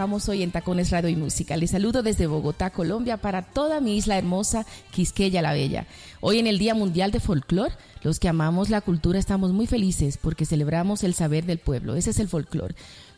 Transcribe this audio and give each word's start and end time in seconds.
Arrancamos 0.00 0.30
hoy 0.30 0.42
en 0.42 0.50
Tacones 0.50 0.88
Radio 0.88 1.10
y 1.10 1.16
Música. 1.16 1.58
Les 1.58 1.72
saludo 1.72 2.02
desde 2.02 2.26
Bogotá, 2.26 2.70
Colombia, 2.70 3.18
para 3.18 3.42
toda 3.42 3.82
mi 3.82 3.98
isla 3.98 4.16
hermosa, 4.16 4.64
Quisqueya 4.92 5.42
la 5.42 5.52
Bella. 5.52 5.86
Hoy 6.22 6.38
en 6.38 6.46
el 6.46 6.58
Día 6.58 6.74
Mundial 6.74 7.10
de 7.10 7.20
Folclor, 7.20 7.70
los 8.02 8.18
que 8.18 8.30
amamos 8.30 8.70
la 8.70 8.80
cultura 8.80 9.18
estamos 9.18 9.52
muy 9.52 9.66
felices 9.66 10.16
porque 10.16 10.46
celebramos 10.46 11.04
el 11.04 11.12
saber 11.12 11.44
del 11.44 11.58
pueblo. 11.58 11.96
Ese 11.96 12.10
es 12.10 12.18
el 12.18 12.28
folclor. 12.28 12.74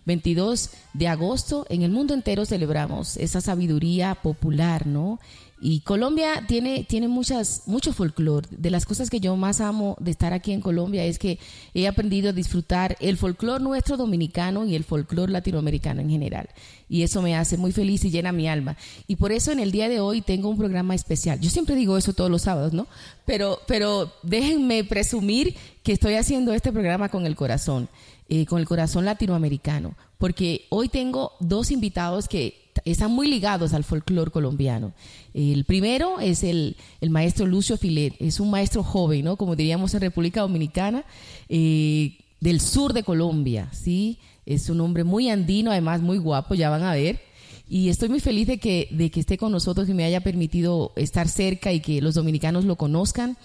22 0.06 0.70
de 0.94 1.06
agosto, 1.06 1.66
en 1.69 1.83
el 1.83 1.92
mundo 1.92 2.14
entero 2.14 2.44
celebramos 2.47 3.17
esa 3.17 3.41
sabiduría 3.41 4.17
popular, 4.17 4.89
¿no? 4.89 5.20
Y 5.64 5.82
Colombia 5.82 6.44
tiene, 6.48 6.82
tiene 6.82 7.06
muchas, 7.06 7.62
mucho 7.66 7.92
folclore. 7.92 8.48
De 8.50 8.68
las 8.68 8.84
cosas 8.84 9.08
que 9.08 9.20
yo 9.20 9.36
más 9.36 9.60
amo 9.60 9.96
de 10.00 10.10
estar 10.10 10.32
aquí 10.32 10.50
en 10.50 10.60
Colombia 10.60 11.05
es 11.05 11.20
que 11.20 11.38
he 11.72 11.86
aprendido 11.86 12.30
a 12.30 12.32
disfrutar 12.32 12.96
el 12.98 13.16
folclore 13.16 13.62
nuestro 13.62 13.96
dominicano 13.96 14.66
y 14.66 14.74
el 14.74 14.83
folclore 14.83 15.30
latinoamericano 15.30 16.00
en 16.00 16.10
general. 16.10 16.48
Y 16.88 17.05
eso 17.05 17.22
me 17.22 17.36
hace 17.36 17.58
muy 17.58 17.70
feliz 17.70 18.05
y 18.05 18.10
llena 18.10 18.33
mi 18.33 18.48
alma. 18.48 18.77
Y 19.06 19.14
por 19.14 19.30
eso 19.30 19.52
en 19.52 19.60
el 19.60 19.70
día 19.70 19.88
de 19.88 20.00
hoy 20.00 20.20
tengo 20.20 20.48
un 20.48 20.58
programa 20.58 20.96
especial. 20.96 21.38
Yo 21.38 21.48
siempre 21.48 21.77
digo 21.77 21.96
eso 21.96 22.12
todos 22.12 22.28
los 22.30 22.42
sábados, 22.42 22.72
¿no? 22.72 22.88
Pero, 23.24 23.60
pero 23.68 24.12
déjenme 24.24 24.83
presumir 24.83 25.55
que 25.84 25.92
estoy 25.92 26.14
haciendo 26.14 26.52
este 26.55 26.72
programa 26.72 27.08
con 27.08 27.24
el 27.24 27.36
corazón, 27.36 27.88
eh, 28.28 28.46
con 28.46 28.58
el 28.58 28.66
corazón 28.66 29.05
latinoamericano. 29.05 29.94
Porque 30.18 30.66
hoy 30.70 30.88
tengo 30.88 31.34
dos 31.38 31.70
invitados 31.70 32.27
que 32.27 32.61
están 32.84 33.12
muy 33.12 33.28
ligados 33.28 33.75
al 33.75 33.84
folclore 33.84 34.31
colombiano. 34.31 34.92
El 35.34 35.65
primero 35.65 36.20
es 36.20 36.42
el, 36.42 36.77
maestro 37.09 37.47
Lucio 37.47 37.77
Filet, 37.77 38.14
es 38.19 38.41
un 38.41 38.51
maestro 38.51 38.83
joven, 38.83 39.25
¿no? 39.25 39.37
Como 39.37 39.56
diríamos 39.56 39.95
en 39.95 40.01
República 40.01 40.41
Dominicana, 40.41 41.05
eh, 41.48 42.19
del 42.41 42.61
sur 42.61 42.92
de 42.92 43.03
Colombia, 43.03 43.69
¿sí? 43.73 44.19
Es 44.47 44.69
un 44.69 44.81
hombre 44.81 45.05
muy 45.05 45.29
andino, 45.29 45.70
además 45.70 46.01
muy 46.01 46.19
guapo, 46.19 46.55
ya 46.55 46.70
van 46.70 46.83
a 46.83 46.95
ver. 46.95 47.20
Y 47.69 47.89
estoy 47.89 48.08
muy 48.08 48.20
feliz 48.20 48.46
de 48.48 48.58
que, 48.58 48.89
de 48.91 49.11
que 49.11 49.20
esté 49.20 49.39
con 49.39 49.52
nosotros 49.52 49.89
y 49.89 49.95
me 49.95 50.05
haya 50.05 50.20
permitido 50.20 50.92
estar 50.96 51.29
cerca 51.29 51.73
y 51.73 51.80
que 51.80 52.02
los 52.02 52.14
dominicanos 52.14 52.64
lo 52.64 52.77
conozcan 52.77 53.39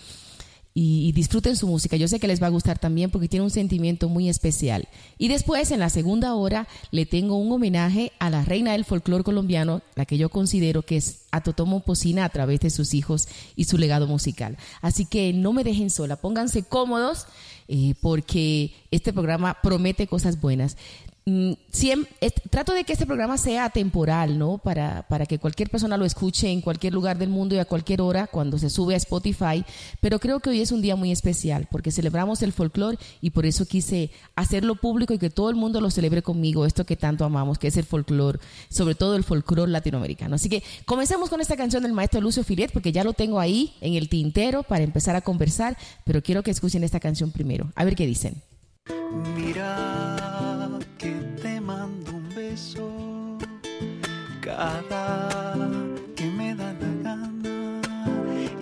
y, 0.79 1.11
disfruten 1.11 1.55
su 1.55 1.65
música. 1.65 1.97
Yo 1.97 2.07
sé 2.07 2.19
que 2.19 2.27
les 2.27 2.39
va 2.39 2.45
a 2.45 2.51
gustar 2.51 2.77
también 2.77 3.09
porque 3.09 3.27
tiene 3.27 3.43
un 3.43 3.49
sentimiento 3.49 4.09
muy 4.09 4.29
especial. 4.29 4.87
Y 5.17 5.27
después, 5.27 5.71
en 5.71 5.79
la 5.79 5.89
segunda 5.89 6.35
hora, 6.35 6.67
le 6.91 7.07
tengo 7.07 7.35
un 7.35 7.51
homenaje 7.51 8.11
a 8.19 8.29
la 8.29 8.45
reina 8.45 8.73
del 8.73 8.85
folclore 8.85 9.23
colombiano, 9.23 9.81
la 9.95 10.05
que 10.05 10.19
yo 10.19 10.29
considero 10.29 10.83
que 10.83 10.97
es 10.97 11.21
Atotomo 11.31 11.79
Pocina 11.79 12.25
a 12.25 12.29
través 12.29 12.59
de 12.59 12.69
sus 12.69 12.93
hijos 12.93 13.27
y 13.55 13.63
su 13.63 13.79
legado 13.79 14.05
musical. 14.05 14.55
Así 14.83 15.05
que 15.05 15.33
no 15.33 15.51
me 15.51 15.63
dejen 15.63 15.89
sola, 15.89 16.15
pónganse 16.15 16.61
cómodos 16.61 17.25
eh, 17.67 17.95
porque 17.99 18.75
este 18.91 19.11
programa 19.13 19.57
promete 19.63 20.05
cosas 20.05 20.39
buenas. 20.39 20.77
Mm, 21.29 21.55
trato 22.49 22.73
de 22.73 22.85
que 22.85 22.93
este 22.93 23.05
programa 23.05 23.37
sea 23.37 23.69
temporal, 23.69 24.39
¿no? 24.39 24.59
Para, 24.59 25.05
para 25.09 25.25
que 25.25 25.39
cualquier 25.39 25.69
persona 25.69 25.97
lo 25.97 26.05
escuche 26.05 26.49
en 26.49 26.61
cualquier 26.61 26.93
lugar 26.93 27.17
del 27.17 27.27
mundo 27.27 27.53
y 27.53 27.59
a 27.59 27.65
cualquier 27.65 27.99
hora 27.99 28.27
cuando 28.27 28.57
se 28.57 28.69
sube 28.69 28.93
a 28.93 28.97
Spotify. 28.97 29.65
Pero 29.99 30.19
creo 30.19 30.39
que 30.39 30.51
hoy 30.51 30.61
es 30.61 30.71
un 30.71 30.81
día 30.81 30.95
muy 30.95 31.11
especial 31.11 31.67
porque 31.69 31.91
celebramos 31.91 32.41
el 32.43 32.53
folclore 32.53 32.97
y 33.19 33.31
por 33.31 33.45
eso 33.45 33.65
quise 33.65 34.09
hacerlo 34.37 34.75
público 34.75 35.13
y 35.13 35.17
que 35.17 35.29
todo 35.29 35.49
el 35.49 35.57
mundo 35.57 35.81
lo 35.81 35.91
celebre 35.91 36.21
conmigo, 36.21 36.65
esto 36.65 36.85
que 36.85 36.95
tanto 36.95 37.25
amamos, 37.25 37.59
que 37.59 37.67
es 37.67 37.75
el 37.75 37.83
folclore, 37.83 38.39
sobre 38.69 38.95
todo 38.95 39.17
el 39.17 39.25
folclore 39.25 39.69
latinoamericano. 39.69 40.35
Así 40.35 40.47
que 40.47 40.63
comencemos 40.85 41.29
con 41.29 41.41
esta 41.41 41.57
canción 41.57 41.83
del 41.83 41.91
maestro 41.91 42.21
Lucio 42.21 42.45
Filet 42.45 42.71
porque 42.71 42.93
ya 42.93 43.03
lo 43.03 43.11
tengo 43.11 43.41
ahí 43.41 43.73
en 43.81 43.95
el 43.95 44.07
tintero 44.07 44.63
para 44.63 44.85
empezar 44.85 45.17
a 45.17 45.21
conversar, 45.21 45.77
pero 46.05 46.23
quiero 46.23 46.41
que 46.41 46.51
escuchen 46.51 46.85
esta 46.85 47.01
canción 47.01 47.31
primero. 47.31 47.69
A 47.75 47.83
ver 47.83 47.97
qué 47.97 48.07
dicen. 48.07 48.41
Mira 49.35 50.76
cada 54.41 55.53
que 56.15 56.25
me 56.25 56.55
da 56.55 56.73
la 56.73 56.91
gana. 57.03 58.11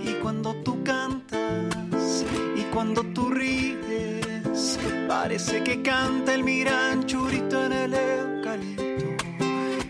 Y 0.03 0.13
cuando 0.22 0.53
tú 0.63 0.83
cantas 0.83 2.25
y 2.56 2.63
cuando 2.73 3.03
tú 3.13 3.29
ríes, 3.29 4.79
parece 5.07 5.63
que 5.63 5.81
canta 5.81 6.33
el 6.33 6.44
miranchurito 6.44 7.66
en 7.66 7.73
el 7.73 7.94
eucalipto. 7.94 9.25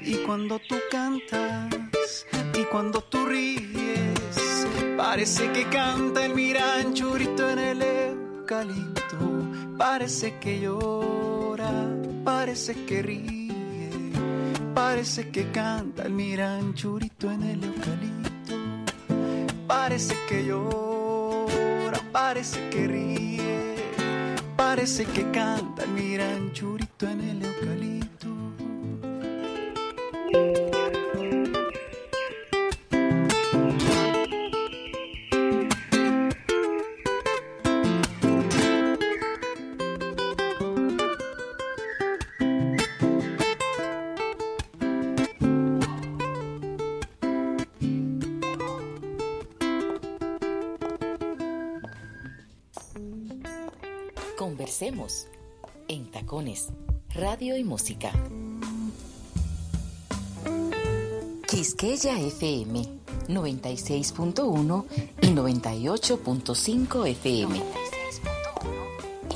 Y 0.03 0.15
cuando 0.25 0.59
tú 0.59 0.75
cantas 0.91 2.25
y 2.53 2.63
cuando 2.65 3.01
tú 3.01 3.25
ríes, 3.25 4.67
parece 4.97 5.51
que 5.51 5.65
canta 5.69 6.25
el 6.25 6.35
miranchurito 6.35 7.49
en 7.49 7.59
el 7.59 7.81
eucalipto 7.81 8.95
Parece 9.77 10.39
que 10.39 10.61
llora, 10.61 11.71
parece 12.23 12.85
que 12.85 13.01
ríe, 13.01 13.44
parece 14.75 15.29
que 15.29 15.49
canta 15.51 16.03
el 16.03 16.11
miranchurito 16.11 17.31
en 17.31 17.43
el 17.43 17.63
eucalipto. 17.63 18.55
Parece 19.65 20.15
que 20.27 20.45
llora, 20.45 21.99
parece 22.11 22.69
que 22.69 22.85
ríe, 22.85 23.75
parece 24.57 25.05
que 25.05 25.31
canta 25.31 25.83
el 25.85 25.91
miranchurito 25.91 27.07
en 27.07 27.21
el 27.21 27.45
eucalipto. 27.45 28.04
Radio 57.13 57.57
y 57.57 57.63
Música. 57.63 58.11
Quisqueya 61.47 62.19
FM 62.19 62.81
96.1 63.27 64.85
y 65.21 65.27
98.5 65.27 67.07
FM. 67.07 67.61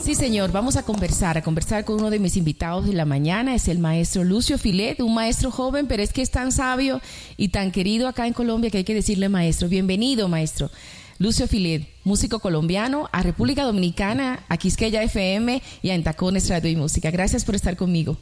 Sí, 0.02 0.16
señor, 0.16 0.52
vamos 0.52 0.76
a 0.76 0.84
conversar, 0.84 1.38
a 1.38 1.44
conversar 1.44 1.86
con 1.86 1.98
uno 1.98 2.10
de 2.10 2.20
mis 2.20 2.36
invitados 2.36 2.86
de 2.86 2.94
la 2.94 3.06
mañana, 3.06 3.54
es 3.54 3.68
el 3.68 3.80
maestro 3.80 4.24
Lucio 4.24 4.58
Filet, 4.58 5.02
un 5.02 5.14
maestro 5.14 5.52
joven, 5.52 5.88
pero 5.88 6.02
es 6.02 6.14
que 6.14 6.22
es 6.22 6.32
tan 6.32 6.52
sabio 6.52 7.02
y 7.38 7.50
tan 7.50 7.72
querido 7.72 8.08
acá 8.08 8.26
en 8.26 8.34
Colombia 8.34 8.72
que 8.72 8.80
hay 8.80 8.84
que 8.84 8.96
decirle 8.96 9.30
maestro. 9.30 9.70
Bienvenido, 9.70 10.28
maestro. 10.28 10.72
Lucio 11.20 11.50
Filet, 11.50 11.86
músico 12.06 12.40
colombiano, 12.40 13.10
a 13.12 13.22
República 13.22 13.66
Dominicana, 13.66 14.46
a 14.48 14.56
Quisqueya 14.56 15.04
FM 15.04 15.62
y 15.82 15.90
a 15.90 15.96
Entacones 15.96 16.48
Radio 16.48 16.72
y 16.72 16.78
Música. 16.78 17.12
Gracias 17.12 17.44
por 17.44 17.56
estar 17.56 17.76
conmigo. 17.76 18.18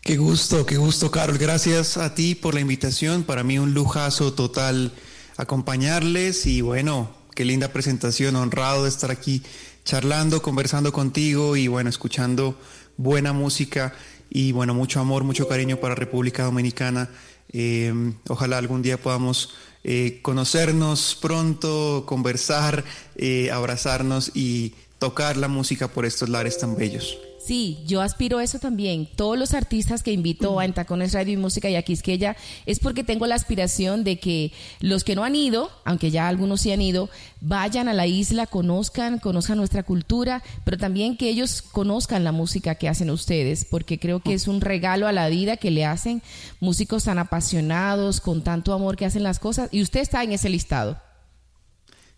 Qué 0.00 0.16
gusto, 0.16 0.64
qué 0.64 0.76
gusto, 0.76 1.10
Carol. 1.10 1.38
Gracias 1.38 1.96
a 1.96 2.14
ti 2.14 2.36
por 2.36 2.54
la 2.54 2.60
invitación. 2.60 3.24
Para 3.24 3.42
mí 3.42 3.58
un 3.58 3.74
lujazo 3.74 4.32
total 4.32 4.92
acompañarles 5.38 6.46
y 6.46 6.60
bueno, 6.60 7.10
qué 7.34 7.44
linda 7.44 7.72
presentación, 7.72 8.36
honrado 8.36 8.84
de 8.84 8.90
estar 8.90 9.10
aquí 9.10 9.42
charlando, 9.84 10.40
conversando 10.40 10.92
contigo 10.92 11.56
y 11.56 11.66
bueno, 11.66 11.90
escuchando 11.90 12.56
buena 12.96 13.32
música 13.32 13.92
y 14.30 14.52
bueno, 14.52 14.72
mucho 14.72 15.00
amor, 15.00 15.24
mucho 15.24 15.48
cariño 15.48 15.78
para 15.78 15.96
República 15.96 16.44
Dominicana. 16.44 17.10
Eh, 17.52 17.92
ojalá 18.28 18.58
algún 18.58 18.82
día 18.82 19.02
podamos 19.02 19.52
eh, 19.84 20.20
conocernos 20.22 21.16
pronto, 21.20 22.04
conversar, 22.06 22.84
eh, 23.16 23.50
abrazarnos 23.50 24.32
y 24.34 24.74
tocar 24.98 25.36
la 25.36 25.48
música 25.48 25.88
por 25.88 26.04
estos 26.04 26.28
lares 26.28 26.58
tan 26.58 26.76
bellos. 26.76 27.18
Sí, 27.50 27.78
yo 27.84 28.00
aspiro 28.00 28.38
a 28.38 28.44
eso 28.44 28.60
también. 28.60 29.08
Todos 29.16 29.36
los 29.36 29.54
artistas 29.54 30.04
que 30.04 30.12
invito 30.12 30.60
a 30.60 30.64
En 30.64 30.72
Tacones 30.72 31.12
Radio 31.14 31.32
y 31.34 31.36
Música 31.36 31.68
y 31.68 31.74
a 31.74 31.82
Quisqueya 31.82 32.36
es 32.64 32.78
porque 32.78 33.02
tengo 33.02 33.26
la 33.26 33.34
aspiración 33.34 34.04
de 34.04 34.20
que 34.20 34.52
los 34.78 35.02
que 35.02 35.16
no 35.16 35.24
han 35.24 35.34
ido, 35.34 35.68
aunque 35.84 36.12
ya 36.12 36.28
algunos 36.28 36.60
sí 36.60 36.70
han 36.70 36.80
ido, 36.80 37.10
vayan 37.40 37.88
a 37.88 37.92
la 37.92 38.06
isla, 38.06 38.46
conozcan, 38.46 39.18
conozcan 39.18 39.58
nuestra 39.58 39.82
cultura, 39.82 40.44
pero 40.64 40.78
también 40.78 41.16
que 41.16 41.28
ellos 41.28 41.60
conozcan 41.60 42.22
la 42.22 42.30
música 42.30 42.76
que 42.76 42.88
hacen 42.88 43.10
ustedes, 43.10 43.64
porque 43.64 43.98
creo 43.98 44.20
que 44.20 44.34
es 44.34 44.46
un 44.46 44.60
regalo 44.60 45.08
a 45.08 45.12
la 45.12 45.28
vida 45.28 45.56
que 45.56 45.72
le 45.72 45.84
hacen 45.84 46.22
músicos 46.60 47.02
tan 47.02 47.18
apasionados, 47.18 48.20
con 48.20 48.44
tanto 48.44 48.72
amor 48.74 48.94
que 48.94 49.06
hacen 49.06 49.24
las 49.24 49.40
cosas, 49.40 49.70
y 49.72 49.82
usted 49.82 49.98
está 49.98 50.22
en 50.22 50.30
ese 50.30 50.50
listado. 50.50 51.02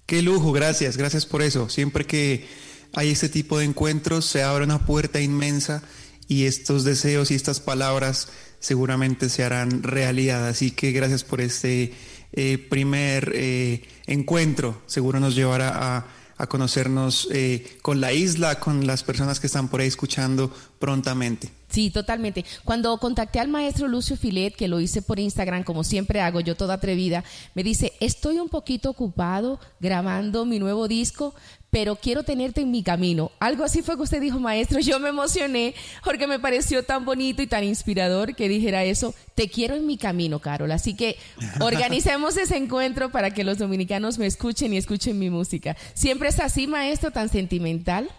Qué 0.04 0.20
lujo, 0.20 0.52
gracias, 0.52 0.98
gracias 0.98 1.24
por 1.24 1.40
eso. 1.40 1.70
Siempre 1.70 2.04
que 2.04 2.46
hay 2.94 3.10
este 3.10 3.28
tipo 3.28 3.58
de 3.58 3.64
encuentros, 3.64 4.24
se 4.24 4.42
abre 4.42 4.64
una 4.64 4.84
puerta 4.84 5.20
inmensa 5.20 5.82
y 6.28 6.44
estos 6.44 6.84
deseos 6.84 7.30
y 7.30 7.34
estas 7.34 7.60
palabras 7.60 8.28
seguramente 8.58 9.28
se 9.28 9.44
harán 9.44 9.82
realidad. 9.82 10.46
Así 10.48 10.70
que 10.70 10.92
gracias 10.92 11.24
por 11.24 11.40
este 11.40 11.92
eh, 12.32 12.58
primer 12.58 13.32
eh, 13.34 13.82
encuentro. 14.06 14.80
Seguro 14.86 15.20
nos 15.20 15.34
llevará 15.34 15.96
a, 15.98 16.06
conocernos 16.48 17.28
eh, 17.30 17.78
con 17.82 18.00
la 18.00 18.12
isla, 18.12 18.58
con 18.58 18.84
las 18.84 19.04
personas 19.04 19.38
que 19.38 19.46
están 19.46 19.68
por 19.68 19.80
ahí 19.80 19.86
escuchando 19.86 20.52
prontamente. 20.80 21.52
Sí, 21.68 21.90
totalmente. 21.90 22.44
Cuando 22.64 22.98
contacté 22.98 23.38
al 23.38 23.46
maestro 23.46 23.86
Lucio 23.86 24.16
Filet, 24.16 24.56
que 24.56 24.66
lo 24.66 24.80
hice 24.80 25.02
por 25.02 25.20
Instagram, 25.20 25.62
como 25.62 25.84
siempre 25.84 26.20
hago, 26.20 26.40
yo 26.40 26.56
toda 26.56 26.74
atrevida, 26.74 27.22
me 27.54 27.62
dice, 27.62 27.92
estoy 28.00 28.40
un 28.40 28.48
poquito 28.48 28.90
ocupado 28.90 29.60
grabando 29.78 30.44
mi 30.44 30.58
nuevo 30.58 30.88
disco, 30.88 31.32
pero 31.72 31.96
quiero 31.96 32.22
tenerte 32.22 32.60
en 32.60 32.70
mi 32.70 32.82
camino. 32.82 33.32
Algo 33.40 33.64
así 33.64 33.80
fue 33.80 33.96
que 33.96 34.02
usted 34.02 34.20
dijo, 34.20 34.38
maestro. 34.38 34.78
Yo 34.80 35.00
me 35.00 35.08
emocioné 35.08 35.74
porque 36.04 36.26
me 36.26 36.38
pareció 36.38 36.82
tan 36.82 37.06
bonito 37.06 37.40
y 37.40 37.46
tan 37.46 37.64
inspirador 37.64 38.36
que 38.36 38.46
dijera 38.46 38.84
eso. 38.84 39.14
Te 39.34 39.48
quiero 39.48 39.74
en 39.74 39.86
mi 39.86 39.96
camino, 39.96 40.38
Carol. 40.38 40.70
Así 40.70 40.92
que 40.92 41.16
organicemos 41.60 42.36
ese 42.36 42.58
encuentro 42.58 43.10
para 43.10 43.30
que 43.30 43.42
los 43.42 43.56
dominicanos 43.56 44.18
me 44.18 44.26
escuchen 44.26 44.74
y 44.74 44.76
escuchen 44.76 45.18
mi 45.18 45.30
música. 45.30 45.74
¿Siempre 45.94 46.28
es 46.28 46.40
así, 46.40 46.66
maestro, 46.66 47.10
tan 47.10 47.30
sentimental? 47.30 48.10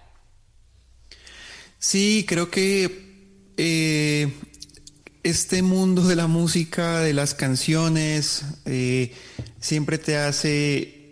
Sí, 1.78 2.26
creo 2.28 2.50
que 2.50 3.52
eh, 3.58 4.34
este 5.22 5.62
mundo 5.62 6.02
de 6.08 6.16
la 6.16 6.26
música, 6.26 7.02
de 7.02 7.14
las 7.14 7.36
canciones, 7.36 8.46
eh, 8.66 9.14
siempre 9.60 10.00
te 10.00 10.18
hace 10.18 11.03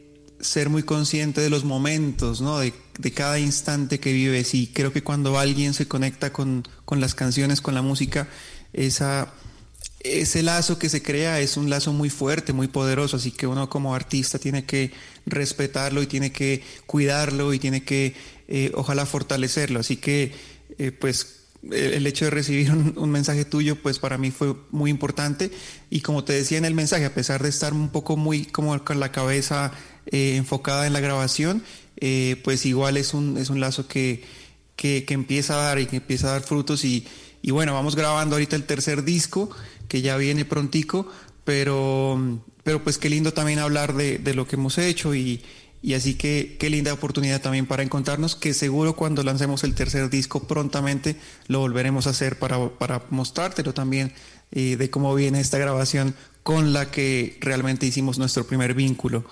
ser 0.42 0.70
muy 0.70 0.84
consciente 0.84 1.42
de 1.42 1.50
los 1.50 1.64
momentos, 1.64 2.42
¿no? 2.42 2.60
De, 2.60 2.74
cada 3.14 3.40
instante 3.40 4.00
que 4.00 4.14
vives. 4.14 4.54
Y 4.54 4.68
creo 4.68 4.94
que 4.94 5.04
cuando 5.04 5.40
alguien 5.40 5.74
se 5.74 5.88
conecta 5.88 6.32
con, 6.32 6.64
las 6.92 7.16
canciones, 7.16 7.62
con 7.62 7.74
la 7.74 7.82
música, 7.82 8.28
esa, 8.74 9.34
ese 10.02 10.44
lazo 10.44 10.78
que 10.78 10.90
se 10.90 11.02
crea 11.02 11.40
es 11.40 11.58
un 11.58 11.70
lazo 11.70 11.94
muy 11.94 12.10
fuerte, 12.10 12.54
muy 12.54 12.68
poderoso. 12.68 13.18
Así 13.18 13.32
que 13.32 13.48
uno 13.48 13.70
como 13.70 13.96
artista 13.96 14.40
tiene 14.40 14.66
que 14.66 14.92
respetarlo 15.26 16.02
y 16.02 16.08
tiene 16.08 16.32
que 16.32 16.64
cuidarlo 16.86 17.54
y 17.54 17.60
tiene 17.60 17.84
que, 17.84 18.16
eh, 18.48 18.72
ojalá, 18.76 19.06
fortalecerlo. 19.06 19.80
Así 19.80 19.98
que, 19.98 20.34
eh, 20.78 20.92
pues 20.92 21.42
el 21.70 22.08
hecho 22.08 22.26
de 22.26 22.32
recibir 22.32 22.72
un, 22.72 23.12
mensaje 23.12 23.46
tuyo, 23.46 23.76
pues 23.76 24.00
para 24.00 24.18
mí 24.18 24.32
fue 24.32 24.56
muy 24.72 24.90
importante. 24.90 25.52
Y 25.90 26.02
como 26.02 26.24
te 26.24 26.34
decía 26.34 26.58
en 26.58 26.66
el 26.66 26.74
mensaje, 26.74 27.06
a 27.06 27.14
pesar 27.14 27.44
de 27.44 27.50
estar 27.50 27.74
un 27.74 27.90
poco 27.90 28.18
muy 28.18 28.46
como 28.46 28.84
con 28.84 29.00
la 29.00 29.12
cabeza 29.12 29.72
eh, 30.07 30.36
enfocada 30.36 30.88
en 30.88 30.94
la 30.94 31.00
grabación, 31.00 31.63
eh, 31.98 32.39
pues 32.44 32.65
igual 32.65 32.98
es 32.98 33.13
un, 33.13 33.38
es 33.38 33.50
un 33.50 33.59
lazo 33.59 33.88
que, 33.88 34.24
que, 34.75 35.06
empieza 35.09 35.53
a 35.56 35.65
dar 35.65 35.80
y 35.80 35.86
que 35.86 35.98
empieza 35.98 36.27
a 36.27 36.31
dar 36.31 36.42
frutos. 36.42 36.83
Y, 36.86 37.06
y, 37.42 37.51
bueno, 37.51 37.74
vamos 37.74 37.95
grabando 37.95 38.36
ahorita 38.36 38.56
el 38.56 38.63
tercer 38.63 39.03
disco, 39.03 39.50
que 39.88 40.01
ya 40.01 40.18
viene 40.18 40.45
prontico, 40.45 41.07
pero, 41.44 42.42
pero 42.63 42.83
pues 42.83 42.98
qué 42.98 43.09
lindo 43.09 43.33
también 43.33 43.59
hablar 43.59 43.94
de, 43.94 44.18
de 44.18 44.33
lo 44.33 44.48
que 44.48 44.56
hemos 44.56 44.77
hecho 44.77 45.13
y 45.15 45.42
y 45.81 45.95
así 45.95 46.13
que 46.13 46.57
qué 46.59 46.69
linda 46.69 46.94
oportunidad 46.94 47.42
también 47.42 47.65
para 47.65 47.83
encontrarnos, 47.83 48.36
que 48.36 48.54
seguro 48.54 48.95
cuando 48.95 49.24
lancemos 49.24 49.63
el 49.63 49.74
tercer 49.74 50.09
disco 50.09 50.44
prontamente 50.47 51.15
lo 51.47 51.59
volveremos 51.59 52.06
a 52.06 52.12
hacer 52.12 52.38
para, 52.38 52.69
para 52.69 53.04
mostrártelo 53.09 53.74
también 53.74 54.13
eh, 54.51 54.75
de 54.77 54.89
cómo 54.89 55.15
viene 55.15 55.39
esta 55.39 55.57
grabación 55.57 56.13
con 56.44 56.71
la 56.71 56.92
que 56.92 57.38
realmente 57.42 57.86
hicimos 57.86 58.19
nuestro 58.19 58.45
primer 58.45 58.74
vínculo. 58.74 59.25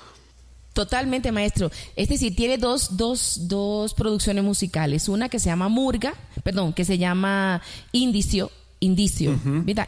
Totalmente, 0.80 1.34
maestro. 1.34 1.70
Es 1.98 2.08
decir, 2.08 2.34
tiene 2.38 2.58
dos, 2.58 2.96
dos, 2.96 3.50
dos 3.50 3.94
producciones 3.94 4.46
musicales. 4.46 5.10
Una 5.10 5.28
que 5.28 5.38
se 5.38 5.50
llama 5.50 5.68
Murga, 5.68 6.14
perdón, 6.42 6.72
que 6.72 6.86
se 6.86 6.98
llama 6.98 7.62
Indicio, 7.92 8.50
Indicio, 8.80 9.38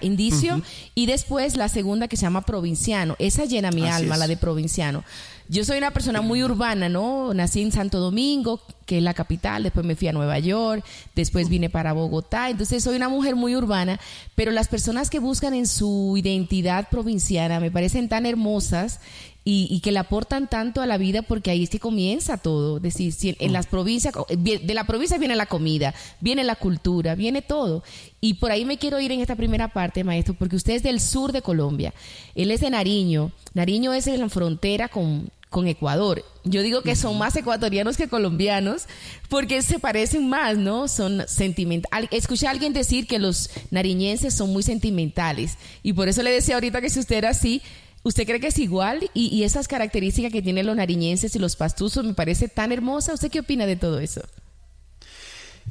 Indicio. 0.01 0.61
Y 0.93 1.05
después 1.05 1.55
la 1.55 1.69
segunda 1.69 2.09
que 2.09 2.17
se 2.17 2.23
llama 2.23 2.41
Provinciano. 2.41 3.15
Esa 3.19 3.45
llena 3.45 3.71
mi 3.71 3.87
alma, 3.87 4.17
la 4.17 4.27
de 4.27 4.35
Provinciano. 4.35 5.05
Yo 5.47 5.65
soy 5.65 5.77
una 5.77 5.91
persona 5.91 6.21
muy 6.21 6.43
urbana, 6.43 6.87
¿no? 6.87 7.33
Nací 7.33 7.61
en 7.61 7.73
Santo 7.73 7.99
Domingo, 7.99 8.61
que 8.85 8.97
es 8.97 9.03
la 9.03 9.13
capital, 9.13 9.63
después 9.63 9.85
me 9.85 9.97
fui 9.97 10.07
a 10.07 10.13
Nueva 10.13 10.39
York, 10.39 10.81
después 11.13 11.49
vine 11.49 11.69
para 11.69 11.91
Bogotá, 11.91 12.49
entonces 12.49 12.81
soy 12.81 12.95
una 12.95 13.09
mujer 13.09 13.35
muy 13.35 13.55
urbana, 13.57 13.99
pero 14.35 14.51
las 14.51 14.69
personas 14.69 15.09
que 15.09 15.19
buscan 15.19 15.53
en 15.53 15.67
su 15.67 16.15
identidad 16.15 16.87
provinciana 16.89 17.59
me 17.59 17.69
parecen 17.69 18.07
tan 18.07 18.25
hermosas 18.25 19.01
y, 19.43 19.79
que 19.79 19.91
le 19.91 19.99
aportan 19.99 20.47
tanto 20.47 20.81
a 20.81 20.85
la 20.85 20.97
vida 20.97 21.23
porque 21.23 21.49
ahí 21.49 21.63
es 21.63 21.69
que 21.69 21.79
comienza 21.79 22.37
todo. 22.37 22.77
Es 22.77 22.83
decir, 22.83 23.11
si 23.11 23.35
en 23.39 23.53
las 23.53 23.65
provincias, 23.65 24.13
de 24.29 24.73
la 24.73 24.85
provincia 24.85 25.17
viene 25.17 25.35
la 25.35 25.47
comida, 25.47 25.95
viene 26.19 26.43
la 26.43 26.55
cultura, 26.55 27.15
viene 27.15 27.41
todo. 27.41 27.83
Y 28.19 28.35
por 28.35 28.51
ahí 28.51 28.65
me 28.65 28.77
quiero 28.77 28.99
ir 28.99 29.11
en 29.11 29.19
esta 29.19 29.35
primera 29.35 29.69
parte, 29.69 30.03
maestro, 30.03 30.35
porque 30.35 30.55
usted 30.55 30.73
es 30.73 30.83
del 30.83 30.99
sur 30.99 31.31
de 31.31 31.41
Colombia. 31.41 31.91
Él 32.35 32.51
es 32.51 32.61
de 32.61 32.69
Nariño. 32.69 33.31
Nariño 33.55 33.93
es 33.93 34.05
en 34.05 34.19
la 34.19 34.29
frontera 34.29 34.89
con, 34.89 35.31
con 35.49 35.67
Ecuador. 35.67 36.23
Yo 36.43 36.61
digo 36.61 36.83
que 36.83 36.95
son 36.95 37.17
más 37.17 37.35
ecuatorianos 37.35 37.97
que 37.97 38.07
colombianos 38.07 38.85
porque 39.27 39.63
se 39.63 39.79
parecen 39.79 40.29
más, 40.29 40.57
¿no? 40.57 40.87
Son 40.87 41.23
sentimentales. 41.27 42.09
Escuché 42.11 42.45
a 42.45 42.51
alguien 42.51 42.73
decir 42.73 43.07
que 43.07 43.17
los 43.17 43.49
nariñenses 43.71 44.35
son 44.35 44.53
muy 44.53 44.61
sentimentales 44.61 45.57
y 45.81 45.93
por 45.93 46.09
eso 46.09 46.21
le 46.21 46.31
decía 46.31 46.55
ahorita 46.55 46.79
que 46.79 46.91
si 46.91 46.99
usted 46.99 47.17
era 47.17 47.29
así, 47.29 47.61
¿Usted 48.03 48.25
cree 48.25 48.39
que 48.39 48.47
es 48.47 48.57
igual? 48.57 49.11
Y, 49.13 49.43
esas 49.43 49.67
características 49.67 50.31
que 50.31 50.41
tienen 50.41 50.65
los 50.65 50.75
nariñenses 50.75 51.35
y 51.35 51.39
los 51.39 51.55
pastuzos 51.55 52.03
me 52.03 52.13
parece 52.13 52.47
tan 52.47 52.71
hermosa. 52.71 53.13
¿Usted 53.13 53.29
qué 53.29 53.39
opina 53.39 53.65
de 53.65 53.75
todo 53.75 53.99
eso? 53.99 54.21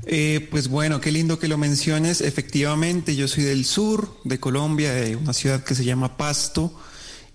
Eh, 0.06 0.46
pues 0.50 0.68
bueno, 0.68 1.00
qué 1.00 1.10
lindo 1.10 1.40
que 1.40 1.49
lo 1.49 1.58
menciones. 1.58 2.20
Efectivamente, 2.20 3.16
yo 3.16 3.26
soy 3.26 3.44
del 3.44 3.64
sur 3.64 4.16
de 4.25 4.38
Colombia, 4.38 4.92
de 4.92 5.16
una 5.16 5.32
ciudad 5.32 5.64
que 5.64 5.75
se 5.75 5.84
llama 5.84 6.16
Pasto 6.16 6.72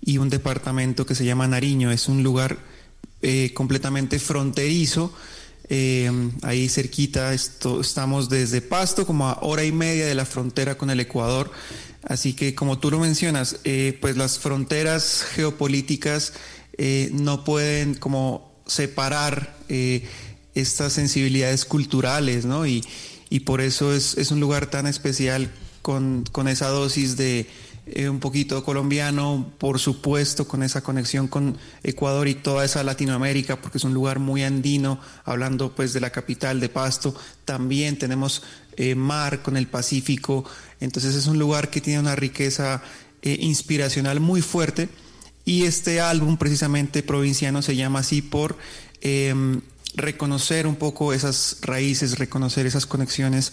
y 0.00 0.16
un 0.16 0.30
departamento 0.30 1.04
que 1.04 1.14
se 1.14 1.26
llama 1.26 1.46
Nariño. 1.46 1.90
Es 1.90 2.08
un 2.08 2.22
lugar 2.22 2.58
eh, 3.20 3.52
completamente 3.52 4.18
fronterizo. 4.18 5.12
Eh, 5.68 6.30
ahí 6.42 6.68
cerquita 6.68 7.34
estamos 7.34 8.28
desde 8.28 8.60
Pasto, 8.60 9.06
como 9.06 9.28
a 9.28 9.38
hora 9.42 9.64
y 9.64 9.72
media 9.72 10.06
de 10.06 10.14
la 10.14 10.24
frontera 10.24 10.78
con 10.78 10.90
el 10.90 11.00
Ecuador. 11.00 11.50
Así 12.04 12.34
que 12.34 12.54
como 12.54 12.78
tú 12.78 12.90
lo 12.90 13.00
mencionas, 13.00 13.56
eh, 13.64 13.98
pues 14.00 14.16
las 14.16 14.38
fronteras 14.38 15.24
geopolíticas 15.34 16.34
eh, 16.78 17.10
no 17.12 17.42
pueden 17.44 17.94
como 17.94 18.52
separar 18.66 19.56
estas 20.54 20.92
sensibilidades 20.92 21.64
culturales, 21.64 22.44
¿no? 22.44 22.66
Y, 22.66 22.82
por 23.44 23.60
eso 23.60 23.92
es, 23.92 24.30
un 24.30 24.40
lugar 24.40 24.70
tan 24.70 24.86
especial 24.86 25.50
con, 25.82 26.24
esa 26.48 26.68
dosis 26.68 27.16
de 27.16 27.46
un 28.08 28.18
poquito 28.18 28.64
colombiano, 28.64 29.52
por 29.58 29.78
supuesto, 29.78 30.48
con 30.48 30.62
esa 30.62 30.82
conexión 30.82 31.28
con 31.28 31.56
Ecuador 31.84 32.26
y 32.26 32.34
toda 32.34 32.64
esa 32.64 32.82
Latinoamérica, 32.82 33.60
porque 33.60 33.78
es 33.78 33.84
un 33.84 33.94
lugar 33.94 34.18
muy 34.18 34.42
andino, 34.42 35.00
hablando 35.24 35.74
pues 35.74 35.92
de 35.92 36.00
la 36.00 36.10
capital 36.10 36.58
de 36.58 36.68
Pasto. 36.68 37.14
También 37.44 37.96
tenemos 37.96 38.42
mar 38.96 39.42
con 39.42 39.56
el 39.56 39.68
Pacífico, 39.68 40.44
entonces 40.80 41.14
es 41.14 41.26
un 41.26 41.38
lugar 41.38 41.70
que 41.70 41.80
tiene 41.80 42.00
una 42.00 42.16
riqueza 42.16 42.82
eh, 43.22 43.38
inspiracional 43.40 44.20
muy 44.20 44.42
fuerte 44.42 44.88
y 45.44 45.64
este 45.64 46.00
álbum 46.00 46.36
precisamente 46.36 47.02
provinciano 47.02 47.62
se 47.62 47.74
llama 47.74 48.00
así 48.00 48.22
por 48.22 48.56
em, 49.00 49.62
reconocer 49.94 50.66
un 50.66 50.76
poco 50.76 51.12
esas 51.12 51.58
raíces, 51.62 52.18
reconocer 52.18 52.66
esas 52.66 52.86
conexiones 52.86 53.52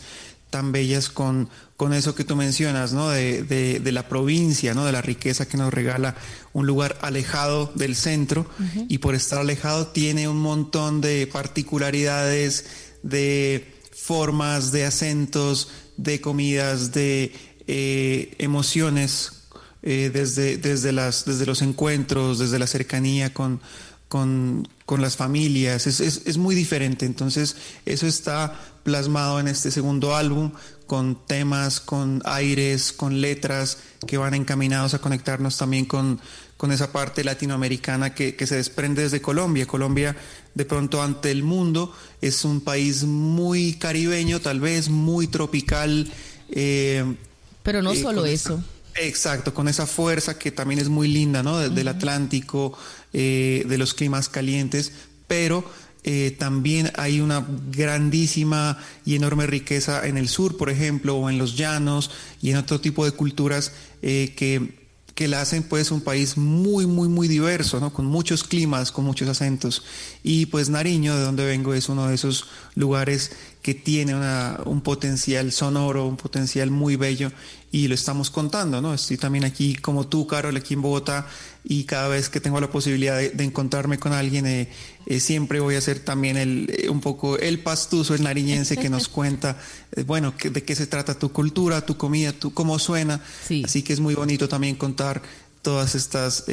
tan 0.49 0.71
bellas 0.71 1.09
con, 1.09 1.49
con 1.83 1.91
eso 1.91 2.15
que 2.15 2.23
tú 2.23 2.37
mencionas, 2.37 2.93
¿no? 2.93 3.09
De, 3.09 3.43
de, 3.43 3.91
la 3.91 4.07
provincia, 4.07 4.73
¿no? 4.73 4.85
De 4.85 4.93
la 4.93 5.01
riqueza 5.01 5.49
que 5.49 5.57
nos 5.57 5.73
regala 5.73 6.15
un 6.53 6.65
lugar 6.65 6.97
alejado 7.01 7.73
del 7.75 7.97
centro 7.97 8.45
y 8.87 8.99
por 8.99 9.15
estar 9.15 9.39
alejado 9.39 9.87
tiene 9.87 10.29
un 10.29 10.39
montón 10.39 11.01
de 11.01 11.27
particularidades, 11.27 12.67
de 13.03 13.75
formas, 13.91 14.71
de 14.71 14.85
acentos, 14.85 15.71
de 15.97 16.21
comidas, 16.21 16.93
de 16.93 17.33
eh, 17.67 18.33
emociones 18.37 19.49
eh, 19.81 20.09
desde, 20.13 20.55
desde, 20.55 20.93
las, 20.93 21.25
desde 21.25 21.45
los 21.45 21.61
encuentros, 21.61 22.39
desde 22.39 22.59
la 22.59 22.67
cercanía 22.67 23.33
con, 23.33 23.59
con, 24.07 24.69
con 24.85 25.01
las 25.01 25.17
familias, 25.17 25.85
es, 25.85 25.99
es, 25.99 26.21
es, 26.23 26.37
muy 26.37 26.55
diferente. 26.55 27.05
Entonces, 27.05 27.57
eso 27.85 28.07
está 28.07 28.57
plasmado 28.83 29.39
en 29.39 29.47
este 29.47 29.71
segundo 29.71 30.15
álbum 30.15 30.51
con 30.87 31.25
temas, 31.25 31.79
con 31.79 32.21
aires, 32.25 32.91
con 32.91 33.21
letras 33.21 33.77
que 34.07 34.17
van 34.17 34.33
encaminados 34.33 34.93
a 34.93 34.99
conectarnos 34.99 35.57
también 35.57 35.85
con, 35.85 36.19
con 36.57 36.71
esa 36.71 36.91
parte 36.91 37.23
latinoamericana 37.23 38.13
que, 38.13 38.35
que, 38.35 38.47
se 38.47 38.55
desprende 38.55 39.03
desde 39.03 39.21
Colombia. 39.21 39.65
Colombia, 39.65 40.15
de 40.53 40.65
pronto, 40.65 41.01
ante 41.01 41.31
el 41.31 41.43
mundo, 41.43 41.93
es 42.21 42.45
un 42.45 42.61
país 42.61 43.03
muy 43.03 43.73
caribeño, 43.73 44.39
tal 44.39 44.59
vez 44.59 44.89
muy 44.89 45.27
tropical. 45.27 46.11
Eh, 46.49 47.15
Pero 47.63 47.81
no 47.81 47.93
eh, 47.93 48.01
solo 48.01 48.25
eso. 48.25 48.63
exacto, 48.95 49.53
con 49.53 49.67
esa 49.67 49.85
fuerza 49.85 50.37
que 50.37 50.51
también 50.51 50.79
es 50.79 50.89
muy 50.89 51.07
linda, 51.07 51.43
¿no? 51.43 51.57
Del 51.57 51.87
Atlántico, 51.87 52.77
eh, 53.11 53.65
de 53.67 53.77
los 53.77 53.93
climas 53.93 54.29
calientes, 54.29 54.91
pero 55.27 55.65
eh, 56.03 56.36
también 56.38 56.91
hay 56.95 57.22
una 57.22 57.45
grandísima 57.72 58.77
y 59.05 59.15
enorme 59.15 59.48
riqueza 59.48 60.05
en 60.05 60.17
el 60.17 60.27
sur, 60.27 60.57
por 60.57 60.69
ejemplo, 60.69 61.15
o 61.15 61.29
en 61.29 61.38
los 61.38 61.55
llanos 61.55 62.12
y 62.41 62.51
en 62.51 62.57
otro 62.57 62.81
tipo 62.81 63.05
de 63.05 63.12
culturas 63.12 63.72
eh, 64.01 64.33
que, 64.36 64.83
que 65.15 65.29
la 65.29 65.39
hacen 65.39 65.63
pues 65.63 65.91
un 65.91 66.01
país 66.01 66.36
muy, 66.36 66.88
muy, 66.88 67.07
muy 67.07 67.29
diverso, 67.29 67.79
¿no? 67.79 67.93
con 67.93 68.05
muchos 68.05 68.43
climas, 68.43 68.91
con 68.91 69.05
muchos 69.05 69.29
acentos. 69.29 69.83
Y 70.24 70.48
pues 70.48 70.69
Nariño, 70.69 71.15
de 71.15 71.24
donde 71.24 71.45
vengo, 71.45 71.74
es 71.74 71.88
uno 71.88 72.07
de 72.07 72.15
esos 72.15 72.48
lugares 72.75 73.31
que 73.62 73.74
tiene 73.74 74.13
una, 74.13 74.60
un 74.65 74.81
potencial 74.81 75.53
sonoro, 75.53 76.05
un 76.05 76.17
potencial 76.17 76.69
muy 76.69 76.98
bello 76.98 77.31
y 77.74 77.88
lo 77.88 77.96
estamos 77.96 78.30
contando, 78.30 78.82
¿no? 78.84 78.94
Estoy 78.94 79.18
también 79.18 79.46
aquí 79.46 79.74
como 79.74 80.08
tú, 80.08 80.27
Carol, 80.27 80.56
aquí 80.56 80.75
en 80.75 80.84
Bogotá 80.84 81.27
y 81.63 81.86
cada 81.86 82.08
vez 82.08 82.30
que 82.30 82.39
tengo 82.39 82.62
la 82.62 82.70
posibilidad 82.70 83.18
de, 83.18 83.44
encontrarme 83.44 83.98
con 83.98 84.13
alguien, 84.13 84.46
eh, 84.46 84.70
eh, 85.08 85.20
siempre 85.20 85.60
voy 85.60 85.74
a 85.74 85.82
ser 85.82 85.98
también 85.98 86.38
el, 86.38 86.72
eh, 86.72 86.89
un 86.89 87.01
poco 87.01 87.36
el 87.39 87.62
pastuso, 87.62 88.13
el 88.13 88.22
nariñense 88.22 88.77
que 88.77 88.92
nos 88.92 89.08
cuenta, 89.10 89.58
bueno, 90.06 90.36
de 90.39 90.63
qué 90.63 90.75
se 90.75 90.86
trata 90.86 91.18
tu 91.18 91.32
cultura, 91.32 91.84
tu 91.84 91.98
comida, 91.98 92.32
tu, 92.32 92.53
cómo 92.53 92.77
suena. 92.77 93.22
Así 93.65 93.82
que 93.82 93.94
es 93.94 94.00
muy 94.00 94.13
bonito 94.13 94.48
también 94.48 94.75
contar 94.75 95.24
todas 95.63 95.96
estas 95.96 96.44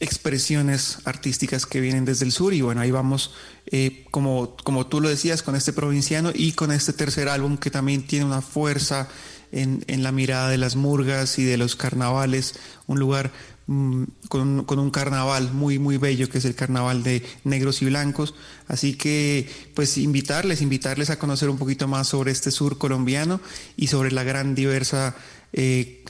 expresiones 0.00 0.98
artísticas 1.04 1.66
que 1.66 1.80
vienen 1.80 2.04
desde 2.04 2.24
el 2.24 2.32
sur 2.32 2.54
y 2.54 2.60
bueno, 2.60 2.80
ahí 2.80 2.90
vamos, 2.90 3.32
eh, 3.66 4.06
como, 4.10 4.56
como 4.62 4.86
tú 4.86 5.00
lo 5.00 5.08
decías, 5.08 5.42
con 5.42 5.56
este 5.56 5.72
provinciano 5.72 6.30
y 6.34 6.52
con 6.52 6.70
este 6.70 6.92
tercer 6.92 7.28
álbum 7.28 7.56
que 7.56 7.70
también 7.70 8.06
tiene 8.06 8.24
una 8.24 8.40
fuerza 8.40 9.08
en, 9.52 10.02
la 10.02 10.12
mirada 10.12 10.48
de 10.48 10.58
las 10.58 10.76
murgas 10.76 11.38
y 11.38 11.44
de 11.44 11.56
los 11.56 11.76
carnavales, 11.76 12.54
un 12.86 12.98
lugar 12.98 13.30
mm, 13.66 14.04
con, 14.28 14.64
con, 14.64 14.78
un 14.78 14.90
carnaval 14.90 15.52
muy, 15.52 15.78
muy 15.78 15.96
bello 15.96 16.28
que 16.28 16.38
es 16.38 16.44
el 16.44 16.54
carnaval 16.54 17.02
de 17.02 17.22
negros 17.44 17.82
y 17.82 17.86
blancos. 17.86 18.34
Así 18.66 18.94
que 18.94 19.48
pues 19.74 19.98
invitarles, 19.98 20.62
invitarles 20.62 21.10
a 21.10 21.18
conocer 21.18 21.50
un 21.50 21.58
poquito 21.58 21.88
más 21.88 22.08
sobre 22.08 22.32
este 22.32 22.50
sur 22.50 22.78
colombiano 22.78 23.40
y 23.76 23.88
sobre 23.88 24.12
la 24.12 24.24
gran 24.24 24.54
diversa 24.54 25.16
eh, 25.52 26.04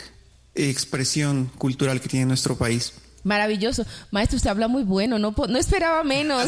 expresión 0.54 1.50
cultural 1.58 2.00
que 2.00 2.08
tiene 2.08 2.26
nuestro 2.26 2.56
país. 2.56 2.92
Maravilloso. 3.24 3.84
Maestro, 4.10 4.36
usted 4.36 4.50
habla 4.50 4.68
muy 4.68 4.84
bueno, 4.84 5.18
no, 5.18 5.34
no 5.48 5.58
esperaba 5.58 6.04
menos. 6.04 6.46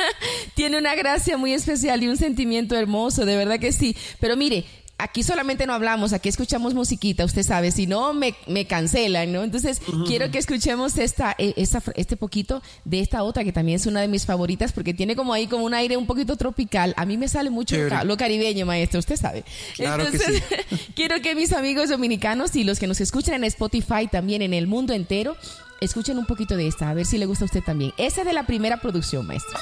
Tiene 0.54 0.78
una 0.78 0.94
gracia 0.94 1.36
muy 1.36 1.52
especial 1.52 2.02
y 2.02 2.08
un 2.08 2.16
sentimiento 2.16 2.76
hermoso, 2.76 3.24
de 3.24 3.36
verdad 3.36 3.58
que 3.58 3.72
sí. 3.72 3.96
Pero 4.20 4.36
mire, 4.36 4.64
aquí 5.02 5.22
solamente 5.22 5.66
no 5.66 5.74
hablamos, 5.74 6.12
aquí 6.12 6.28
escuchamos 6.28 6.74
musiquita, 6.74 7.24
usted 7.24 7.42
sabe, 7.42 7.72
si 7.72 7.86
no 7.86 8.14
me, 8.14 8.34
me 8.46 8.66
cancelan, 8.66 9.32
¿no? 9.32 9.42
Entonces, 9.42 9.82
quiero 10.06 10.30
que 10.30 10.38
escuchemos 10.38 10.96
esta, 10.96 11.34
e, 11.38 11.54
esta, 11.56 11.82
este 11.96 12.16
poquito 12.16 12.62
de 12.84 13.00
esta 13.00 13.24
otra, 13.24 13.42
que 13.42 13.52
también 13.52 13.76
es 13.76 13.86
una 13.86 14.00
de 14.00 14.08
mis 14.08 14.26
favoritas, 14.26 14.72
porque 14.72 14.94
tiene 14.94 15.16
como 15.16 15.32
ahí 15.32 15.48
como 15.48 15.64
un 15.64 15.74
aire 15.74 15.96
un 15.96 16.06
poquito 16.06 16.36
tropical. 16.36 16.94
A 16.96 17.04
mí 17.04 17.16
me 17.16 17.28
sale 17.28 17.50
mucho 17.50 17.76
lo 18.04 18.16
caribeño, 18.16 18.64
maestro, 18.64 19.00
usted 19.00 19.16
sabe. 19.16 19.44
Entonces, 19.76 20.42
quiero 20.94 21.20
que 21.20 21.34
mis 21.34 21.52
amigos 21.52 21.88
dominicanos 21.88 22.54
y 22.54 22.64
los 22.64 22.78
que 22.78 22.86
nos 22.86 23.00
escuchan 23.00 23.34
en 23.36 23.44
Spotify 23.44 24.08
también 24.10 24.42
en 24.42 24.54
el 24.54 24.66
mundo 24.66 24.92
entero, 24.92 25.36
escuchen 25.80 26.16
un 26.16 26.26
poquito 26.26 26.56
de 26.56 26.68
esta, 26.68 26.90
a 26.90 26.94
ver 26.94 27.06
si 27.06 27.18
le 27.18 27.26
gusta 27.26 27.44
a 27.44 27.46
usted 27.46 27.62
también. 27.62 27.92
Esa 27.96 28.22
de 28.22 28.32
la 28.32 28.46
primera 28.46 28.80
producción, 28.80 29.26
maestro. 29.26 29.58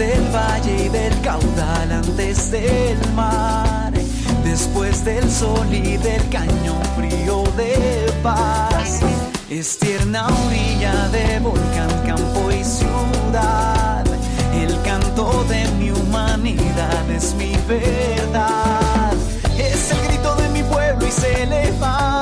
Del 0.00 0.34
valle 0.34 0.86
y 0.86 0.88
del 0.88 1.20
caudal 1.20 1.92
antes 1.92 2.50
del 2.50 2.96
mar 3.14 3.92
después 4.42 5.04
del 5.04 5.30
sol 5.30 5.66
y 5.70 5.98
del 5.98 6.26
cañón 6.30 6.82
frío 6.96 7.44
de 7.54 8.10
paz. 8.22 9.00
Es 9.50 9.78
tierna 9.78 10.26
orilla 10.46 11.06
de 11.08 11.38
volcán, 11.40 11.90
campo 12.06 12.50
y 12.50 12.64
ciudad. 12.64 14.06
El 14.54 14.80
canto 14.80 15.44
de 15.50 15.68
mi 15.78 15.90
humanidad 15.90 17.10
es 17.10 17.34
mi 17.34 17.54
verdad. 17.68 19.12
Es 19.58 19.92
el 19.92 20.08
grito 20.08 20.34
de 20.36 20.48
mi 20.48 20.62
pueblo 20.62 21.06
y 21.06 21.10
se 21.10 21.44
levanta. 21.44 22.19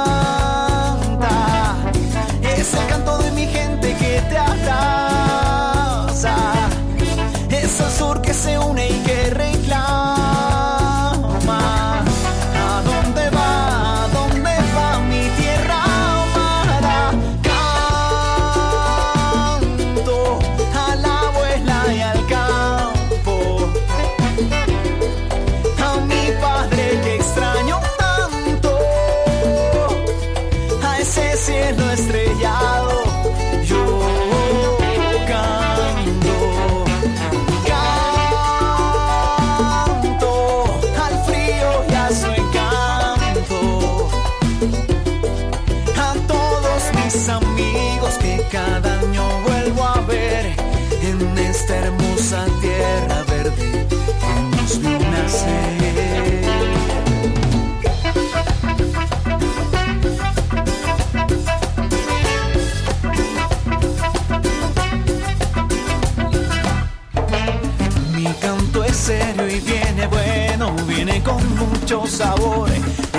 Sabor, 72.19 72.69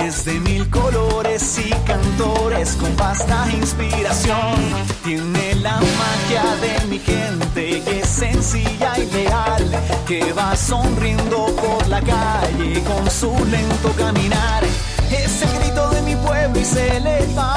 es 0.06 0.26
de 0.26 0.40
mil 0.42 0.70
colores 0.70 1.60
y 1.60 1.70
cantores 1.86 2.76
con 2.76 2.96
vasta 2.98 3.48
inspiración. 3.52 4.56
Tiene 5.04 5.56
la 5.56 5.80
magia 5.80 6.44
de 6.62 6.86
mi 6.88 7.00
gente 7.00 7.82
que 7.82 8.00
es 8.02 8.08
sencilla 8.08 8.98
y 8.98 9.06
leal, 9.12 9.72
que 10.06 10.34
va 10.34 10.56
sonriendo 10.56 11.46
por 11.56 11.88
la 11.88 12.02
calle 12.02 12.84
con 12.84 13.10
su 13.10 13.34
lento 13.46 13.94
caminar. 13.98 14.64
Es 15.12 15.42
el 15.44 15.60
grito 15.60 15.90
de 15.92 16.02
mi 16.02 16.16
pueblo 16.16 16.60
y 16.60 16.66
se 16.66 17.00
levanta. 17.00 17.48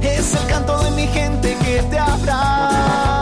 Es 0.00 0.34
el 0.34 0.46
canto 0.48 0.82
de 0.82 0.90
mi 0.90 1.06
gente 1.06 1.56
que 1.64 1.82
te 1.82 1.98
abraza 1.98 3.21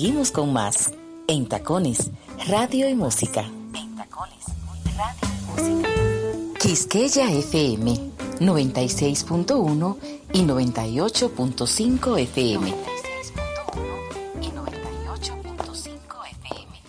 Seguimos 0.00 0.30
con 0.30 0.50
más 0.50 0.92
en 1.28 1.46
Tacones, 1.46 2.10
Radio 2.48 2.88
y 2.88 2.94
Música. 2.94 3.44
En 3.74 3.96
Tacones, 3.96 4.46
Radio 4.96 5.28
y 5.28 5.44
Música. 5.44 5.88
Quisqueya 6.58 7.30
FM 7.30 8.00
96.1 8.40 9.96
y 10.32 10.40
98.5 10.40 12.18
FM. 12.18 12.74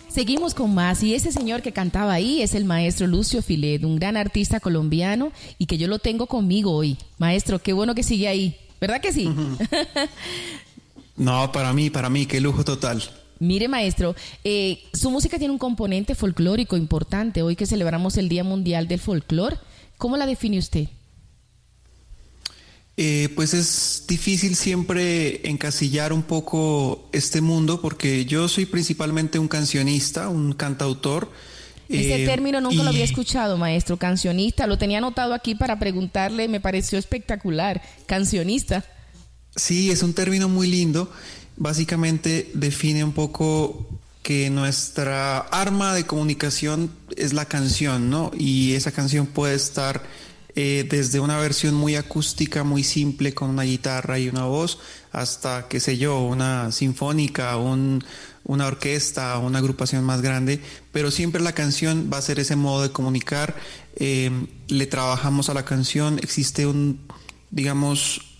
Seguimos 0.08 0.54
con 0.54 0.74
más 0.74 1.02
y 1.02 1.14
ese 1.14 1.32
señor 1.32 1.60
que 1.60 1.72
cantaba 1.72 2.14
ahí 2.14 2.40
es 2.40 2.54
el 2.54 2.64
maestro 2.64 3.06
Lucio 3.06 3.42
Filet, 3.42 3.84
un 3.84 3.96
gran 3.96 4.16
artista 4.16 4.58
colombiano 4.58 5.32
y 5.58 5.66
que 5.66 5.76
yo 5.76 5.86
lo 5.86 5.98
tengo 5.98 6.28
conmigo 6.28 6.74
hoy. 6.74 6.96
Maestro, 7.18 7.58
qué 7.58 7.74
bueno 7.74 7.94
que 7.94 8.04
sigue 8.04 8.26
ahí, 8.26 8.56
¿verdad 8.80 9.02
que 9.02 9.12
sí? 9.12 9.30
no, 11.16 11.52
para 11.52 11.72
mí, 11.72 11.90
para 11.90 12.08
mí, 12.08 12.26
qué 12.26 12.40
lujo 12.40 12.64
total. 12.64 13.02
Mire, 13.38 13.66
maestro, 13.68 14.14
eh, 14.44 14.84
su 14.92 15.10
música 15.10 15.38
tiene 15.38 15.52
un 15.52 15.58
componente 15.58 16.14
folclórico 16.14 16.76
importante. 16.76 17.42
Hoy 17.42 17.56
que 17.56 17.66
celebramos 17.66 18.16
el 18.16 18.28
Día 18.28 18.44
Mundial 18.44 18.86
del 18.86 19.00
Folclor, 19.00 19.58
¿cómo 19.98 20.16
la 20.16 20.26
define 20.26 20.58
usted? 20.58 20.88
Eh, 22.96 23.30
pues 23.34 23.54
es 23.54 24.04
difícil 24.06 24.54
siempre 24.54 25.48
encasillar 25.48 26.12
un 26.12 26.22
poco 26.22 27.08
este 27.12 27.40
mundo 27.40 27.80
porque 27.80 28.26
yo 28.26 28.48
soy 28.48 28.66
principalmente 28.66 29.38
un 29.38 29.48
cancionista, 29.48 30.28
un 30.28 30.52
cantautor. 30.52 31.32
Ese 31.88 32.22
eh, 32.22 32.26
término 32.26 32.60
nunca 32.60 32.82
lo 32.82 32.90
había 32.90 33.04
escuchado, 33.04 33.56
maestro, 33.56 33.96
cancionista. 33.96 34.66
Lo 34.66 34.78
tenía 34.78 34.98
anotado 34.98 35.34
aquí 35.34 35.54
para 35.54 35.78
preguntarle, 35.78 36.48
me 36.48 36.60
pareció 36.60 36.98
espectacular. 36.98 37.82
Cancionista. 38.06 38.84
Sí, 39.54 39.90
es 39.90 40.02
un 40.02 40.14
término 40.14 40.48
muy 40.48 40.66
lindo. 40.66 41.10
Básicamente 41.56 42.50
define 42.54 43.04
un 43.04 43.12
poco 43.12 43.86
que 44.22 44.50
nuestra 44.50 45.38
arma 45.38 45.94
de 45.94 46.06
comunicación 46.06 46.90
es 47.16 47.32
la 47.32 47.44
canción, 47.44 48.08
¿no? 48.08 48.30
Y 48.38 48.74
esa 48.74 48.92
canción 48.92 49.26
puede 49.26 49.54
estar 49.54 50.02
eh, 50.54 50.86
desde 50.88 51.20
una 51.20 51.38
versión 51.38 51.74
muy 51.74 51.96
acústica, 51.96 52.62
muy 52.62 52.84
simple, 52.84 53.34
con 53.34 53.50
una 53.50 53.64
guitarra 53.64 54.18
y 54.18 54.28
una 54.28 54.44
voz, 54.44 54.78
hasta, 55.10 55.66
qué 55.68 55.80
sé 55.80 55.98
yo, 55.98 56.20
una 56.20 56.72
sinfónica, 56.72 57.56
una 57.56 58.66
orquesta, 58.66 59.38
una 59.38 59.58
agrupación 59.58 60.04
más 60.04 60.22
grande, 60.22 60.60
pero 60.92 61.10
siempre 61.10 61.42
la 61.42 61.52
canción 61.52 62.10
va 62.12 62.18
a 62.18 62.22
ser 62.22 62.38
ese 62.38 62.56
modo 62.56 62.82
de 62.82 62.90
comunicar, 62.90 63.56
eh, 63.96 64.30
le 64.68 64.86
trabajamos 64.86 65.48
a 65.48 65.54
la 65.54 65.64
canción, 65.64 66.18
existe 66.22 66.66
un, 66.66 67.00
digamos, 67.50 68.31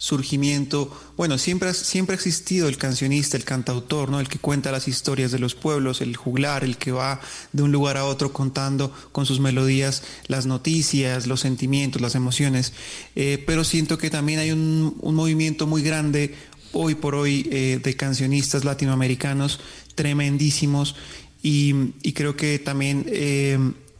surgimiento, 0.00 0.96
bueno, 1.16 1.38
siempre, 1.38 1.74
siempre 1.74 2.14
ha 2.14 2.16
existido 2.16 2.68
el 2.68 2.78
cancionista, 2.78 3.36
el 3.36 3.42
cantautor, 3.42 4.10
¿no? 4.10 4.20
El 4.20 4.28
que 4.28 4.38
cuenta 4.38 4.70
las 4.70 4.86
historias 4.86 5.32
de 5.32 5.40
los 5.40 5.56
pueblos, 5.56 6.00
el 6.00 6.16
juglar, 6.16 6.62
el 6.62 6.76
que 6.76 6.92
va 6.92 7.20
de 7.52 7.64
un 7.64 7.72
lugar 7.72 7.96
a 7.96 8.04
otro 8.04 8.32
contando 8.32 8.92
con 9.10 9.26
sus 9.26 9.40
melodías 9.40 10.04
las 10.28 10.46
noticias, 10.46 11.26
los 11.26 11.40
sentimientos, 11.40 12.00
las 12.00 12.14
emociones. 12.14 12.74
Eh, 13.16 13.42
pero 13.44 13.64
siento 13.64 13.98
que 13.98 14.08
también 14.08 14.38
hay 14.38 14.52
un, 14.52 14.96
movimiento 15.02 15.66
muy 15.66 15.82
grande 15.82 16.32
hoy 16.72 16.94
por 16.94 17.16
hoy 17.16 17.48
eh, 17.50 17.80
de 17.82 17.96
cancionistas 17.96 18.64
latinoamericanos 18.64 19.58
tremendísimos 19.96 20.94
y, 21.42 21.72
creo 22.14 22.36
que 22.36 22.60
también 22.60 23.04
eh, 23.08 23.58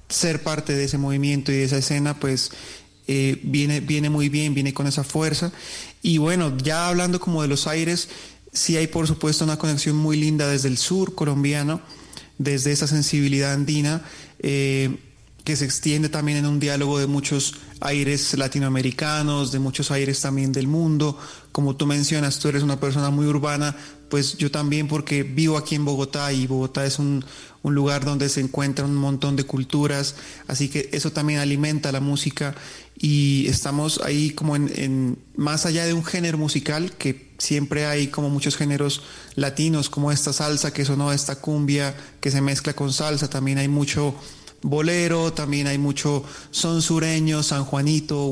ser 0.09 0.45
parte 0.45 0.77
de 0.77 0.85
ese 0.85 0.97
movimiento 0.97 1.51
y 1.51 1.57
de 1.57 1.65
esa 1.65 1.79
escena, 1.79 2.21
pues 2.21 2.53
viene, 3.43 3.81
viene 3.81 4.11
muy 4.11 4.29
bien, 4.29 4.53
viene 4.53 4.75
con 4.75 4.87
esa 4.87 5.03
fuerza 5.03 5.51
y 6.03 6.19
bueno, 6.19 6.57
ya 6.57 6.89
hablando 6.89 7.21
como 7.21 7.43
de 7.43 7.49
los 7.49 7.67
aires, 7.67 8.09
sí 8.53 8.77
hay 8.77 8.87
por 8.87 9.07
supuesto 9.07 9.45
una 9.45 9.59
conexión 9.59 9.97
muy 9.97 10.17
linda 10.17 10.49
desde 10.49 10.69
el 10.69 10.79
sur 10.79 11.15
colombiano, 11.15 11.81
desde 12.39 12.73
esa 12.73 12.87
sensibilidad 12.87 13.53
andina, 13.53 14.03
eh, 14.39 14.99
que 15.45 15.57
se 15.57 15.65
extiende 15.65 16.09
también 16.09 16.39
en 16.39 16.47
un 16.47 16.61
diálogo 16.61 16.99
de 16.99 17.07
muchos 17.07 17.55
aires 17.81 18.37
latinoamericanos, 18.37 19.51
de 19.51 19.59
muchos 19.59 19.91
aires 19.91 20.21
también 20.21 20.53
del 20.53 20.67
mundo. 20.67 21.19
Como 21.53 21.75
tú 21.75 21.87
mencionas, 21.87 22.39
tú 22.39 22.49
eres 22.49 22.63
una 22.63 22.79
persona 22.79 23.09
muy 23.09 23.27
urbana, 23.27 23.75
pues 24.11 24.37
yo 24.37 24.51
también 24.51 24.89
porque 24.89 25.23
vivo 25.23 25.57
aquí 25.57 25.75
en 25.75 25.87
Bogotá 25.87 26.33
y 26.35 26.47
Bogotá 26.47 26.85
es 26.85 26.99
un, 26.99 27.25
un 27.63 27.75
lugar 27.75 28.05
donde 28.05 28.29
se 28.29 28.41
encuentran 28.41 28.91
un 28.91 28.97
montón 28.97 29.37
de 29.37 29.45
culturas, 29.45 30.17
así 30.47 30.69
que 30.69 30.91
eso 30.93 31.13
también 31.13 31.41
alimenta 31.41 31.93
la 31.93 32.01
música 32.01 32.55
y 33.01 33.47
estamos 33.47 34.01
ahí 34.05 34.31
como 34.31 34.57
en, 34.57 35.19
más 35.37 35.67
allá 35.67 35.87
de 35.87 35.95
un 35.95 36.05
género 36.05 36.37
musical 36.37 36.93
que 36.93 37.31
siempre 37.39 37.87
hay 37.87 38.09
como 38.09 38.29
muchos 38.29 38.57
géneros 38.57 39.03
latinos 39.37 39.89
como 39.89 40.11
esta 40.11 40.33
salsa 40.33 40.73
que 40.73 40.85
sonó 40.85 41.13
esta 41.13 41.37
cumbia 41.37 41.95
que 42.21 42.33
se 42.33 42.41
mezcla 42.41 42.73
con 42.75 42.93
salsa. 42.93 43.31
También 43.31 43.59
hay 43.59 43.69
mucho 43.69 44.17
bolero 44.61 45.33
también 45.33 45.69
hay 45.69 45.79
mucho 45.79 46.25
son 46.51 46.83
sureño 46.83 47.45
San 47.45 47.65
Juanito 47.65 48.29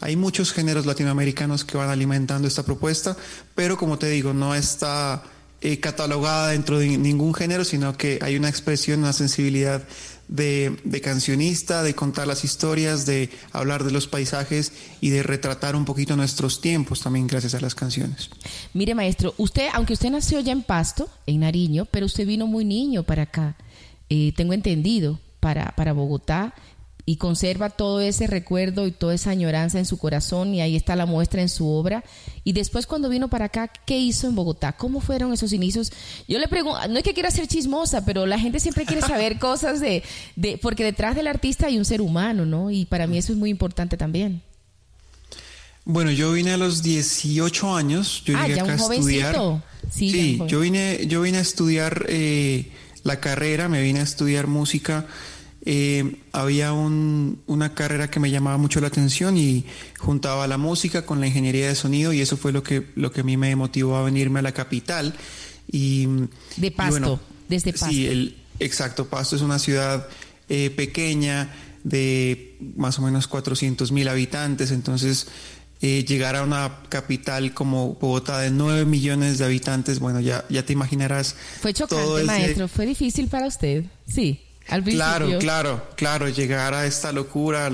hay 0.00 0.16
muchos 0.16 0.52
géneros 0.52 0.84
latinoamericanos 0.84 1.64
que 1.64 1.78
van 1.78 1.88
alimentando 1.88 2.46
esta 2.46 2.64
propuesta 2.64 3.16
pero 3.54 3.78
como 3.78 3.98
te 3.98 4.10
digo 4.10 4.34
no 4.34 4.54
está 4.54 5.22
eh, 5.62 5.80
catalogada 5.80 6.48
dentro 6.48 6.78
de 6.78 6.98
ningún 6.98 7.32
género 7.32 7.64
sino 7.64 7.96
que 7.96 8.18
hay 8.20 8.36
una 8.36 8.50
expresión 8.50 9.00
una 9.00 9.14
sensibilidad 9.14 9.82
de, 10.28 11.00
cancionista, 11.02 11.82
de 11.82 11.94
contar 11.94 12.26
las 12.26 12.44
historias, 12.44 13.06
de 13.06 13.30
hablar 13.52 13.84
de 13.84 13.90
los 13.90 14.06
paisajes 14.06 14.72
y 15.00 15.10
de 15.10 15.22
retratar 15.22 15.76
un 15.76 15.84
poquito 15.84 16.16
nuestros 16.16 16.60
tiempos 16.60 17.00
también 17.00 17.26
gracias 17.26 17.54
a 17.54 17.60
las 17.60 17.74
canciones. 17.74 18.30
Mire, 18.74 18.94
maestro, 18.94 19.34
usted, 19.38 19.68
aunque 19.72 19.92
usted 19.92 20.10
nació 20.10 20.40
ya 20.40 20.52
en 20.52 20.62
Pasto, 20.62 21.08
en 21.26 21.40
Nariño, 21.40 21.86
pero 21.86 22.06
usted 22.06 22.26
vino 22.26 22.46
muy 22.46 22.64
niño 22.64 23.02
para 23.02 23.22
acá, 23.22 23.56
eh, 24.08 24.32
tengo 24.36 24.52
entendido, 24.52 25.18
para, 25.40 25.72
para 25.76 25.92
Bogotá 25.92 26.54
y 27.08 27.16
conserva 27.16 27.70
todo 27.70 28.00
ese 28.00 28.26
recuerdo 28.26 28.84
y 28.88 28.90
toda 28.90 29.14
esa 29.14 29.30
añoranza 29.30 29.78
en 29.78 29.86
su 29.86 29.96
corazón 29.96 30.52
y 30.52 30.60
ahí 30.60 30.74
está 30.74 30.96
la 30.96 31.06
muestra 31.06 31.40
en 31.40 31.48
su 31.48 31.68
obra. 31.68 32.02
Y 32.42 32.52
después 32.52 32.86
cuando 32.88 33.08
vino 33.08 33.28
para 33.28 33.44
acá, 33.44 33.68
¿qué 33.68 33.96
hizo 33.96 34.26
en 34.26 34.34
Bogotá? 34.34 34.72
¿Cómo 34.72 35.00
fueron 35.00 35.32
esos 35.32 35.52
inicios? 35.52 35.92
Yo 36.26 36.40
le 36.40 36.48
pregunto, 36.48 36.80
no 36.88 36.98
es 36.98 37.04
que 37.04 37.14
quiera 37.14 37.30
ser 37.30 37.46
chismosa, 37.46 38.04
pero 38.04 38.26
la 38.26 38.40
gente 38.40 38.58
siempre 38.58 38.84
quiere 38.84 39.02
saber 39.02 39.38
cosas 39.40 39.80
de, 39.80 40.02
de, 40.34 40.58
porque 40.58 40.82
detrás 40.82 41.14
del 41.14 41.28
artista 41.28 41.68
hay 41.68 41.78
un 41.78 41.84
ser 41.84 42.00
humano, 42.00 42.44
¿no? 42.44 42.72
Y 42.72 42.86
para 42.86 43.06
mí 43.06 43.16
eso 43.18 43.32
es 43.32 43.38
muy 43.38 43.50
importante 43.50 43.96
también. 43.96 44.42
Bueno, 45.84 46.10
yo 46.10 46.32
vine 46.32 46.54
a 46.54 46.56
los 46.56 46.82
18 46.82 47.76
años, 47.76 48.24
yo 48.24 48.36
ah, 48.36 48.42
llegué 48.48 48.56
ya 48.56 48.64
acá 48.64 48.84
un 48.84 48.90
a 48.90 48.94
estudiar. 48.96 49.62
Sí, 49.88 50.10
sí 50.10 50.40
yo 50.48 50.58
vine, 50.58 51.06
yo 51.06 51.22
vine 51.22 51.38
a 51.38 51.42
estudiar 51.42 52.06
eh, 52.08 52.72
la 53.04 53.20
carrera, 53.20 53.68
me 53.68 53.80
vine 53.80 54.00
a 54.00 54.02
estudiar 54.02 54.48
música 54.48 55.06
eh, 55.68 56.18
había 56.30 56.72
una 56.72 57.74
carrera 57.74 58.08
que 58.08 58.20
me 58.20 58.30
llamaba 58.30 58.56
mucho 58.56 58.80
la 58.80 58.86
atención 58.86 59.36
y 59.36 59.64
juntaba 59.98 60.46
la 60.46 60.58
música 60.58 61.04
con 61.04 61.18
la 61.18 61.26
ingeniería 61.26 61.66
de 61.66 61.74
sonido 61.74 62.12
y 62.12 62.20
eso 62.20 62.36
fue 62.36 62.52
lo 62.52 62.62
que, 62.62 62.86
lo 62.94 63.10
que 63.10 63.22
a 63.22 63.24
mí 63.24 63.36
me 63.36 63.54
motivó 63.56 63.96
a 63.96 64.04
venirme 64.04 64.38
a 64.38 64.42
la 64.42 64.52
capital. 64.52 65.14
Y, 65.66 66.06
de 66.56 66.70
Pasto, 66.70 67.20
desde 67.48 67.72
Pasto. 67.72 67.88
Sí, 67.88 68.06
el, 68.06 68.36
exacto, 68.60 69.08
Pasto 69.08 69.34
es 69.34 69.42
una 69.42 69.58
ciudad 69.58 70.06
eh, 70.48 70.70
pequeña 70.70 71.52
de 71.82 72.56
más 72.76 73.00
o 73.00 73.02
menos 73.02 73.26
400 73.26 73.90
mil 73.90 74.06
habitantes, 74.06 74.70
entonces 74.70 75.26
eh, 75.82 76.04
llegar 76.04 76.36
a 76.36 76.44
una 76.44 76.78
capital 76.88 77.54
como 77.54 77.94
Bogotá 77.94 78.38
de 78.38 78.52
9 78.52 78.84
millones 78.84 79.38
de 79.38 79.44
habitantes, 79.44 79.98
bueno, 79.98 80.20
ya, 80.20 80.44
ya 80.48 80.64
te 80.64 80.72
imaginarás. 80.72 81.34
Fue 81.60 81.74
chocante, 81.74 82.22
maestro, 82.22 82.68
fue 82.68 82.86
difícil 82.86 83.26
para 83.26 83.48
usted, 83.48 83.84
sí. 84.06 84.45
Claro, 84.66 85.38
claro, 85.38 85.88
claro, 85.94 86.28
llegar 86.28 86.74
a 86.74 86.86
esta 86.86 87.12
locura, 87.12 87.70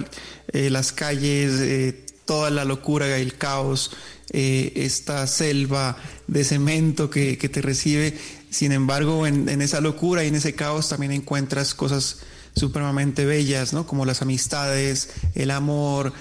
eh, 0.52 0.68
las 0.68 0.92
calles, 0.92 1.52
eh, 1.61 2.05
toda 2.26 2.50
la 2.50 2.64
locura, 2.64 3.16
el 3.16 3.37
caos, 3.37 3.92
eh, 4.31 4.72
esta 4.76 5.26
selva 5.26 5.96
de 6.26 6.44
cemento 6.44 7.09
que, 7.09 7.37
te 7.37 7.62
recibe. 7.62 8.16
Sin 8.50 8.72
embargo, 8.72 9.26
en, 9.26 9.48
esa 9.62 9.81
locura 9.81 10.22
y 10.22 10.28
en 10.28 10.35
ese 10.35 10.55
caos 10.55 10.90
también 10.90 11.12
encuentras 11.12 11.74
cosas 11.74 12.18
supremamente 12.55 13.24
bellas, 13.24 13.72
¿no? 13.72 13.87
Como 13.87 14.05
las 14.05 14.20
amistades, 14.20 15.09
el 15.35 15.50
amor, 15.50 16.12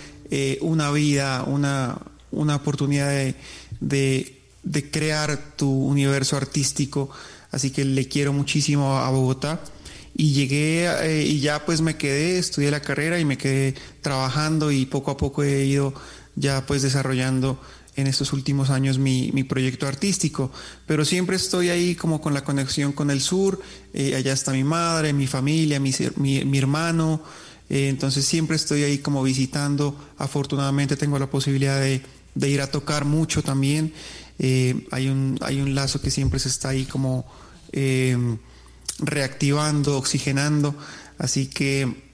una 0.62 0.92
vida, 0.92 1.44
una, 1.44 1.98
una 2.32 2.56
oportunidad 2.56 3.10
de, 3.82 4.42
de 4.64 4.92
crear 4.92 5.38
tu 5.58 5.70
universo 5.70 6.38
artístico. 6.38 7.10
Así 7.52 7.72
que 7.72 7.84
le 7.84 8.08
quiero 8.08 8.32
muchísimo 8.32 8.98
a 8.98 9.10
Bogotá 9.10 9.60
y 10.14 10.34
llegué 10.34 10.88
eh, 10.88 11.24
y 11.26 11.40
ya 11.40 11.66
pues 11.66 11.82
me 11.82 11.96
quedé, 11.96 12.38
estudié 12.38 12.72
la 12.72 12.82
carrera 12.82 13.20
y 13.20 13.26
me 13.26 13.38
quedé 13.38 13.76
trabajando 14.02 14.72
y 14.72 14.86
poco 14.86 15.12
a 15.12 15.18
poco 15.18 15.44
he 15.44 15.66
ido 15.66 15.94
ya 16.36 16.66
pues 16.66 16.82
desarrollando 16.82 17.60
en 17.96 18.08
estos 18.08 18.32
últimos 18.34 18.70
años 18.70 18.98
mi, 18.98 19.32
mi 19.34 19.44
proyecto 19.44 19.88
artístico, 19.88 20.52
pero 20.88 21.04
siempre 21.04 21.36
estoy 21.36 21.70
ahí 21.70 21.96
como 21.96 22.22
con 22.22 22.34
la 22.34 22.44
conexión 22.44 22.94
con 22.94 23.12
el 23.12 23.20
sur, 23.20 23.60
eh, 23.94 24.16
allá 24.16 24.32
está 24.32 24.54
mi 24.54 24.64
madre, 24.64 25.12
mi 25.12 25.28
familia, 25.28 25.80
mi, 25.80 25.94
mi, 26.16 26.58
hermano, 26.58 27.22
eh, 27.70 27.90
entonces 27.90 28.24
siempre 28.24 28.56
estoy 28.56 28.84
ahí 28.84 29.00
como 29.00 29.22
visitando, 29.24 29.98
afortunadamente 30.18 30.96
tengo 30.96 31.20
la 31.20 31.30
posibilidad 31.30 31.82
de, 31.82 32.02
de 32.34 32.50
ir 32.50 32.62
a 32.62 32.68
tocar 32.68 33.04
mucho 33.06 33.44
también. 33.44 33.94
Hay, 34.40 35.08
un, 35.08 35.38
hay 35.42 35.62
un 35.62 35.76
lazo 35.76 36.02
que 36.02 36.10
siempre 36.10 36.40
se 36.40 36.50
está 36.50 36.70
ahí 36.70 36.86
como 36.86 37.28
reactivando, 39.02 39.98
oxigenando, 39.98 40.76
así 41.18 41.48
que 41.48 42.12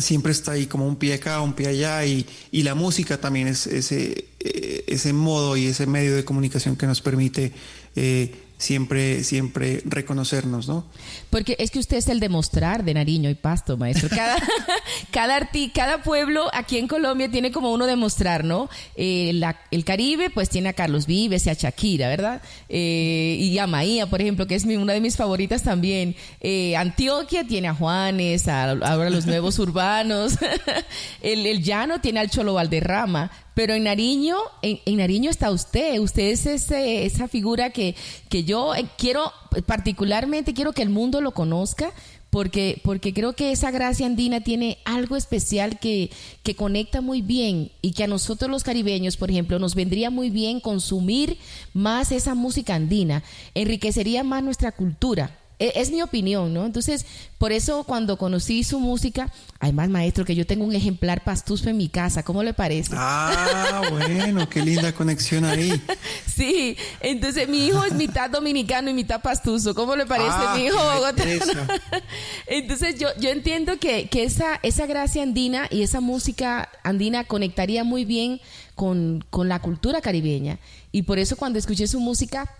siempre 0.00 0.32
está 0.32 0.52
ahí 0.52 0.66
como 0.66 0.86
un 0.86 0.96
pie 0.96 1.14
acá, 1.14 1.40
un 1.40 1.54
pie 1.54 1.68
allá 1.68 2.04
y, 2.04 2.26
y 2.50 2.62
la 2.62 2.74
música 2.74 3.18
también 3.18 3.48
es 3.48 3.66
ese, 3.66 4.26
eh, 4.40 4.84
ese 4.86 5.12
modo 5.12 5.56
y 5.56 5.66
ese 5.66 5.86
medio 5.86 6.14
de 6.16 6.24
comunicación 6.24 6.76
que 6.76 6.86
nos 6.86 7.00
permite 7.00 7.52
eh, 7.96 8.34
siempre, 8.58 9.24
siempre 9.24 9.82
reconocernos, 9.84 10.68
¿no? 10.68 10.86
Porque 11.34 11.56
es 11.58 11.72
que 11.72 11.80
usted 11.80 11.96
es 11.96 12.08
el 12.08 12.20
demostrar 12.20 12.84
de 12.84 12.94
Nariño 12.94 13.28
y 13.28 13.34
Pasto, 13.34 13.76
maestro. 13.76 14.08
Cada, 14.08 14.36
cada, 15.10 15.34
arti, 15.34 15.68
cada 15.70 16.00
pueblo 16.00 16.48
aquí 16.52 16.78
en 16.78 16.86
Colombia 16.86 17.28
tiene 17.28 17.50
como 17.50 17.72
uno 17.72 17.86
demostrar, 17.86 18.44
¿no? 18.44 18.70
Eh, 18.94 19.42
el 19.72 19.84
Caribe, 19.84 20.30
pues 20.30 20.48
tiene 20.48 20.68
a 20.68 20.74
Carlos 20.74 21.06
Vives 21.06 21.44
y 21.46 21.50
a 21.50 21.54
Shakira, 21.54 22.06
¿verdad? 22.06 22.40
Eh, 22.68 23.36
y 23.40 23.58
a 23.58 23.66
Maía, 23.66 24.06
por 24.06 24.20
ejemplo, 24.20 24.46
que 24.46 24.54
es 24.54 24.64
mi, 24.64 24.76
una 24.76 24.92
de 24.92 25.00
mis 25.00 25.16
favoritas 25.16 25.64
también. 25.64 26.14
Eh, 26.40 26.76
Antioquia 26.76 27.44
tiene 27.44 27.66
a 27.66 27.74
Juanes, 27.74 28.46
a, 28.46 28.70
ahora 28.70 29.10
los 29.10 29.26
nuevos 29.26 29.58
urbanos. 29.58 30.34
el, 31.20 31.64
Llano 31.64 32.00
tiene 32.00 32.20
al 32.20 32.30
Cholo 32.30 32.54
Valderrama. 32.54 33.32
Pero 33.54 33.74
en 33.74 33.84
Nariño, 33.84 34.36
en, 34.62 34.80
en 34.84 34.96
Nariño 34.96 35.30
está 35.30 35.50
usted. 35.52 36.00
Usted 36.00 36.24
es 36.24 36.46
ese, 36.46 37.06
esa 37.06 37.28
figura 37.28 37.70
que, 37.70 37.94
que 38.28 38.42
yo 38.42 38.74
eh, 38.74 38.86
quiero, 38.98 39.32
particularmente 39.64 40.54
quiero 40.54 40.72
que 40.72 40.82
el 40.82 40.90
mundo 40.90 41.20
lo 41.24 41.32
conozca. 41.32 41.92
Porque, 42.30 42.80
porque 42.82 43.14
creo 43.14 43.34
que 43.34 43.52
esa 43.52 43.70
gracia 43.70 44.06
andina 44.06 44.40
tiene 44.40 44.78
algo 44.84 45.14
especial 45.14 45.78
que, 45.78 46.10
que 46.42 46.56
conecta 46.56 47.00
muy 47.00 47.22
bien 47.22 47.70
y 47.80 47.92
que 47.92 48.02
a 48.02 48.08
nosotros 48.08 48.50
los 48.50 48.64
caribeños, 48.64 49.16
por 49.16 49.30
ejemplo, 49.30 49.60
nos 49.60 49.76
vendría 49.76 50.10
muy 50.10 50.30
bien 50.30 50.58
consumir 50.58 51.38
más 51.74 52.10
esa 52.10 52.34
música 52.34 52.74
andina, 52.74 53.22
enriquecería 53.54 54.24
más 54.24 54.42
nuestra 54.42 54.72
cultura. 54.72 55.38
E, 55.58 55.72
Es 55.76 55.90
mi 55.90 56.02
opinión, 56.02 56.52
¿no? 56.52 56.64
Entonces, 56.66 57.06
por 57.38 57.52
eso 57.52 57.84
cuando 57.84 58.18
conocí 58.18 58.64
su 58.64 58.80
música, 58.80 59.32
además, 59.60 59.88
maestro, 59.88 60.24
que 60.24 60.34
yo 60.34 60.46
tengo 60.46 60.64
un 60.64 60.74
ejemplar 60.74 61.22
pastuso 61.24 61.68
en 61.70 61.76
mi 61.76 61.88
casa, 61.88 62.22
¿cómo 62.22 62.42
le 62.42 62.54
parece? 62.54 62.92
Ah, 62.96 63.82
bueno, 63.90 64.48
qué 64.48 64.62
linda 64.62 64.92
conexión 64.92 65.44
ahí. 65.44 65.80
Sí, 66.34 66.76
entonces 67.00 67.48
mi 67.48 67.64
hijo 67.66 67.84
es 67.84 67.92
mitad 67.92 68.28
dominicano 68.28 68.90
y 68.90 68.92
mitad 68.94 69.22
pastuso, 69.22 69.72
¿cómo 69.72 69.94
le 69.94 70.04
parece 70.04 70.30
Ah, 70.32 70.54
mi 70.56 70.64
hijo 70.64 70.76
bogotano? 70.76 71.30
Entonces 72.48 72.98
yo, 72.98 73.08
yo 73.20 73.30
entiendo 73.30 73.78
que, 73.78 74.08
que 74.08 74.24
esa, 74.24 74.58
esa 74.64 74.86
gracia 74.86 75.22
andina 75.22 75.68
y 75.70 75.82
esa 75.82 76.00
música 76.00 76.68
andina 76.82 77.22
conectaría 77.22 77.84
muy 77.84 78.04
bien 78.04 78.40
con, 78.74 79.24
con 79.30 79.48
la 79.48 79.60
cultura 79.60 80.00
caribeña. 80.00 80.58
Y 80.90 81.02
por 81.02 81.20
eso 81.20 81.36
cuando 81.36 81.58
escuché 81.58 81.86
su 81.86 82.00
música 82.00 82.50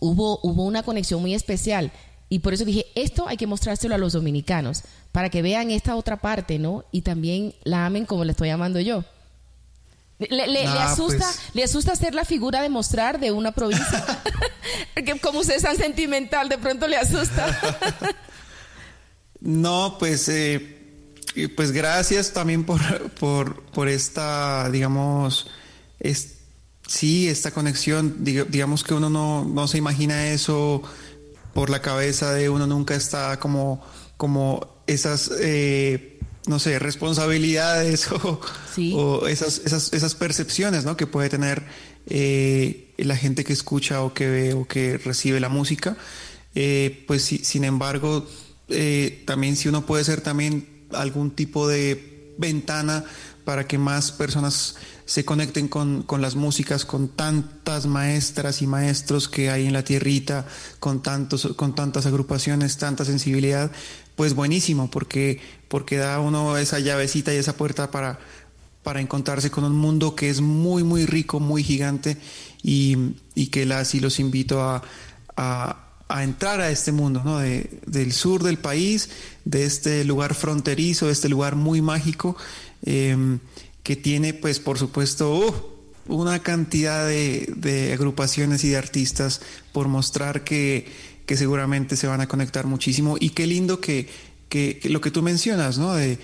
hubo, 0.00 0.40
hubo 0.42 0.64
una 0.64 0.82
conexión 0.82 1.20
muy 1.20 1.32
especial. 1.34 1.92
Y 2.28 2.40
por 2.40 2.54
eso 2.54 2.64
dije, 2.64 2.86
esto 2.94 3.28
hay 3.28 3.36
que 3.36 3.46
mostrárselo 3.46 3.94
a 3.94 3.98
los 3.98 4.12
dominicanos, 4.12 4.82
para 5.12 5.30
que 5.30 5.42
vean 5.42 5.70
esta 5.70 5.94
otra 5.96 6.16
parte, 6.16 6.58
¿no? 6.58 6.84
Y 6.92 7.02
también 7.02 7.54
la 7.64 7.86
amen 7.86 8.04
como 8.06 8.24
la 8.24 8.32
estoy 8.32 8.50
amando 8.50 8.80
yo. 8.80 9.04
Le, 10.18 10.28
le- 10.30 10.46
le 10.48 10.66
Ah, 10.66 10.92
asusta, 10.92 11.18
pues. 11.26 11.40
le 11.54 11.62
asusta 11.62 11.94
ser 11.94 12.14
la 12.14 12.24
figura 12.24 12.62
de 12.62 12.68
mostrar 12.70 13.20
de 13.20 13.30
una 13.32 13.52
provincia. 13.52 14.04
Porque 14.94 15.20
como 15.20 15.40
usted 15.40 15.56
es 15.56 15.62
tan 15.62 15.76
sentimental, 15.76 16.48
de 16.48 16.58
pronto 16.58 16.88
le 16.88 16.96
asusta. 16.96 17.56
No, 19.40 19.96
pues, 19.98 20.28
eh, 20.28 20.78
pues 21.54 21.70
gracias 21.72 22.32
también 22.32 22.64
por, 22.64 22.80
por, 23.12 23.62
por 23.66 23.88
esta, 23.88 24.70
digamos, 24.70 25.46
es, 26.00 26.36
sí, 26.86 27.28
esta 27.28 27.50
conexión. 27.50 28.24
Diga- 28.24 28.46
digamos 28.46 28.82
que 28.82 28.94
uno 28.94 29.10
no, 29.10 29.44
no 29.44 29.68
se 29.68 29.78
imagina 29.78 30.28
eso 30.28 30.82
por 31.56 31.70
la 31.70 31.80
cabeza 31.80 32.34
de 32.34 32.50
uno, 32.50 32.66
nunca 32.66 32.94
está 32.94 33.38
como, 33.40 33.82
como 34.18 34.82
esas, 34.86 35.30
eh, 35.40 36.18
no 36.46 36.58
sé, 36.58 36.78
responsabilidades 36.78 38.12
o, 38.12 38.38
Sí. 38.74 38.92
o 38.94 39.26
esas, 39.26 39.62
esas, 39.64 39.90
esas 39.94 40.14
percepciones 40.14 40.84
¿no? 40.84 40.98
que 40.98 41.06
puede 41.06 41.30
tener 41.30 41.62
eh, 42.08 42.92
la 42.98 43.16
gente 43.16 43.42
que 43.42 43.54
escucha 43.54 44.02
o 44.02 44.12
que 44.12 44.28
ve 44.28 44.52
o 44.52 44.68
que 44.68 44.98
recibe 44.98 45.40
la 45.40 45.48
música. 45.48 45.96
Eh, 46.54 47.04
pues 47.06 47.22
sin 47.24 47.64
embargo, 47.64 48.26
también 49.24 49.56
si 49.56 49.70
uno 49.70 49.86
puede 49.86 50.04
ser 50.04 50.20
también 50.20 50.84
algún 50.92 51.30
tipo 51.30 51.66
de 51.68 52.34
ventana 52.36 53.02
para 53.46 53.66
que 53.66 53.78
más 53.78 54.10
personas 54.10 54.74
se 55.04 55.24
conecten 55.24 55.68
con, 55.68 56.02
con 56.02 56.20
las 56.20 56.34
músicas, 56.34 56.84
con 56.84 57.08
tantas 57.08 57.86
maestras 57.86 58.60
y 58.60 58.66
maestros 58.66 59.28
que 59.28 59.50
hay 59.50 59.66
en 59.66 59.72
la 59.72 59.84
tierrita, 59.84 60.46
con, 60.80 61.00
tantos, 61.00 61.46
con 61.54 61.74
tantas 61.76 62.06
agrupaciones, 62.06 62.76
tanta 62.76 63.04
sensibilidad, 63.04 63.70
pues 64.16 64.34
buenísimo, 64.34 64.90
porque, 64.90 65.40
porque 65.68 65.96
da 65.96 66.18
uno 66.18 66.58
esa 66.58 66.80
llavecita 66.80 67.32
y 67.32 67.36
esa 67.36 67.56
puerta 67.56 67.92
para, 67.92 68.18
para 68.82 69.00
encontrarse 69.00 69.48
con 69.50 69.62
un 69.62 69.76
mundo 69.76 70.16
que 70.16 70.28
es 70.28 70.40
muy, 70.40 70.82
muy 70.82 71.06
rico, 71.06 71.38
muy 71.38 71.62
gigante 71.62 72.16
y, 72.64 73.14
y 73.36 73.46
que 73.46 73.64
las 73.64 73.94
y 73.94 74.00
los 74.00 74.18
invito 74.18 74.60
a, 74.60 74.82
a, 75.36 75.82
a 76.08 76.24
entrar 76.24 76.60
a 76.60 76.70
este 76.70 76.90
mundo, 76.92 77.22
¿no? 77.24 77.38
De- 77.38 77.80
del 77.86 78.12
sur 78.12 78.42
del 78.42 78.58
país, 78.58 79.08
de 79.44 79.64
este 79.64 80.04
lugar 80.04 80.34
fronterizo, 80.34 81.06
de 81.06 81.12
este 81.12 81.28
lugar 81.28 81.54
muy 81.54 81.80
mágico, 81.80 82.36
eh, 82.86 83.38
que 83.82 83.96
tiene, 83.96 84.32
pues, 84.34 84.58
por 84.58 84.78
supuesto, 84.78 85.34
¡uh! 85.36 85.54
una 86.08 86.40
cantidad 86.42 87.06
de, 87.06 87.52
de 87.56 87.92
agrupaciones 87.92 88.62
y 88.64 88.70
de 88.70 88.76
artistas 88.76 89.40
por 89.72 89.88
mostrar 89.88 90.44
que, 90.44 90.86
que 91.26 91.36
seguramente 91.36 91.96
se 91.96 92.06
van 92.06 92.20
a 92.20 92.28
conectar 92.28 92.66
muchísimo. 92.66 93.16
Y 93.20 93.30
qué 93.30 93.46
lindo 93.46 93.80
que, 93.80 94.08
que- 94.48 94.78
que 94.80 94.88
lo 94.88 95.00
que 95.00 95.10
tú 95.10 95.22
mencionas, 95.22 95.78
¿no? 95.78 95.94
De, 95.94 96.18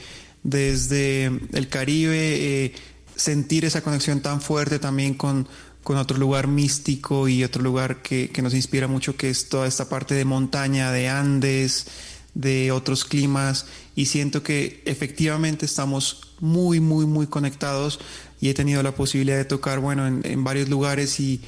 desde 0.45 1.27
el 1.53 1.69
Caribe, 1.69 2.65
eh, 2.65 2.73
sentir 3.17 3.65
esa 3.65 3.83
conexión 3.83 4.21
tan 4.21 4.41
fuerte 4.41 4.79
también 4.79 5.15
con, 5.15 5.47
con 5.83 5.97
otro 5.97 6.17
lugar 6.19 6.47
místico 6.49 7.29
y 7.29 7.45
otro 7.45 7.63
lugar 7.63 8.03
que, 8.03 8.31
que 8.31 8.43
nos 8.43 8.55
inspira 8.55 8.87
mucho, 8.89 9.17
que 9.17 9.31
es 9.31 9.49
toda 9.49 9.67
esta 9.67 9.89
parte 9.89 10.15
de 10.15 10.25
montaña, 10.25 10.91
de 10.93 11.09
Andes, 11.09 11.87
de 12.35 12.73
otros 12.73 13.05
climas. 13.05 13.67
Y 13.95 14.07
siento 14.07 14.43
que 14.43 14.83
efectivamente 14.87 15.67
estamos 15.67 16.35
muy, 16.41 16.81
muy, 16.81 17.07
muy 17.07 17.27
conectados 17.27 17.99
y 18.41 18.49
he 18.49 18.55
tenido 18.55 18.83
la 18.83 18.95
posibilidad 18.95 19.37
de 19.37 19.45
tocar, 19.45 19.79
bueno, 19.81 20.07
en, 20.07 20.23
en 20.25 20.43
varios 20.45 20.69
lugares 20.69 21.21
y, 21.21 21.41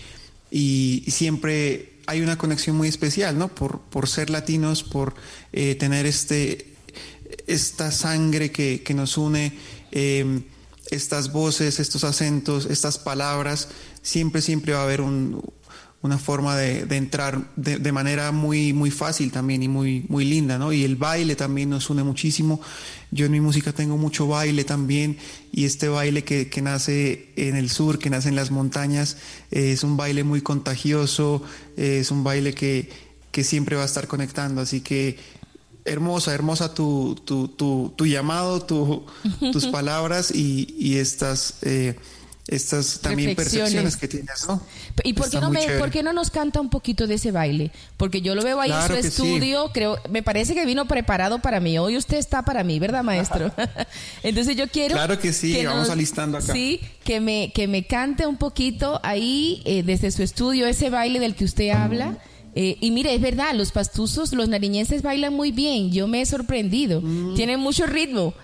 y 0.50 1.04
siempre 1.08 1.94
hay 2.06 2.20
una 2.20 2.36
conexión 2.36 2.76
muy 2.76 2.88
especial, 2.88 3.38
¿no? 3.38 3.48
Por, 3.48 3.80
por 3.80 4.08
ser 4.08 4.28
latinos, 4.30 4.82
por 4.82 5.14
eh, 5.52 5.74
tener 5.74 6.04
este, 6.06 6.74
esta 7.46 7.90
sangre 7.90 8.52
que, 8.52 8.82
que 8.82 8.92
nos 8.94 9.16
une, 9.16 9.58
eh, 9.90 10.42
estas 10.90 11.32
voces, 11.32 11.80
estos 11.80 12.04
acentos, 12.04 12.66
estas 12.66 12.98
palabras, 12.98 13.68
siempre, 14.02 14.42
siempre 14.42 14.74
va 14.74 14.80
a 14.80 14.84
haber 14.84 15.00
un- 15.00 15.42
una 16.04 16.18
forma 16.18 16.54
de, 16.54 16.84
de 16.84 16.98
entrar 16.98 17.50
de, 17.56 17.78
de 17.78 17.90
manera 17.90 18.30
muy, 18.30 18.74
muy 18.74 18.90
fácil 18.90 19.32
también 19.32 19.62
y 19.62 19.68
muy, 19.68 20.04
muy 20.10 20.26
linda, 20.26 20.58
¿no? 20.58 20.70
Y 20.70 20.84
el 20.84 20.96
baile 20.96 21.34
también 21.34 21.70
nos 21.70 21.88
une 21.88 22.04
muchísimo. 22.04 22.60
Yo 23.10 23.24
en 23.24 23.32
mi 23.32 23.40
música 23.40 23.72
tengo 23.72 23.96
mucho 23.96 24.26
baile 24.26 24.64
también 24.64 25.16
y 25.50 25.64
este 25.64 25.88
baile 25.88 26.22
que, 26.22 26.50
que 26.50 26.60
nace 26.60 27.32
en 27.36 27.56
el 27.56 27.70
sur, 27.70 27.98
que 27.98 28.10
nace 28.10 28.28
en 28.28 28.36
las 28.36 28.50
montañas, 28.50 29.16
eh, 29.50 29.72
es 29.72 29.82
un 29.82 29.96
baile 29.96 30.24
muy 30.24 30.42
contagioso, 30.42 31.42
eh, 31.78 32.00
es 32.02 32.10
un 32.10 32.22
baile 32.22 32.52
que, 32.52 32.90
que 33.30 33.42
siempre 33.42 33.74
va 33.74 33.82
a 33.84 33.86
estar 33.86 34.06
conectando, 34.06 34.60
así 34.60 34.82
que 34.82 35.16
hermosa, 35.86 36.34
hermosa 36.34 36.74
tu, 36.74 37.18
tu, 37.24 37.48
tu, 37.48 37.94
tu 37.96 38.04
llamado, 38.04 38.60
tu, 38.60 39.06
tus 39.52 39.66
palabras 39.78 40.30
y, 40.34 40.74
y 40.78 40.98
estas, 40.98 41.54
eh, 41.62 41.96
estas 42.46 43.00
también 43.00 43.34
percepciones 43.34 43.96
que 43.96 44.06
tienes, 44.06 44.46
¿no? 44.46 44.60
¿Y 45.02 45.14
por 45.14 45.30
qué, 45.30 45.40
no 45.40 45.50
me, 45.50 45.66
por 45.78 45.90
qué 45.90 46.02
no 46.02 46.12
nos 46.12 46.30
canta 46.30 46.60
un 46.60 46.68
poquito 46.68 47.06
de 47.06 47.14
ese 47.14 47.32
baile? 47.32 47.70
Porque 47.96 48.20
yo 48.20 48.34
lo 48.34 48.42
veo 48.42 48.60
ahí 48.60 48.68
Claro 48.68 48.96
en 48.96 49.02
su 49.02 49.10
sí. 49.10 49.22
estudio, 49.34 49.70
creo, 49.72 49.98
me 50.10 50.22
parece 50.22 50.54
que 50.54 50.66
vino 50.66 50.86
preparado 50.86 51.40
para 51.40 51.60
mí. 51.60 51.78
Hoy 51.78 51.96
usted 51.96 52.18
está 52.18 52.44
para 52.44 52.62
mí, 52.62 52.78
¿verdad, 52.78 53.02
maestro? 53.02 53.50
Entonces 54.22 54.56
yo 54.56 54.68
quiero... 54.68 54.94
Claro 54.94 55.18
que 55.18 55.32
sí, 55.32 55.64
vamos 55.64 55.88
alistando 55.88 56.36
acá. 56.36 56.52
Sí, 56.52 56.80
que 57.02 57.20
me, 57.20 57.50
que 57.54 57.66
me 57.66 57.86
cante 57.86 58.26
un 58.26 58.36
poquito 58.36 59.00
ahí, 59.02 59.62
eh, 59.64 59.82
desde 59.82 60.10
su 60.10 60.22
estudio, 60.22 60.66
ese 60.66 60.90
baile 60.90 61.20
del 61.20 61.34
que 61.34 61.44
usted 61.44 61.70
habla. 61.70 62.18
Eh, 62.54 62.76
y 62.80 62.90
mire, 62.90 63.14
es 63.14 63.20
verdad, 63.20 63.54
los 63.54 63.72
pastuzos, 63.72 64.32
los 64.32 64.48
nariñenses 64.48 65.02
bailan 65.02 65.34
muy 65.34 65.50
bien. 65.50 65.90
Yo 65.92 66.06
me 66.06 66.20
he 66.20 66.26
sorprendido. 66.26 67.00
Mm. 67.00 67.34
Tienen 67.34 67.58
mucho 67.58 67.86
ritmo. 67.86 68.34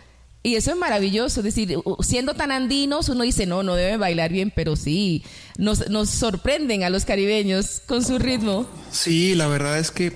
Y 0.42 0.55
eso 0.55 0.70
es 0.70 0.76
maravilloso. 0.76 1.40
Es 1.40 1.44
decir, 1.44 1.76
siendo 2.00 2.35
tan 2.35 2.50
andinos, 2.50 3.09
uno 3.09 3.24
dice, 3.24 3.46
no, 3.46 3.62
no 3.62 3.74
deben 3.74 4.00
bailar 4.00 4.33
bien, 4.33 4.53
pero 4.55 4.74
sí, 4.76 5.22
nos, 5.59 5.90
nos 5.90 6.09
sorprenden 6.09 6.83
a 6.83 6.90
los 6.90 7.05
caribeños 7.05 7.83
con 7.87 8.05
su 8.05 8.18
ritmo. 8.18 8.66
Sí, 8.90 9.35
la 9.35 9.48
verdad 9.48 9.79
es 9.79 9.90
que, 9.90 10.12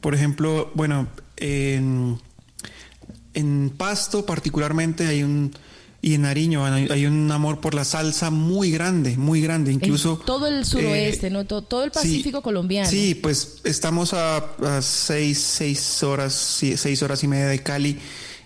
por 0.00 0.14
ejemplo, 0.14 0.70
bueno, 0.74 1.08
en, 1.36 2.18
en 3.34 3.70
Pasto 3.70 4.26
particularmente 4.26 5.06
hay 5.06 5.22
un, 5.22 5.52
y 6.04 6.14
en 6.14 6.22
Nariño 6.22 6.64
hay, 6.64 7.06
un 7.06 7.30
amor 7.30 7.60
por 7.60 7.74
la 7.74 7.84
salsa 7.84 8.30
muy 8.30 8.72
grande, 8.72 9.16
muy 9.16 9.40
grande, 9.40 9.70
incluso... 9.70 10.20
todo 10.26 10.48
el 10.48 10.64
suroeste, 10.64 11.30
¿no? 11.30 11.44
Todo, 11.46 11.84
el 11.84 11.92
Pacífico 11.92 12.42
colombiano. 12.42 12.90
Sí, 12.90 13.14
pues 13.14 13.60
estamos 13.62 14.12
a, 14.12 14.44
seis, 14.82 15.38
seis 15.38 16.02
horas, 16.02 16.32
seis 16.32 17.02
horas 17.04 17.22
y 17.22 17.28
media 17.28 17.46
de 17.46 17.62
Cali 17.62 18.00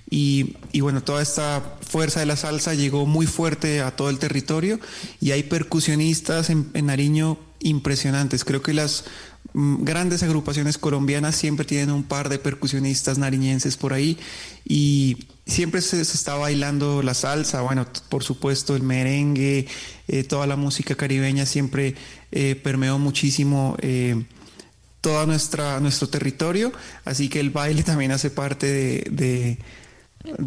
y, 0.09 0.57
y, 0.73 0.81
bueno, 0.81 1.03
toda 1.03 1.23
esta 1.23 1.79
fuerza 1.81 2.21
de 2.21 2.27
la 2.27 2.37
salsa 2.37 2.75
llegó 2.75 3.07
muy 3.07 3.27
fuerte 3.27 3.81
a 3.81 3.91
todo 3.91 4.11
el 4.11 4.19
territorio 4.19 4.79
y 5.21 5.33
hay 5.33 5.43
percusionistas 5.43 6.51
en, 6.51 6.71
en 6.75 6.87
Nariño 6.87 7.39
impresionantes. 7.61 8.45
Creo 8.45 8.63
que 8.63 8.75
las 8.75 9.05
Mm, 9.57 9.85
grandes 9.85 10.23
agrupaciones 10.23 10.77
colombianas 10.77 11.35
siempre 11.35 11.65
tienen 11.65 11.91
un 11.91 12.03
par 12.03 12.29
de 12.29 12.39
percusionistas 12.39 13.17
nariñenses 13.17 13.79
por 13.79 13.95
ahí 13.95 14.19
y 14.67 15.29
siempre 15.47 15.81
se, 15.81 16.03
está 16.03 16.35
bailando 16.35 17.03
la 17.03 17.15
salsa, 17.15 17.63
bueno, 17.63 17.87
por 18.11 18.23
supuesto 18.23 18.77
el 18.77 18.83
merengue, 18.83 19.67
eh, 20.09 20.25
toda 20.25 20.47
la 20.47 20.57
música 20.57 20.95
caribeña 20.95 21.47
siempre 21.47 21.95
eh, 22.33 22.61
permeó 22.63 22.99
muchísimo 22.99 23.79
eh, 23.81 24.25
todo 25.01 25.25
nuestro 25.25 26.09
territorio, 26.11 26.71
así 27.07 27.31
que 27.31 27.41
el 27.41 27.49
baile 27.49 27.83
también 27.83 28.13
hace 28.13 28.29
parte 28.29 28.67
de, 29.11 29.59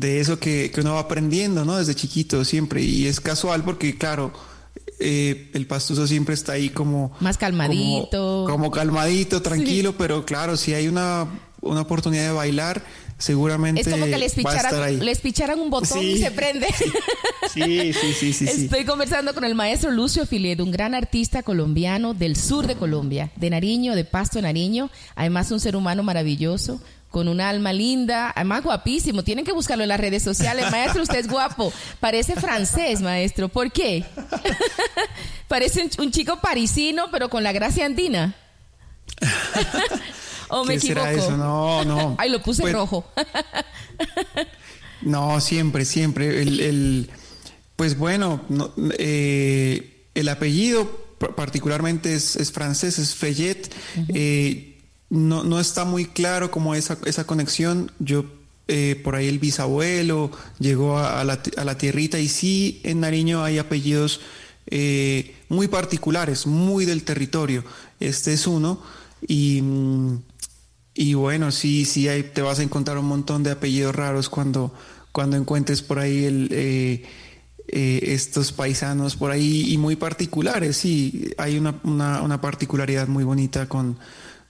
eso 0.02 0.40
que, 0.40 0.72
que, 0.72 0.82
uno 0.82 0.94
va 0.94 1.02
aprendiendo, 1.02 1.66
¿no? 1.66 1.78
Desde 1.78 1.96
chiquito 1.96 2.44
siempre 2.46 2.82
y 2.82 3.08
es 3.08 3.20
casual 3.20 3.64
porque, 3.64 3.98
claro, 3.98 4.32
eh, 5.00 5.50
el 5.54 5.66
pastuso 5.66 6.06
siempre 6.08 6.36
está 6.36 6.54
ahí 6.54 6.70
como... 6.70 7.12
Más 7.20 7.38
calmadito. 7.38 8.46
Como, 8.50 8.70
calmadito, 8.70 9.42
tranquilo, 9.42 9.96
pero 9.98 10.26
claro, 10.26 10.58
si 10.58 10.74
hay 10.74 10.88
una, 10.88 11.28
una 11.62 11.82
oportunidad 11.82 12.26
de 12.26 12.32
bailar, 12.32 12.84
seguramente 13.18 13.82
es 13.82 13.88
como 13.88 14.06
que 14.06 14.18
les 14.18 14.34
picharan, 14.34 15.00
les 15.00 15.20
picharan 15.20 15.60
un 15.60 15.70
botón 15.70 16.04
y 16.04 16.18
se 16.18 16.32
prende. 16.32 16.68
Sí, 17.54 17.94
sí, 17.94 18.14
sí, 18.14 18.34
sí, 18.34 18.46
Estoy 18.46 18.86
conversando 18.86 19.34
con 19.34 19.44
el 19.44 19.56
maestro 19.56 19.90
Lucio 19.90 20.26
Filet, 20.28 20.60
un 20.60 20.72
gran 20.72 20.94
artista 20.94 21.42
colombiano 21.42 22.14
del 22.14 22.36
sur 22.36 22.68
de 22.68 22.76
Colombia, 22.76 23.32
de 23.38 23.50
Nariño, 23.50 23.96
de 23.96 24.06
Pasto 24.06 24.42
Nariño, 24.42 24.92
además 25.16 25.50
un 25.50 25.60
ser 25.60 25.76
humano 25.76 26.04
maravilloso, 26.04 26.80
con 27.10 27.28
un 27.28 27.42
alma 27.42 27.74
linda, 27.74 28.32
además 28.36 28.64
guapísimo. 28.64 29.24
Tienen 29.24 29.46
que 29.46 29.52
buscarlo 29.52 29.84
en 29.84 29.90
las 29.90 30.00
redes 30.00 30.24
sociales. 30.24 30.70
Maestro, 30.72 31.02
usted 31.02 31.20
es 31.20 31.28
guapo. 31.28 31.74
Parece 32.00 32.36
francés, 32.36 33.02
maestro. 33.02 33.50
¿Por 33.50 33.72
qué? 33.72 34.06
Parece 35.48 35.90
un, 35.98 36.12
chico 36.12 36.40
parisino, 36.40 37.10
pero 37.12 37.30
con 37.30 37.44
la 37.44 37.52
gracia 37.52 37.86
andina. 37.86 38.36
¿O 40.50 40.64
me 40.66 40.76
equivoco? 40.76 41.08
eso? 41.08 41.36
No, 41.36 41.84
no. 41.84 42.16
Ay, 42.20 42.30
lo 42.30 42.42
puse 42.42 42.62
pues 42.62 42.74
rojo. 42.74 43.06
no, 45.02 45.42
siempre, 45.42 45.86
siempre. 45.86 46.42
El, 46.42 47.10
pues 47.76 47.98
bueno, 47.98 48.42
eh, 49.00 50.06
el 50.14 50.30
apellido 50.30 51.10
particularmente 51.36 52.14
es, 52.14 52.52
francés, 52.52 53.00
es 53.00 53.16
Fayette 53.16 53.74
no, 55.10 55.44
no 55.44 55.60
está 55.60 55.86
muy 55.86 56.06
claro 56.06 56.52
como 56.52 56.76
esa, 56.76 56.98
esa 57.06 57.26
conexión. 57.26 57.92
Yo, 58.00 58.26
eh, 58.68 59.00
por 59.04 59.16
ahí 59.16 59.28
el 59.28 59.40
bisabuelo 59.40 60.32
llegó 60.60 61.00
a, 61.00 61.24
la, 61.24 61.42
a, 61.58 61.66
la, 61.66 61.78
tierrita 61.78 62.20
y 62.20 62.28
sí, 62.28 62.80
en 62.84 63.00
Nariño 63.00 63.44
hay 63.44 63.58
apellidos 63.58 64.22
eh, 64.68 65.36
muy 65.50 65.68
particulares, 65.68 66.46
muy 66.46 66.86
del 66.86 67.04
territorio. 67.04 67.64
Este 68.00 68.34
es 68.34 68.46
uno. 68.46 68.82
Y, 69.28 69.64
y 70.94 71.14
bueno, 71.16 71.52
sí, 71.52 71.86
sí, 71.86 72.08
te 72.34 72.42
vas 72.42 72.60
a 72.60 72.64
encontrar 72.64 72.98
un 72.98 73.06
montón 73.06 73.44
de 73.44 73.52
apellidos 73.52 73.96
raros 73.96 74.30
cuando, 74.30 74.74
cuando 75.12 75.38
encuentres 75.38 75.82
por 75.82 76.00
ahí 76.00 76.26
el... 76.26 76.50
Eh, 76.52 77.06
estos 77.72 78.52
paisanos 78.52 79.16
por 79.16 79.30
ahí 79.30 79.72
y 79.72 79.78
muy 79.78 79.96
particulares, 79.96 80.76
sí, 80.76 81.32
hay 81.38 81.56
una, 81.56 81.80
una, 81.84 82.24
una 82.24 82.42
particularidad 82.42 83.08
muy 83.08 83.24
bonita 83.24 83.70
con, 83.70 83.96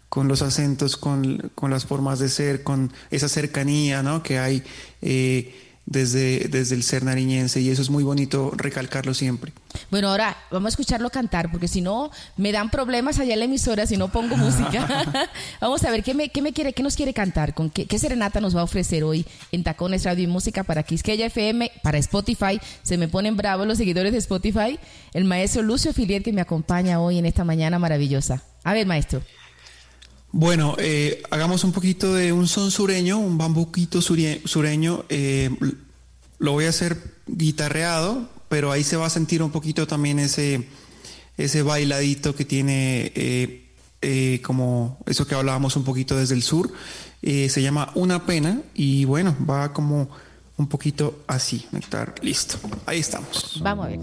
con 0.10 0.28
los 0.28 0.42
acentos, 0.42 0.98
con, 0.98 1.52
las 1.62 1.86
formas 1.86 2.20
de 2.20 2.30
ser, 2.30 2.64
con 2.64 2.92
esa 3.12 3.30
cercanía 3.30 4.04
¿no? 4.04 4.24
que 4.24 4.40
hay 4.40 4.64
eh, 5.02 5.54
desde, 5.90 6.48
desde 6.50 6.76
el 6.76 6.84
ser 6.84 7.04
nariñense 7.04 7.62
y 7.62 7.70
eso 7.70 7.82
es 7.82 7.90
muy 7.90 8.04
bonito 8.04 8.52
recalcarlo 8.56 9.16
siempre. 9.16 9.54
Bueno, 9.90 10.10
ahora 10.10 10.38
vamos 10.52 10.68
a 10.68 10.70
escucharlo 10.70 11.10
cantar 11.10 11.52
porque 11.52 11.68
si 11.68 11.82
no 11.82 12.12
me 12.38 12.52
dan 12.52 12.70
problemas 12.70 13.20
allá 13.20 13.34
en 13.34 13.40
la 13.40 13.46
emisora 13.46 13.88
si 13.88 13.98
no 13.98 14.10
pongo 14.10 14.38
música. 14.38 14.88
vamos 15.62 15.84
a 15.84 15.92
ver 15.92 16.04
qué 16.04 16.14
me, 16.14 16.30
qué 16.30 16.44
me 16.44 16.54
quiere, 16.54 16.74
qué 16.74 16.84
nos 16.84 16.96
quiere 16.96 17.14
cantar, 17.14 17.56
con 17.56 17.72
qué, 17.72 17.88
qué, 17.88 17.98
serenata 17.98 18.40
nos 18.40 18.56
va 18.56 18.62
a 18.62 18.66
ofrecer 18.66 19.04
hoy 19.04 19.26
en 19.52 19.64
Tacones 19.64 20.06
Radio 20.06 20.24
y 20.24 20.28
Música 20.28 20.64
para 20.64 20.84
Quisqueya 20.84 21.26
FM, 21.26 21.72
para 21.82 21.98
Spotify. 21.98 22.60
Se 22.84 22.98
me 22.98 23.08
ponen 23.08 23.36
bravos 23.36 23.66
los 23.66 23.78
seguidores 23.80 24.12
de 24.12 24.20
Spotify. 24.20 24.80
El 25.14 25.26
maestro 25.26 25.64
Lucio 25.64 25.92
Filiet 25.92 26.24
que 26.24 26.34
me 26.34 26.42
acompaña 26.42 27.00
hoy 27.00 27.18
en 27.18 27.26
esta 27.26 27.44
mañana 27.44 27.80
maravillosa. 27.80 28.44
A 28.64 28.74
ver, 28.74 28.86
maestro. 28.86 29.24
Bueno, 30.32 30.76
eh, 30.78 31.24
hagamos 31.32 31.64
un 31.64 31.72
poquito 31.72 32.14
de 32.14 32.32
un 32.32 32.48
son 32.48 32.70
sureño, 32.70 33.18
un 33.18 33.38
bambuquito 33.38 34.00
sureño. 34.02 35.06
Eh, 35.10 35.50
lo 36.38 36.52
voy 36.52 36.66
a 36.66 36.70
hacer 36.70 36.98
guitarreado, 37.26 38.30
pero 38.48 38.72
ahí 38.72 38.84
se 38.84 38.96
va 38.96 39.08
a 39.08 39.10
sentir 39.10 39.42
un 39.42 39.50
poquito 39.52 39.88
también 39.88 40.20
ese, 40.20 40.68
ese 41.38 41.64
bailadito 41.64 42.36
que 42.36 42.46
tiene 42.46 43.12
eh, 43.16 44.42
como 44.44 45.00
eso 45.08 45.26
que 45.26 45.34
hablábamos 45.36 45.76
un 45.76 45.84
poquito 45.84 46.16
desde 46.16 46.36
el 46.36 46.44
sur. 46.44 46.72
se 47.22 47.62
llama 47.62 47.92
Una 47.96 48.26
Pena 48.26 48.62
y 48.76 49.06
bueno, 49.06 49.36
va 49.50 49.74
como 49.74 50.10
un 50.58 50.68
poquito 50.68 51.24
así. 51.26 51.66
Listo, 52.22 52.60
ahí 52.86 53.00
estamos. 53.00 53.60
Vamos 53.64 53.88
a 53.88 53.90
ver. 53.90 54.00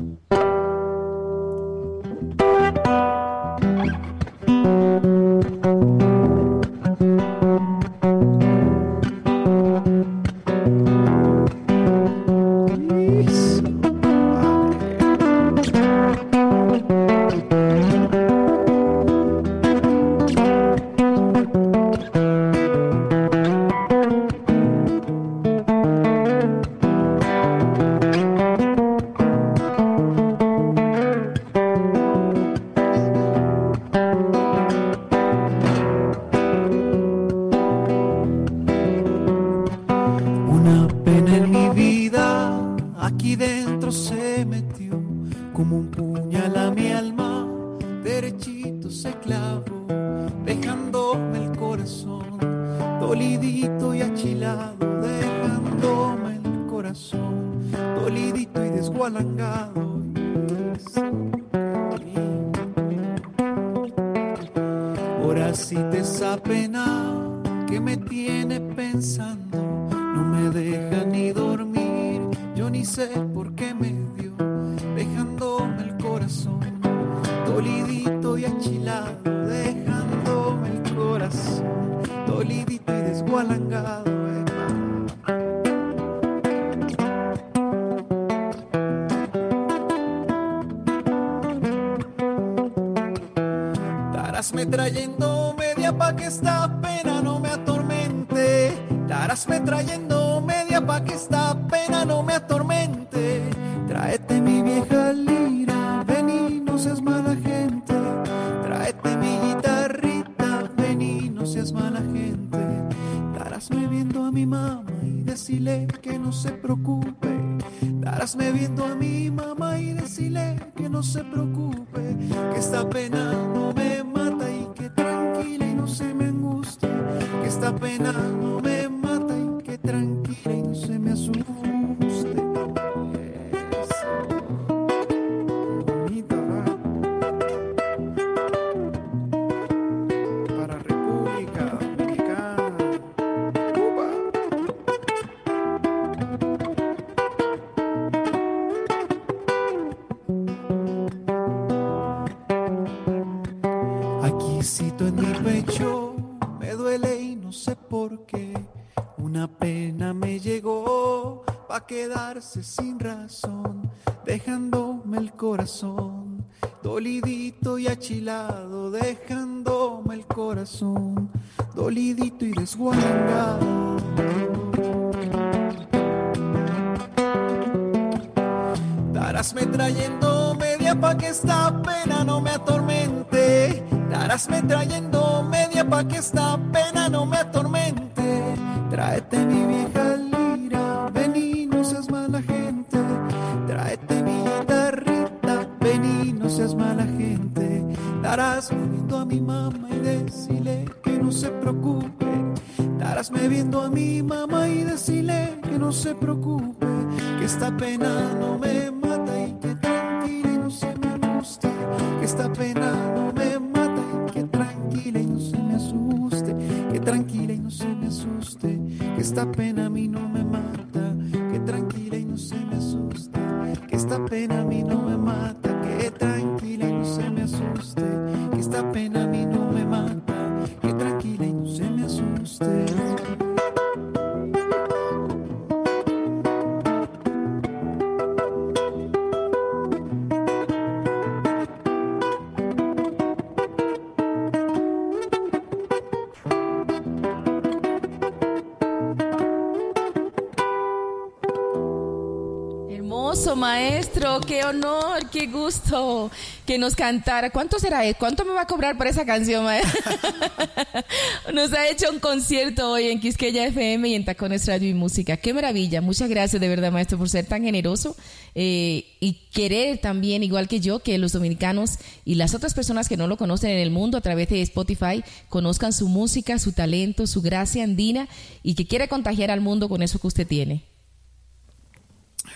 Maestro, 253.55 254.41
qué 254.41 254.65
honor, 254.65 255.31
qué 255.31 255.47
gusto 255.47 256.33
que 256.67 256.79
nos 256.79 256.97
cantara. 256.97 257.51
¿Cuánto 257.51 257.79
será? 257.79 258.03
¿Cuánto 258.15 258.45
me 258.45 258.53
va 258.53 258.63
a 258.63 258.67
cobrar 258.67 258.97
por 258.97 259.07
esa 259.07 259.25
canción, 259.25 259.65
Nos 261.55 261.73
ha 261.73 261.89
hecho 261.89 262.11
un 262.11 262.19
concierto 262.19 262.91
hoy 262.91 263.09
en 263.09 263.21
Quisqueya 263.21 263.67
FM 263.67 264.09
y 264.09 264.15
en 264.15 264.25
Tacones 264.25 264.67
Radio 264.67 264.89
y 264.89 264.95
Música. 264.95 265.37
Qué 265.37 265.55
maravilla. 265.55 266.01
Muchas 266.01 266.29
gracias 266.29 266.61
de 266.61 266.69
verdad, 266.69 266.91
maestro, 266.91 267.19
por 267.19 267.29
ser 267.29 267.47
tan 267.47 267.63
generoso 267.63 268.17
eh, 268.57 269.05
y 269.21 269.35
querer 269.53 269.99
también, 269.99 270.43
igual 270.43 270.67
que 270.67 270.81
yo, 270.81 270.99
que 270.99 271.19
los 271.19 271.33
dominicanos 271.33 271.99
y 272.25 272.35
las 272.35 272.55
otras 272.55 272.75
personas 272.75 273.09
que 273.09 273.17
no 273.17 273.29
lo 273.29 273.37
conocen 273.37 273.71
en 273.71 273.79
el 273.79 273.93
mundo 273.93 274.19
a 274.19 274.23
través 274.23 274.49
de 274.49 274.63
Spotify 274.63 275.23
conozcan 275.49 275.93
su 275.93 276.09
música, 276.09 276.59
su 276.59 276.73
talento, 276.73 277.29
su 277.29 277.43
gracia 277.43 277.85
andina 277.85 278.29
y 278.65 278.75
que 278.75 278.89
quiere 278.89 279.07
contagiar 279.07 279.53
al 279.53 279.61
mundo 279.61 279.89
con 279.89 280.03
eso 280.03 280.19
que 280.19 280.27
usted 280.27 280.47
tiene. 280.47 280.96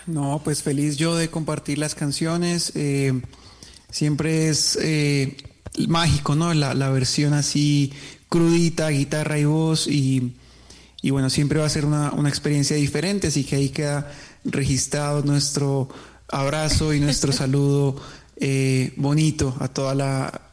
No, 0.07 0.41
pues 0.43 0.63
feliz 0.63 0.97
yo 0.97 1.15
de 1.15 1.29
compartir 1.29 1.77
las 1.77 1.95
canciones. 1.95 2.71
Eh, 2.75 3.21
siempre 3.89 4.49
es 4.49 4.77
eh, 4.81 5.37
mágico, 5.87 6.35
¿no? 6.35 6.53
La, 6.53 6.89
versión 6.89 7.33
así 7.33 7.93
crudita, 8.29 8.89
guitarra 8.89 9.37
y 9.37 9.45
voz 9.45 9.87
y, 9.87 10.33
bueno, 11.09 11.29
siempre 11.29 11.59
va 11.59 11.65
a 11.65 11.69
ser 11.69 11.85
una, 11.85 12.11
experiencia 12.27 12.75
diferente, 12.75 13.27
así 13.27 13.43
que 13.43 13.57
ahí 13.57 13.69
queda 13.69 14.11
registrado 14.43 15.21
nuestro 15.23 15.89
abrazo 16.29 16.93
y 16.93 16.99
nuestro 16.99 17.31
saludo 17.33 18.01
eh, 18.37 18.93
bonito 18.95 19.55
a 19.59 19.67
todos 19.67 19.95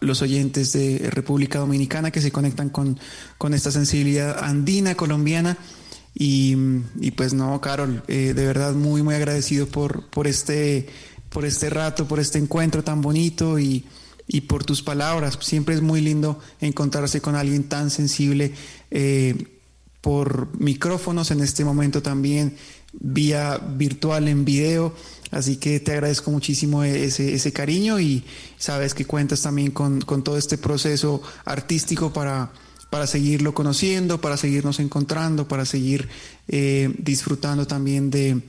los 0.00 0.20
oyentes 0.20 0.72
de 0.72 1.08
República 1.10 1.60
Dominicana 1.60 2.10
que 2.10 2.20
se 2.20 2.30
conectan 2.30 2.68
con, 2.68 2.98
con 3.38 3.54
esta 3.54 3.70
sensibilidad 3.70 4.44
andina, 4.44 4.94
colombiana. 4.94 5.56
Y, 6.14 6.56
pues 7.16 7.32
no, 7.32 7.60
Carol, 7.60 8.02
eh, 8.08 8.32
de 8.34 8.46
verdad 8.46 8.74
muy, 8.74 9.02
muy 9.02 9.14
agradecido 9.14 9.66
por, 9.66 10.06
por 10.10 10.26
este 10.26 10.88
por 11.28 11.44
este 11.44 11.70
rato, 11.70 12.06
por 12.06 12.20
este 12.20 12.38
encuentro 12.38 12.82
tan 12.82 13.02
bonito 13.02 13.58
y, 13.58 13.84
por 14.46 14.64
tus 14.64 14.82
palabras. 14.82 15.38
Siempre 15.40 15.74
es 15.74 15.80
muy 15.80 16.00
lindo 16.00 16.38
encontrarse 16.60 17.20
con 17.20 17.34
alguien 17.34 17.64
tan 17.64 17.90
sensible 17.90 18.52
eh, 18.90 19.46
por 20.00 20.48
micrófonos 20.58 21.30
en 21.30 21.40
este 21.40 21.64
momento 21.64 22.02
también, 22.02 22.56
vía 22.92 23.58
virtual 23.58 24.28
en 24.28 24.44
video. 24.44 24.94
Así 25.30 25.56
que 25.56 25.80
te 25.80 25.92
agradezco 25.92 26.30
muchísimo 26.30 26.84
ese, 26.84 27.34
ese 27.34 27.52
cariño 27.52 28.00
y 28.00 28.24
sabes 28.58 28.94
que 28.94 29.04
cuentas 29.04 29.42
también 29.42 29.70
con, 29.70 30.00
todo 30.00 30.38
este 30.38 30.56
proceso 30.56 31.22
artístico 31.44 32.12
para, 32.12 32.52
para 32.90 33.06
seguirlo 33.06 33.54
conociendo, 33.54 34.20
para 34.20 34.36
seguirnos 34.36 34.80
encontrando, 34.80 35.46
para 35.48 35.64
seguir 35.64 36.08
eh, 36.48 36.92
disfrutando 36.98 37.66
también 37.66 38.10
de, 38.10 38.40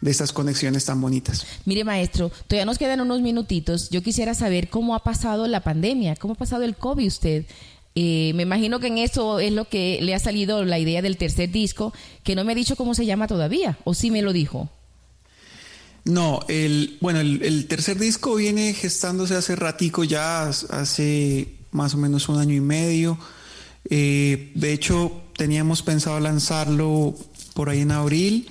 de 0.00 0.10
estas 0.10 0.32
conexiones 0.32 0.84
tan 0.84 1.00
bonitas. 1.00 1.46
Mire, 1.64 1.84
maestro, 1.84 2.30
todavía 2.46 2.66
nos 2.66 2.78
quedan 2.78 3.00
unos 3.00 3.20
minutitos. 3.20 3.90
Yo 3.90 4.02
quisiera 4.02 4.34
saber 4.34 4.68
cómo 4.68 4.94
ha 4.94 5.02
pasado 5.02 5.46
la 5.46 5.60
pandemia, 5.60 6.16
cómo 6.16 6.34
ha 6.34 6.36
pasado 6.36 6.64
el 6.64 6.76
COVID 6.76 7.06
usted. 7.06 7.46
Eh, 7.94 8.32
me 8.34 8.44
imagino 8.44 8.78
que 8.78 8.88
en 8.88 8.98
eso 8.98 9.40
es 9.40 9.52
lo 9.52 9.68
que 9.68 9.98
le 10.02 10.14
ha 10.14 10.18
salido 10.20 10.64
la 10.64 10.78
idea 10.78 11.02
del 11.02 11.16
tercer 11.16 11.50
disco, 11.50 11.92
que 12.22 12.36
no 12.36 12.44
me 12.44 12.52
ha 12.52 12.54
dicho 12.54 12.76
cómo 12.76 12.94
se 12.94 13.06
llama 13.06 13.26
todavía, 13.26 13.78
o 13.84 13.94
sí 13.94 14.10
me 14.10 14.22
lo 14.22 14.32
dijo. 14.32 14.70
No, 16.04 16.40
el, 16.48 16.96
bueno, 17.00 17.20
el, 17.20 17.66
tercer 17.66 17.98
disco 17.98 18.36
viene 18.36 18.72
gestándose 18.72 19.34
hace 19.34 19.56
ratico 19.56 20.04
ya, 20.04 20.44
hace 20.44 21.56
más 21.72 21.94
o 21.94 21.98
menos 21.98 22.28
un 22.28 22.38
año 22.38 22.54
y 22.54 22.60
medio. 22.60 23.18
Eh, 23.90 24.52
de 24.54 24.72
hecho, 24.72 25.22
teníamos 25.36 25.82
pensado 25.82 26.20
lanzarlo 26.20 27.14
por 27.54 27.70
ahí 27.70 27.80
en 27.80 27.92
abril 27.92 28.48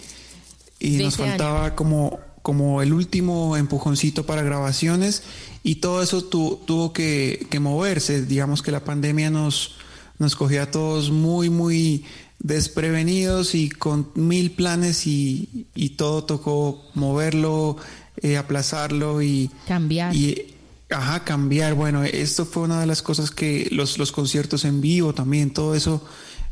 y 0.79 0.97
nos 0.97 1.17
faltaba 1.17 1.75
como, 1.75 2.19
como 2.41 2.81
el 2.81 2.93
último 2.93 3.57
empujoncito 3.57 4.25
para 4.25 4.41
grabaciones 4.41 5.23
y 5.63 5.75
todo 5.75 6.01
eso 6.01 6.23
tuvo 6.23 6.93
que, 6.93 7.47
moverse. 7.59 8.25
Digamos 8.25 8.61
que 8.61 8.71
la 8.71 8.83
pandemia 8.83 9.29
nos, 9.29 9.75
nos 10.17 10.35
cogió 10.35 10.63
a 10.63 10.71
todos 10.71 11.11
muy, 11.11 11.49
muy 11.49 12.05
desprevenidos 12.39 13.55
y 13.55 13.69
con 13.69 14.11
mil 14.15 14.51
planes 14.51 15.07
y, 15.07 15.65
todo 15.97 16.23
tocó 16.23 16.85
moverlo, 16.93 17.77
eh, 18.21 18.37
aplazarlo 18.37 19.21
y 19.21 19.49
cambiar. 19.67 20.15
Y, 20.15 20.53
ajá, 20.89 21.23
cambiar. 21.23 21.73
Bueno, 21.73 22.03
esto 22.03 22.45
fue 22.45 22.63
una 22.63 22.79
de 22.79 22.85
las 22.85 23.01
cosas 23.01 23.31
que 23.31 23.67
los, 23.71 23.97
los 23.97 24.11
conciertos 24.11 24.65
en 24.65 24.81
vivo 24.81 25.13
también, 25.13 25.51
todo 25.51 25.75
eso 25.75 26.03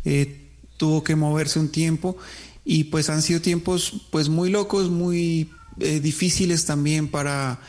eh, 0.03 0.49
tuvo 0.77 1.03
que 1.03 1.15
moverse 1.15 1.59
un 1.59 1.69
tiempo 1.69 2.17
y 2.63 2.85
pues 2.85 3.09
han 3.09 3.21
sido 3.21 3.41
tiempos 3.41 4.07
pues 4.11 4.29
muy 4.29 4.49
locos, 4.49 4.89
muy 4.89 5.51
eh, 5.79 5.99
difíciles 5.99 6.65
también 6.65 7.07
para 7.07 7.59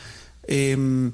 em, 0.47 1.11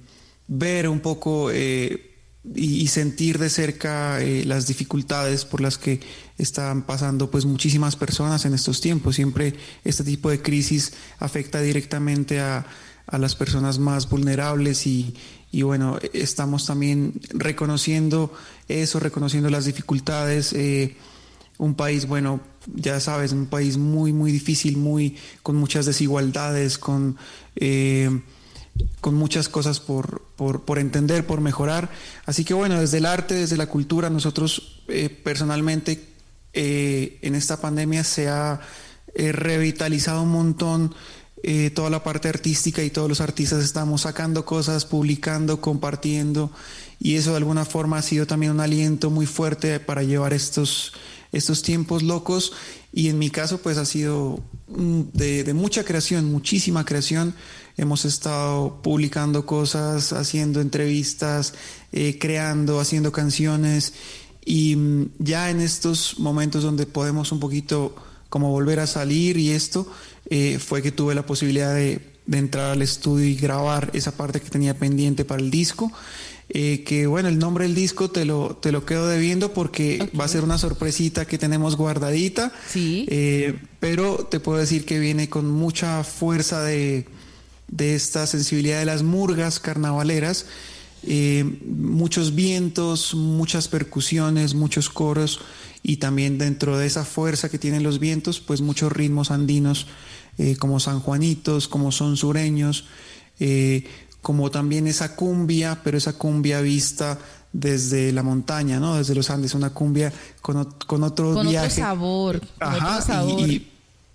ver 0.47 0.87
un 0.87 0.99
poco 0.99 1.51
eh, 1.51 2.09
y, 2.55 2.87
sentir 2.87 3.37
de 3.39 3.49
cerca 3.49 4.19
las 4.45 4.67
dificultades 4.67 5.45
por 5.45 5.61
las 5.61 5.77
que 5.77 6.01
están 6.37 6.81
pasando 6.81 7.31
pues 7.31 7.45
muchísimas 7.45 7.95
personas 7.95 8.43
en 8.45 8.53
estos 8.53 8.81
tiempos. 8.81 9.15
Siempre 9.15 9.53
este 9.85 10.03
tipo 10.03 10.29
de 10.29 10.41
crisis 10.41 10.93
afecta 11.19 11.61
directamente 11.61 12.41
a, 12.41 12.65
a 13.07 13.17
las 13.17 13.35
personas 13.35 13.79
más 13.79 14.09
vulnerables 14.09 14.87
y, 14.87 15.15
y, 15.51 15.61
bueno, 15.61 15.99
estamos 16.13 16.65
también 16.65 17.13
reconociendo 17.29 18.33
eso, 18.67 18.99
reconociendo 18.99 19.49
las 19.49 19.65
dificultades. 19.65 20.53
Eh, 20.53 20.95
un 21.57 21.75
país, 21.75 22.07
bueno, 22.07 22.39
ya 22.73 22.99
sabes, 22.99 23.31
un 23.31 23.45
país 23.45 23.77
muy, 23.77 24.13
muy 24.13 24.31
difícil, 24.31 24.77
muy, 24.77 25.17
con 25.41 25.55
muchas 25.55 25.85
desigualdades, 25.85 26.77
con... 26.77 27.17
Eh, 27.55 28.21
con 29.01 29.13
muchas 29.13 29.49
cosas 29.49 29.79
por, 29.79 30.23
por, 30.35 30.79
entender, 30.79 31.27
por 31.27 31.41
mejorar. 31.41 31.91
Así 32.25 32.43
que 32.43 32.55
bueno, 32.55 32.79
desde 32.79 32.97
el 32.97 33.05
arte, 33.05 33.35
desde 33.35 33.55
la 33.55 33.67
cultura, 33.67 34.09
nosotros 34.09 34.81
eh, 34.87 35.09
personalmente 35.09 36.07
en 36.53 37.35
esta 37.35 37.61
pandemia 37.61 38.03
se 38.03 38.29
ha 38.29 38.61
revitalizado 39.15 40.23
un 40.23 40.31
montón 40.31 40.95
toda 41.75 41.89
la 41.89 42.03
parte 42.03 42.29
artística 42.29 42.81
y 42.83 42.89
todos 42.89 43.09
los 43.09 43.19
artistas 43.19 43.63
estamos 43.63 44.01
sacando 44.01 44.45
cosas, 44.45 44.85
publicando, 44.85 45.59
compartiendo 45.59 46.51
y 47.03 47.15
eso 47.15 47.31
de 47.31 47.37
alguna 47.37 47.65
forma 47.65 47.97
ha 47.97 48.01
sido 48.01 48.25
también 48.25 48.53
un 48.53 48.61
aliento 48.61 49.09
muy 49.09 49.25
fuerte 49.25 49.81
para 49.81 50.03
llevar 50.03 50.31
estos, 50.31 50.93
estos 51.33 51.61
tiempos 51.61 52.01
locos 52.01 52.53
y 52.93 53.09
en 53.09 53.19
mi 53.19 53.29
caso 53.29 53.57
pues 53.57 53.77
ha 53.77 53.85
sido 53.85 54.39
mm, 54.69 55.01
de, 55.11 55.43
de 55.43 55.53
mucha 55.53 55.83
creación, 55.83 56.31
muchísima 56.31 56.85
creación. 56.85 57.35
Hemos 57.75 58.05
estado 58.05 58.81
publicando 58.81 59.45
cosas, 59.45 60.13
haciendo 60.13 60.61
entrevistas, 60.61 61.55
eh, 61.91 62.17
creando, 62.19 62.79
haciendo 62.79 63.11
canciones 63.11 63.93
y 64.45 64.77
mm, 64.77 65.09
ya 65.19 65.49
en 65.49 65.59
estos 65.59 66.19
momentos 66.19 66.63
donde 66.63 66.85
podemos 66.85 67.33
un 67.33 67.41
poquito 67.41 67.95
como 68.29 68.49
volver 68.49 68.79
a 68.79 68.87
salir 68.87 69.37
y 69.37 69.51
esto, 69.51 69.91
eh, 70.35 70.59
fue 70.59 70.81
que 70.81 70.91
tuve 70.91 71.13
la 71.13 71.25
posibilidad 71.25 71.73
de, 71.73 71.99
entrar 72.31 72.71
al 72.71 72.81
estudio 72.81 73.25
y 73.25 73.35
grabar 73.35 73.91
esa 73.93 74.15
parte 74.15 74.39
que 74.39 74.49
tenía 74.49 74.73
pendiente 74.73 75.25
para 75.25 75.41
el 75.41 75.51
disco. 75.51 75.91
Eh, 76.49 76.83
que 76.85 77.05
bueno, 77.07 77.29
el 77.29 77.37
nombre 77.37 77.65
del 77.65 77.75
disco 77.75 78.09
te 78.09 78.25
lo, 78.25 78.55
te 78.55 78.71
lo 78.71 78.85
quedo 78.85 79.07
debiendo 79.07 79.53
porque 79.53 80.09
va 80.19 80.25
a 80.25 80.27
ser 80.27 80.43
una 80.43 80.57
sorpresita 80.57 81.25
que 81.25 81.37
tenemos 81.37 81.75
guardadita. 81.75 82.51
Sí. 82.67 83.07
pero 83.79 84.25
te 84.29 84.39
puedo 84.39 84.57
decir 84.57 84.85
que 84.85 84.99
viene 84.99 85.29
con 85.29 85.51
mucha 85.51 86.03
fuerza 86.03 86.63
de, 86.63 87.05
de 87.67 87.95
esta 87.95 88.27
sensibilidad 88.27 88.79
de 88.79 88.85
las 88.85 89.03
murgas 89.03 89.59
carnavaleras, 89.59 90.45
eh, 91.05 91.43
muchos 91.65 92.33
vientos, 92.33 93.13
muchas 93.13 93.67
percusiones, 93.67 94.53
muchos 94.53 94.89
coros 94.89 95.41
y 95.81 95.97
también 95.97 96.37
dentro 96.37 96.77
de 96.77 96.87
esa 96.87 97.03
fuerza 97.03 97.49
que 97.49 97.57
tienen 97.57 97.83
los 97.83 97.99
vientos, 97.99 98.39
pues 98.39 98.61
muchos 98.61 98.91
ritmos 98.91 99.31
andinos 99.31 99.87
eh, 100.37 100.55
como 100.57 100.79
San 100.79 100.99
Juanitos, 100.99 101.67
como 101.67 101.91
son 101.91 102.17
sureños, 102.17 102.85
eh, 103.39 103.85
como 104.21 104.51
también 104.51 104.87
esa 104.87 105.15
cumbia, 105.15 105.81
pero 105.83 105.97
esa 105.97 106.13
cumbia 106.13 106.61
vista 106.61 107.19
desde 107.51 108.11
la 108.11 108.23
montaña, 108.23 108.79
¿no? 108.79 108.95
Desde 108.95 109.15
los 109.15 109.29
Andes, 109.29 109.53
una 109.53 109.71
cumbia 109.71 110.11
con, 110.41 110.73
con 110.87 111.03
otro 111.03 111.33
con 111.33 111.47
viaje. 111.47 111.67
Otro 111.67 111.83
sabor. 111.83 112.41
Ajá, 112.59 113.25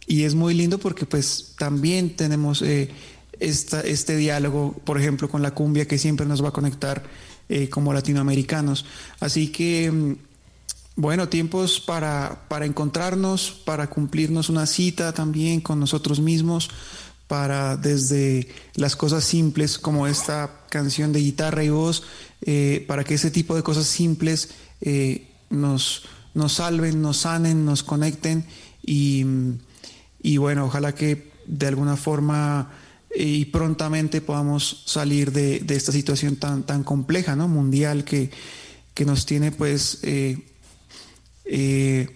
Y, 0.07 0.23
es 0.25 0.35
muy 0.35 0.55
lindo 0.55 0.79
porque 0.79 1.05
pues 1.05 1.55
también 1.59 2.17
tenemos 2.17 2.63
este 2.63 4.17
diálogo, 4.17 4.75
por 4.85 4.99
ejemplo, 4.99 5.29
con 5.29 5.43
la 5.43 5.51
cumbia 5.53 5.87
que 5.87 5.99
siempre 5.99 6.25
nos 6.27 6.43
va 6.43 6.49
a 6.49 6.53
conectar 6.53 7.05
eh, 7.51 7.71
como 7.71 7.95
latinoamericanos. 7.95 8.85
Así 9.21 9.49
que, 9.49 9.91
mm, 9.91 10.17
bueno, 10.99 11.29
tiempos 11.29 11.79
para, 11.79 12.49
para 12.49 12.67
encontrarnos, 12.67 13.53
para 13.65 13.89
cumplirnos 13.89 14.49
una 14.49 14.67
cita 14.67 15.13
también 15.13 15.61
con 15.61 15.79
nosotros 15.79 16.19
mismos, 16.19 16.71
para 17.29 17.77
desde 17.77 18.49
las 18.75 18.97
cosas 18.97 19.23
simples 19.23 19.79
como 19.79 20.09
esta 20.09 20.65
canción 20.69 21.13
de 21.13 21.21
guitarra 21.21 21.63
y 21.63 21.69
voz, 21.69 22.03
eh, 22.43 22.85
para 22.89 23.05
que 23.05 23.15
ese 23.15 23.31
tipo 23.31 23.55
de 23.55 23.63
cosas 23.63 23.87
simples 23.87 24.51
eh, 24.81 25.31
nos, 25.51 26.03
nos 26.35 26.55
salven, 26.55 27.01
nos 27.01 27.19
sanen, 27.19 27.65
nos 27.65 27.85
conecten 27.85 28.45
y, 28.85 29.25
y 30.21 30.39
bueno, 30.39 30.65
ojalá 30.65 30.97
que 30.97 31.31
de 31.47 31.69
alguna 31.69 31.97
forma 31.97 32.73
y 33.15 33.45
prontamente 33.45 34.21
podamos 34.21 34.83
salir 34.87 35.31
de, 35.31 35.65
esta 35.69 35.93
situación 35.93 36.35
tan, 36.35 36.65
tan 36.65 36.83
compleja, 36.83 37.37
¿no? 37.37 37.47
Mundial 37.47 38.03
que, 38.03 38.33
que 38.95 39.05
nos 39.05 39.27
tiene 39.27 39.53
pues 39.53 40.01
eh, 40.03 40.48
eh, 41.49 42.09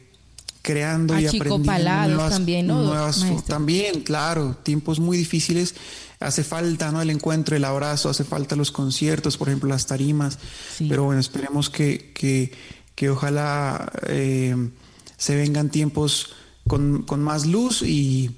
creando 0.63 1.19
y 1.19 1.27
aprendiendo 1.27 1.59
nuevas, 2.05 2.31
también, 2.31 2.67
¿no? 2.67 3.43
también, 3.43 4.01
claro, 4.03 4.57
tiempos 4.63 5.01
muy 5.01 5.17
difíciles. 5.17 5.75
Hace 6.21 6.45
falta, 6.45 6.93
¿no? 6.93 7.03
El 7.03 7.11
encuentro, 7.11 7.57
el 7.57 7.65
abrazo, 7.65 8.09
hace 8.09 8.23
falta 8.23 8.55
los 8.55 8.71
conciertos, 8.71 9.37
por 9.37 9.49
ejemplo, 9.49 9.69
las 9.69 9.87
tarimas. 9.87 10.39
Pero 10.79 11.03
bueno, 11.05 11.21
esperemos 11.21 11.69
que, 11.69 12.13
que, 12.15 12.53
que 12.95 13.11
ojalá 13.11 13.91
eh, 14.07 14.55
se 15.17 15.35
vengan 15.35 15.69
tiempos 15.71 16.35
con, 16.69 17.03
con 17.03 17.21
más 17.23 17.47
luz 17.47 17.83
y 17.83 18.31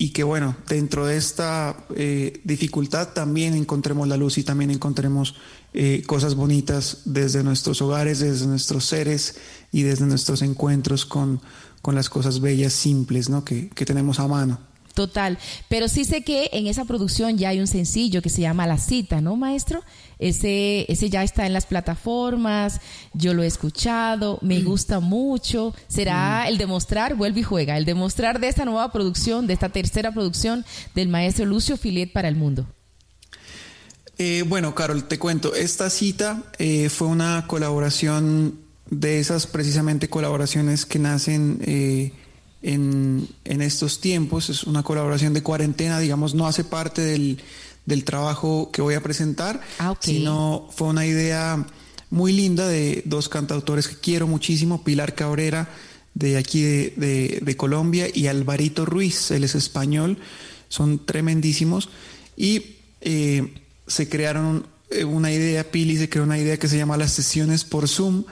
y 0.00 0.12
que 0.12 0.24
bueno, 0.24 0.56
dentro 0.66 1.04
de 1.04 1.18
esta 1.18 1.76
eh, 1.94 2.40
dificultad 2.42 3.08
también 3.08 3.52
encontremos 3.52 4.08
la 4.08 4.16
luz 4.16 4.38
y 4.38 4.44
también 4.44 4.70
encontremos 4.70 5.34
eh, 5.72 6.02
cosas 6.06 6.34
bonitas 6.34 7.02
desde 7.04 7.42
nuestros 7.42 7.80
hogares, 7.82 8.18
desde 8.18 8.46
nuestros 8.46 8.84
seres 8.84 9.36
y 9.72 9.82
desde 9.82 10.06
nuestros 10.06 10.42
encuentros 10.42 11.06
con, 11.06 11.40
con 11.82 11.94
las 11.94 12.10
cosas 12.10 12.40
bellas, 12.40 12.72
simples, 12.72 13.28
¿no? 13.28 13.44
que, 13.44 13.68
que 13.70 13.84
tenemos 13.84 14.20
a 14.20 14.28
mano. 14.28 14.70
Total, 14.94 15.38
pero 15.68 15.88
sí 15.88 16.04
sé 16.04 16.22
que 16.22 16.50
en 16.52 16.66
esa 16.66 16.84
producción 16.84 17.38
ya 17.38 17.50
hay 17.50 17.60
un 17.60 17.68
sencillo 17.68 18.22
que 18.22 18.28
se 18.28 18.42
llama 18.42 18.66
La 18.66 18.76
Cita, 18.76 19.20
¿no, 19.20 19.36
maestro? 19.36 19.82
Ese, 20.18 20.84
ese 20.92 21.08
ya 21.08 21.22
está 21.22 21.46
en 21.46 21.52
las 21.52 21.66
plataformas, 21.66 22.80
yo 23.14 23.32
lo 23.32 23.42
he 23.42 23.46
escuchado, 23.46 24.38
me 24.42 24.58
mm. 24.58 24.64
gusta 24.64 25.00
mucho. 25.00 25.74
Será 25.86 26.42
mm. 26.44 26.48
el 26.48 26.58
demostrar, 26.58 27.14
vuelve 27.14 27.40
y 27.40 27.44
juega, 27.44 27.76
el 27.76 27.84
demostrar 27.84 28.40
de 28.40 28.48
esta 28.48 28.64
nueva 28.64 28.90
producción, 28.90 29.46
de 29.46 29.54
esta 29.54 29.68
tercera 29.68 30.12
producción 30.12 30.64
del 30.94 31.08
maestro 31.08 31.46
Lucio 31.46 31.76
Filet 31.76 32.12
para 32.12 32.28
el 32.28 32.36
mundo. 32.36 32.66
Eh, 34.22 34.44
bueno, 34.46 34.74
Carol, 34.74 35.04
te 35.04 35.18
cuento, 35.18 35.54
esta 35.54 35.88
cita 35.88 36.42
eh, 36.58 36.90
fue 36.90 37.08
una 37.08 37.46
colaboración 37.46 38.54
de 38.90 39.18
esas 39.18 39.46
precisamente 39.46 40.10
colaboraciones 40.10 40.84
que 40.84 40.98
nacen 40.98 41.58
eh, 41.62 42.12
en, 42.60 43.26
estos 43.46 44.02
tiempos. 44.02 44.50
Es 44.50 44.64
una 44.64 44.82
colaboración 44.82 45.32
de 45.32 45.42
cuarentena, 45.42 45.98
digamos, 45.98 46.34
no 46.34 46.46
hace 46.46 46.64
parte 46.64 47.00
del, 47.00 47.38
trabajo 48.04 48.70
que 48.70 48.82
voy 48.82 48.92
a 48.92 49.02
presentar, 49.02 49.62
ah, 49.78 49.94
sino 50.00 50.68
fue 50.70 50.88
una 50.88 51.06
idea 51.06 51.66
muy 52.10 52.34
linda 52.34 52.68
de 52.68 53.02
dos 53.06 53.30
cantautores 53.30 53.88
que 53.88 53.96
quiero 53.96 54.26
muchísimo, 54.26 54.84
Pilar 54.84 55.14
Cabrera 55.14 55.70
de 56.12 56.36
aquí 56.36 56.60
de, 56.60 57.54
Colombia 57.56 58.06
y 58.12 58.26
Alvarito 58.26 58.84
Ruiz, 58.84 59.30
él 59.30 59.44
es 59.44 59.54
español, 59.54 60.18
son 60.68 61.06
tremendísimos. 61.06 61.88
Y 62.36 62.76
eh, 63.00 63.54
se 63.90 64.08
crearon 64.08 64.66
eh, 64.90 65.04
una 65.04 65.32
idea, 65.32 65.70
Pili 65.70 65.96
se 65.96 66.08
creó 66.08 66.24
una 66.24 66.38
idea 66.38 66.56
que 66.56 66.68
se 66.68 66.78
llama 66.78 66.96
las 66.96 67.12
sesiones 67.12 67.64
por 67.64 67.88
Zoom 67.88 68.24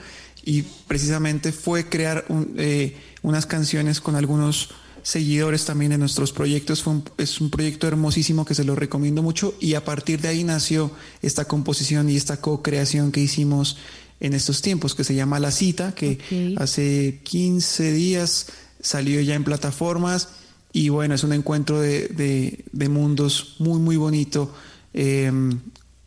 y 0.43 0.63
precisamente 0.87 1.51
fue 1.51 1.87
crear 1.87 2.25
un... 2.29 2.55
Eh, 2.57 2.95
unas 3.21 3.45
canciones 3.45 4.01
con 4.01 4.15
algunos 4.15 4.69
seguidores 5.03 5.65
también 5.65 5.91
en 5.91 5.99
nuestros 5.99 6.31
proyectos. 6.31 6.83
es 7.17 7.41
un 7.41 7.49
proyecto 7.49 7.87
hermosísimo 7.87 8.45
que 8.45 8.55
se 8.55 8.63
lo 8.63 8.75
recomiendo 8.75 9.23
mucho 9.23 9.55
y 9.59 9.73
a 9.73 9.85
partir 9.85 10.21
de 10.21 10.27
ahí 10.27 10.43
nació 10.43 10.91
esta 11.21 11.45
composición 11.45 12.09
y 12.09 12.15
esta 12.15 12.37
co-creación 12.37 13.11
que 13.11 13.21
hicimos 13.21 13.77
en 14.19 14.33
estos 14.33 14.61
tiempos 14.61 14.95
que 14.95 15.05
se 15.05 15.15
llama 15.15 15.39
La 15.39 15.51
Cita, 15.51 15.95
que 15.95 16.19
hace 16.57 17.21
15 17.23 17.93
días 17.93 18.47
salió 18.81 19.21
ya 19.21 19.35
en 19.35 19.45
plataformas 19.45 20.29
y 20.73 20.89
bueno, 20.89 21.15
es 21.15 21.23
un 21.23 21.33
encuentro 21.33 21.79
de, 21.79 22.65
mundos 22.89 23.55
muy, 23.59 23.79
muy 23.79 23.95
bonito. 23.95 24.53
Em, 24.93 25.59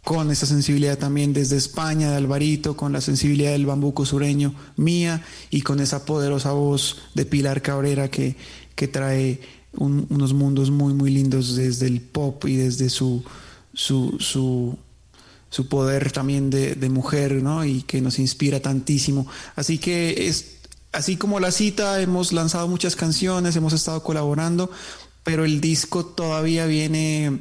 con 0.04 0.32
esa 0.32 0.46
sensibilidad 0.46 0.98
también 0.98 1.32
desde 1.32 1.56
España 1.56 2.10
de 2.10 2.16
Alvarito, 2.16 2.76
con 2.76 2.92
la 2.92 3.00
sensibilidad 3.00 3.52
del 3.52 3.66
bambuco 3.66 4.04
sureño 4.04 4.54
mía 4.76 5.24
y 5.50 5.62
con 5.62 5.78
esa 5.78 6.04
poderosa 6.04 6.52
voz 6.52 6.98
de 7.14 7.24
Pilar 7.24 7.62
Cabrera 7.62 8.10
que, 8.10 8.36
que 8.74 8.88
trae 8.88 9.40
unos 9.74 10.34
mundos 10.34 10.70
muy 10.70 10.92
muy 10.92 11.10
lindos 11.10 11.56
desde 11.56 11.86
el 11.86 12.00
pop 12.00 12.44
y 12.46 12.56
desde 12.56 12.90
su, 12.90 13.22
su, 13.72 14.16
su, 14.18 15.68
poder 15.68 16.10
también 16.12 16.50
de, 16.50 16.74
de, 16.74 16.90
mujer, 16.90 17.42
¿no? 17.42 17.64
Y 17.64 17.82
que 17.82 18.00
nos 18.02 18.18
inspira 18.18 18.60
tantísimo. 18.60 19.26
Así 19.56 19.78
que 19.78 20.26
es 20.28 20.56
así 20.90 21.16
como 21.16 21.40
la 21.40 21.52
cita, 21.52 22.02
hemos 22.02 22.32
lanzado 22.32 22.68
muchas 22.68 22.96
canciones, 22.96 23.56
hemos 23.56 23.72
estado 23.72 24.02
colaborando, 24.02 24.70
pero 25.22 25.44
el 25.44 25.60
disco 25.60 26.04
todavía 26.04 26.66
viene 26.66 27.40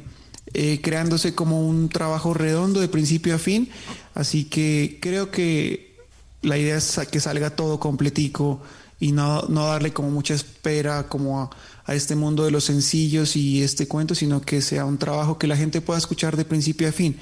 eh, 0.54 0.80
creándose 0.82 1.34
como 1.34 1.66
un 1.66 1.88
trabajo 1.88 2.34
redondo 2.34 2.80
de 2.80 2.88
principio 2.88 3.34
a 3.34 3.38
fin. 3.38 3.70
Así 4.14 4.44
que 4.44 4.98
creo 5.00 5.30
que 5.30 5.96
la 6.42 6.58
idea 6.58 6.76
es 6.76 7.00
que 7.10 7.20
salga 7.20 7.50
todo 7.50 7.78
completico 7.80 8.60
y 9.00 9.12
no, 9.12 9.42
no 9.42 9.66
darle 9.66 9.92
como 9.92 10.10
mucha 10.10 10.34
espera 10.34 11.08
como 11.08 11.40
a, 11.40 11.50
a, 11.86 11.94
este 11.94 12.14
mundo 12.14 12.44
de 12.44 12.50
los 12.50 12.64
sencillos 12.64 13.36
y 13.36 13.62
este 13.62 13.88
cuento, 13.88 14.14
sino 14.14 14.40
que 14.40 14.62
sea 14.62 14.84
un 14.84 14.98
trabajo 14.98 15.38
que 15.38 15.46
la 15.46 15.56
gente 15.56 15.80
pueda 15.80 15.98
escuchar 15.98 16.36
de 16.36 16.44
principio 16.44 16.88
a 16.88 16.92
fin. 16.92 17.18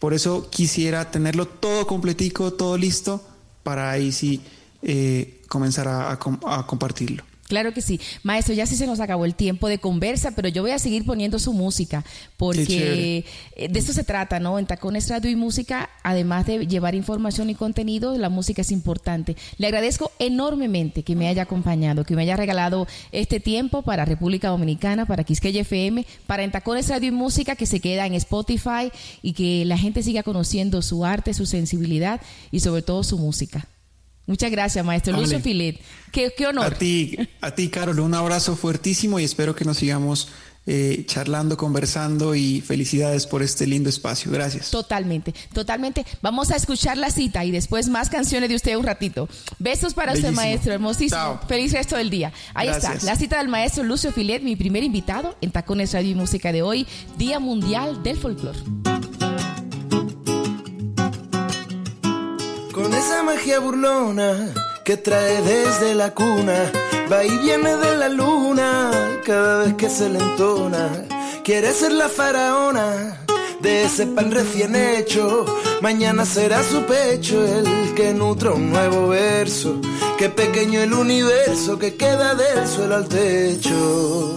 Por 0.00 0.14
eso 0.14 0.48
quisiera 0.50 1.10
tenerlo 1.10 1.46
todo 1.46 1.86
completico, 1.86 2.52
todo 2.52 2.76
listo, 2.78 3.22
para 3.62 3.90
ahí 3.90 4.12
sí 4.12 4.40
eh, 4.82 5.42
comenzar 5.48 5.88
a, 5.88 6.18
compartirlo. 6.66 7.22
Claro 7.50 7.74
que 7.74 7.82
sí. 7.82 8.00
Maestro, 8.22 8.54
ya 8.54 8.64
sí 8.64 8.76
se 8.76 8.86
nos 8.86 9.00
acabó 9.00 9.24
el 9.24 9.34
tiempo 9.34 9.66
de 9.66 9.78
conversa, 9.78 10.30
pero 10.36 10.46
yo 10.46 10.62
voy 10.62 10.70
a 10.70 10.78
seguir 10.78 11.04
poniendo 11.04 11.40
su 11.40 11.52
música, 11.52 12.04
porque 12.36 13.24
de 13.56 13.76
eso 13.76 13.92
se 13.92 14.04
trata, 14.04 14.38
¿no? 14.38 14.56
En 14.56 14.66
Tacones 14.66 15.08
Radio 15.08 15.32
y 15.32 15.34
Música, 15.34 15.90
además 16.04 16.46
de 16.46 16.68
llevar 16.68 16.94
información 16.94 17.50
y 17.50 17.56
contenido, 17.56 18.16
la 18.16 18.28
música 18.28 18.62
es 18.62 18.70
importante. 18.70 19.36
Le 19.58 19.66
agradezco 19.66 20.12
enormemente 20.20 21.02
que 21.02 21.16
me 21.16 21.26
haya 21.26 21.42
acompañado, 21.42 22.04
que 22.04 22.14
me 22.14 22.22
haya 22.22 22.36
regalado 22.36 22.86
este 23.10 23.40
tiempo 23.40 23.82
para 23.82 24.04
República 24.04 24.50
Dominicana, 24.50 25.06
para 25.06 25.24
Quisqueya 25.24 25.62
FM, 25.62 26.06
para 26.28 26.44
En 26.44 26.52
Tacones 26.52 26.88
Radio 26.88 27.08
y 27.08 27.10
Música, 27.12 27.56
que 27.56 27.66
se 27.66 27.80
queda 27.80 28.06
en 28.06 28.14
Spotify 28.14 28.92
y 29.22 29.32
que 29.32 29.64
la 29.64 29.76
gente 29.76 30.04
siga 30.04 30.22
conociendo 30.22 30.82
su 30.82 31.04
arte, 31.04 31.34
su 31.34 31.46
sensibilidad 31.46 32.20
y 32.52 32.60
sobre 32.60 32.82
todo 32.82 33.02
su 33.02 33.18
música. 33.18 33.66
Muchas 34.30 34.52
gracias, 34.52 34.84
maestro 34.84 35.12
vale. 35.12 35.24
Lucio 35.24 35.40
Filet. 35.40 35.80
Qué, 36.12 36.32
qué, 36.36 36.46
honor. 36.46 36.64
A 36.64 36.70
ti, 36.70 37.18
a 37.40 37.50
ti, 37.50 37.68
Carol, 37.68 37.98
un 37.98 38.14
abrazo 38.14 38.54
fuertísimo 38.54 39.18
y 39.18 39.24
espero 39.24 39.56
que 39.56 39.64
nos 39.64 39.78
sigamos 39.78 40.28
eh, 40.66 41.02
charlando, 41.06 41.56
conversando 41.56 42.36
y 42.36 42.60
felicidades 42.60 43.26
por 43.26 43.42
este 43.42 43.66
lindo 43.66 43.88
espacio. 43.88 44.30
Gracias. 44.30 44.70
Totalmente, 44.70 45.34
totalmente. 45.52 46.06
Vamos 46.22 46.52
a 46.52 46.56
escuchar 46.56 46.96
la 46.96 47.10
cita 47.10 47.44
y 47.44 47.50
después 47.50 47.88
más 47.88 48.08
canciones 48.08 48.48
de 48.48 48.54
usted 48.54 48.76
un 48.76 48.84
ratito. 48.84 49.28
Besos 49.58 49.94
para 49.94 50.12
Bellísimo. 50.12 50.30
usted, 50.30 50.44
maestro. 50.44 50.72
Hermosísimo. 50.74 51.20
Chao. 51.20 51.40
Feliz 51.48 51.72
resto 51.72 51.96
del 51.96 52.08
día. 52.08 52.32
Ahí 52.54 52.68
Gracias. 52.68 52.94
está, 52.98 53.06
la 53.06 53.16
cita 53.16 53.38
del 53.38 53.48
maestro 53.48 53.82
Lucio 53.82 54.12
Filet, 54.12 54.44
mi 54.44 54.54
primer 54.54 54.84
invitado 54.84 55.36
en 55.40 55.50
Tacones 55.50 55.92
Radio 55.92 56.12
y 56.12 56.14
Música 56.14 56.52
de 56.52 56.62
hoy, 56.62 56.86
Día 57.18 57.40
Mundial 57.40 58.04
del 58.04 58.16
Folclore. 58.16 58.60
Con 62.80 62.94
esa 62.94 63.22
magia 63.22 63.58
burlona 63.58 64.54
que 64.84 64.96
trae 64.96 65.42
desde 65.42 65.94
la 65.94 66.14
cuna, 66.14 66.72
va 67.12 67.22
y 67.24 67.38
viene 67.38 67.76
de 67.76 67.96
la 67.96 68.08
luna 68.08 68.90
cada 69.26 69.64
vez 69.64 69.74
que 69.74 69.90
se 69.90 70.08
le 70.08 70.18
entona. 70.18 70.88
Quiere 71.44 71.72
ser 71.72 71.92
la 71.92 72.08
faraona 72.08 73.18
de 73.60 73.84
ese 73.84 74.06
pan 74.06 74.30
recién 74.30 74.74
hecho. 74.74 75.44
Mañana 75.82 76.24
será 76.24 76.62
su 76.62 76.82
pecho 76.86 77.44
el 77.44 77.92
que 77.94 78.14
nutra 78.14 78.52
un 78.52 78.70
nuevo 78.70 79.08
verso. 79.08 79.78
Qué 80.16 80.30
pequeño 80.30 80.80
el 80.80 80.94
universo 80.94 81.78
que 81.78 81.96
queda 81.96 82.34
del 82.34 82.66
suelo 82.66 82.96
al 82.96 83.08
techo. 83.08 84.36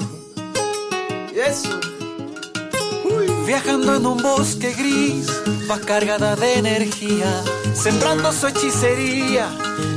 Viajando 3.45 3.95
en 3.95 4.05
un 4.05 4.21
bosque 4.23 4.73
gris, 4.73 5.27
va 5.69 5.77
cargada 5.79 6.35
de 6.35 6.59
energía, 6.59 7.43
sembrando 7.73 8.31
su 8.31 8.47
hechicería 8.47 9.49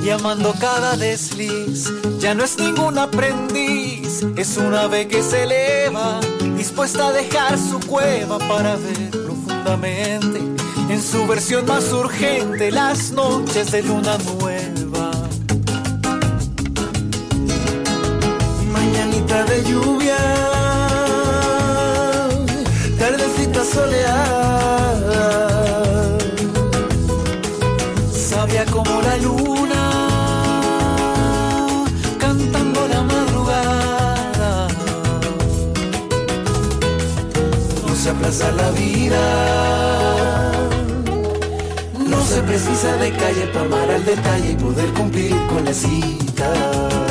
y 0.04 0.10
amando 0.10 0.52
cada 0.58 0.96
desliz. 0.96 1.92
Ya 2.18 2.34
no 2.34 2.42
es 2.42 2.58
ningún 2.58 2.98
aprendiz, 2.98 4.24
es 4.36 4.56
un 4.56 4.74
ave 4.74 5.06
que 5.06 5.22
se 5.22 5.44
eleva, 5.44 6.20
dispuesta 6.56 7.08
a 7.08 7.12
dejar 7.12 7.56
su 7.56 7.78
cueva 7.80 8.38
para 8.38 8.74
ver 8.76 9.10
profundamente 9.10 10.40
en 10.88 11.02
su 11.02 11.26
versión 11.26 11.66
más 11.66 11.92
urgente 11.92 12.70
las 12.72 13.12
noches 13.12 13.70
de 13.70 13.82
luna 13.82 14.18
nueva. 14.18 15.10
Mañanita 18.72 19.44
de 19.44 19.62
lluvia 19.64 20.55
La 38.26 38.70
vida, 38.72 39.22
no 42.08 42.20
se 42.24 42.42
precisa 42.42 42.96
de 42.96 43.12
calle 43.12 43.46
para 43.52 43.66
amar 43.66 43.88
al 43.88 44.04
detalle 44.04 44.50
y 44.50 44.56
poder 44.56 44.92
cumplir 44.94 45.36
con 45.46 45.64
la 45.64 45.72
cita. 45.72 47.05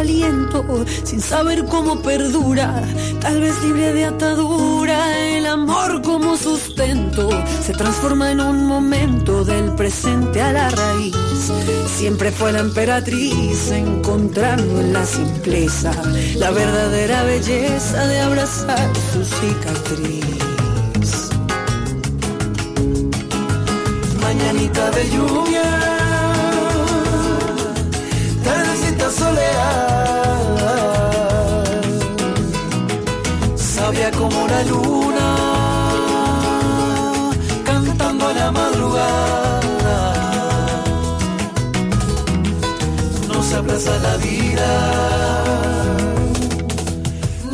Aliento 0.00 0.64
sin 1.04 1.20
saber 1.20 1.64
cómo 1.66 2.00
perdura, 2.02 2.82
tal 3.20 3.40
vez 3.40 3.62
libre 3.62 3.92
de 3.92 4.06
atadura, 4.06 5.18
el 5.36 5.46
amor 5.46 6.02
como 6.02 6.36
sustento 6.36 7.28
se 7.62 7.72
transforma 7.72 8.30
en 8.30 8.40
un 8.40 8.64
momento 8.64 9.44
del 9.44 9.72
presente 9.74 10.40
a 10.40 10.52
la 10.52 10.70
raíz. 10.70 11.14
Siempre 11.96 12.30
fue 12.30 12.52
la 12.52 12.60
emperatriz 12.60 13.70
encontrando 13.70 14.80
en 14.80 14.92
la 14.92 15.04
simpleza 15.04 15.92
la 16.36 16.50
verdadera 16.50 17.22
belleza 17.24 18.06
de 18.06 18.20
abrazar 18.20 18.90
su 19.12 19.24
cicatriz. 19.24 20.24
Mañanita 24.22 24.90
de 24.92 25.10
lluvia 25.10 25.89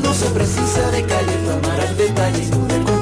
no 0.03 0.15
se 0.15 0.27
precisa 0.27 0.91
de 0.91 1.05
calle 1.05 1.33
amar 1.53 1.81
al 1.81 1.97
detalle 1.97 2.43
y 2.43 2.96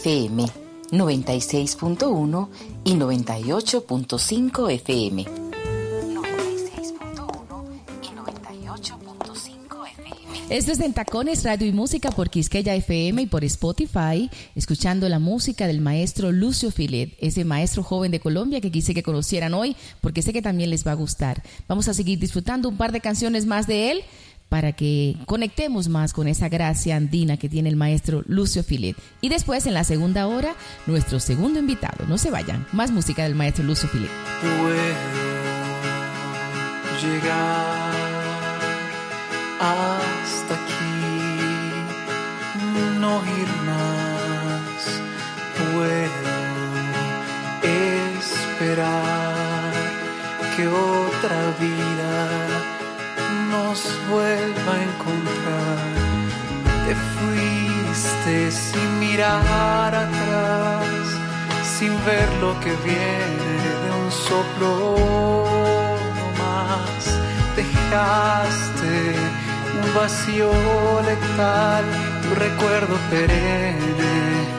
FM 0.00 0.46
96.1 0.92 2.48
y 2.84 2.94
98.5 2.94 4.72
FM. 4.72 5.24
96.1 5.24 7.64
y 8.02 8.06
98.5 8.06 9.88
FM. 9.92 10.16
Esto 10.48 10.72
es 10.72 10.80
en 10.80 10.94
Tacones 10.94 11.44
Radio 11.44 11.66
y 11.66 11.72
Música 11.72 12.10
por 12.12 12.30
Quisqueya 12.30 12.74
FM 12.76 13.20
y 13.22 13.26
por 13.26 13.44
Spotify, 13.44 14.30
escuchando 14.54 15.06
la 15.10 15.18
música 15.18 15.66
del 15.66 15.82
maestro 15.82 16.32
Lucio 16.32 16.70
Filet, 16.70 17.14
ese 17.20 17.44
maestro 17.44 17.82
joven 17.82 18.10
de 18.10 18.20
Colombia 18.20 18.62
que 18.62 18.72
quise 18.72 18.94
que 18.94 19.02
conocieran 19.02 19.52
hoy, 19.52 19.76
porque 20.00 20.22
sé 20.22 20.32
que 20.32 20.40
también 20.40 20.70
les 20.70 20.86
va 20.86 20.92
a 20.92 20.94
gustar. 20.94 21.42
Vamos 21.68 21.88
a 21.88 21.94
seguir 21.94 22.18
disfrutando 22.18 22.70
un 22.70 22.78
par 22.78 22.92
de 22.92 23.02
canciones 23.02 23.44
más 23.44 23.66
de 23.66 23.90
él 23.90 24.00
para 24.50 24.72
que 24.72 25.16
conectemos 25.24 25.88
más 25.88 26.12
con 26.12 26.28
esa 26.28 26.50
gracia 26.50 26.96
andina 26.96 27.38
que 27.38 27.48
tiene 27.48 27.70
el 27.70 27.76
maestro 27.76 28.22
Lucio 28.26 28.62
Filet. 28.62 28.96
Y 29.22 29.30
después, 29.30 29.64
en 29.64 29.72
la 29.74 29.84
segunda 29.84 30.26
hora, 30.26 30.54
nuestro 30.86 31.20
segundo 31.20 31.60
invitado. 31.60 32.04
No 32.06 32.18
se 32.18 32.30
vayan, 32.30 32.66
más 32.72 32.90
música 32.90 33.22
del 33.22 33.34
maestro 33.34 33.64
Lucio 33.64 33.88
Filet. 33.88 34.10
Puedo 34.42 34.74
llegar 37.00 37.94
hasta 39.60 40.54
aquí, 40.54 41.00
no 42.98 43.22
ir 43.24 43.48
más. 43.64 45.00
Puedo 45.72 46.30
esperar 48.20 49.72
que 50.56 50.66
otra 50.66 51.54
vida 51.58 52.59
nos 53.50 53.78
vuelva 54.10 54.72
a 54.76 54.82
encontrar. 54.88 55.78
Te 56.86 56.94
fuiste 57.16 58.50
sin 58.50 58.98
mirar 58.98 59.94
atrás, 59.94 61.06
sin 61.76 61.92
ver 62.04 62.28
lo 62.40 62.58
que 62.60 62.72
viene 62.88 63.52
de 63.82 63.90
un 64.02 64.10
soplo 64.10 64.74
más. 66.40 67.00
Dejaste 67.56 68.94
un 69.82 69.94
vacío 69.94 70.50
letal, 71.08 71.84
tu 72.22 72.30
recuerdo 72.34 72.94
perenne 73.10 74.50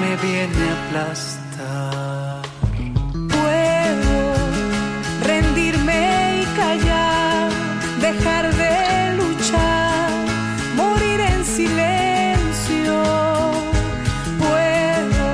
me 0.00 0.16
viene 0.16 0.62
a 0.68 0.74
aplastar. 0.86 2.42
Puedo 3.34 4.16
rendirme 5.30 6.00
y 6.42 6.44
callar, 6.56 7.17
dejar 8.12 8.54
de 8.54 9.14
luchar, 9.20 10.10
morir 10.76 11.20
en 11.32 11.44
silencio. 11.44 12.94
Puedo 14.44 15.26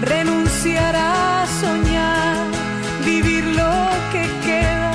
renunciar 0.00 0.94
a 0.96 1.46
soñar, 1.60 2.38
vivir 3.04 3.44
lo 3.60 3.74
que 4.12 4.24
queda, 4.48 4.94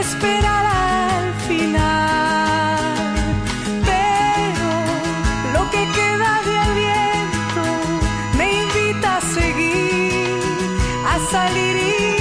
esperar 0.00 0.64
al 0.66 1.26
final. 1.48 2.94
Pero 3.90 4.70
lo 5.54 5.62
que 5.72 5.82
queda 5.98 6.32
de 6.48 6.54
aliento 6.68 7.64
me 8.38 8.46
invita 8.64 9.08
a 9.18 9.20
seguir, 9.36 10.40
a 11.12 11.16
salir 11.34 11.76
y 11.76 12.11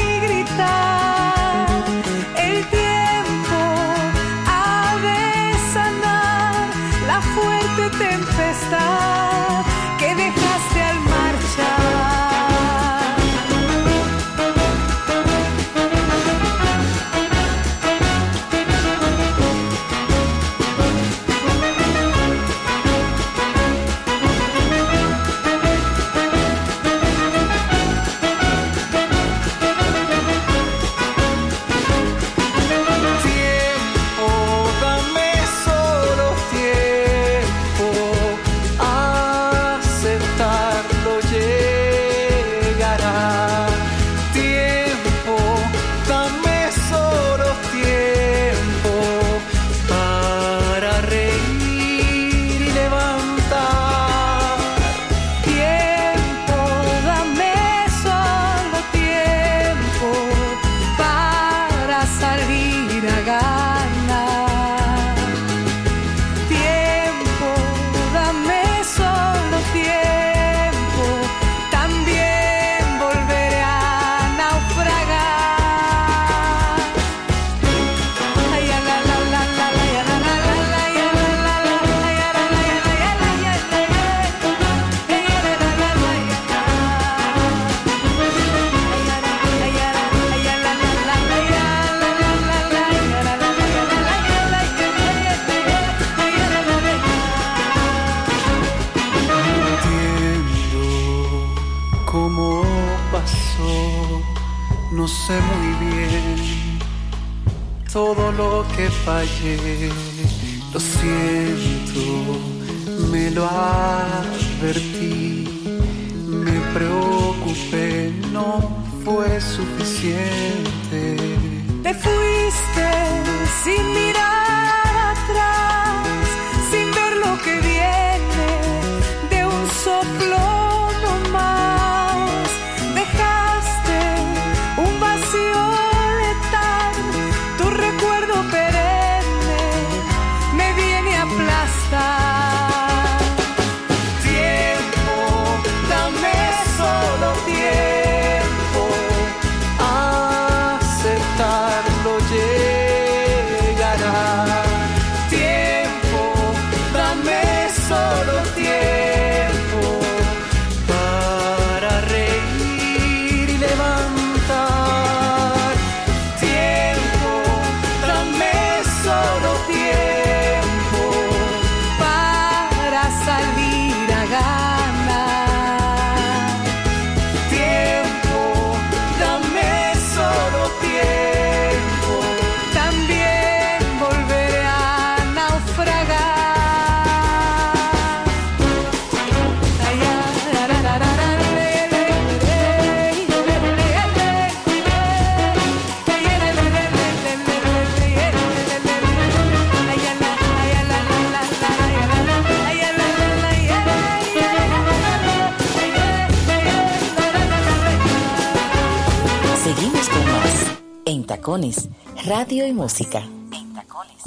y 212.72 212.74
música. 212.74 213.19
En 213.51 213.74
Tacones, 213.74 214.24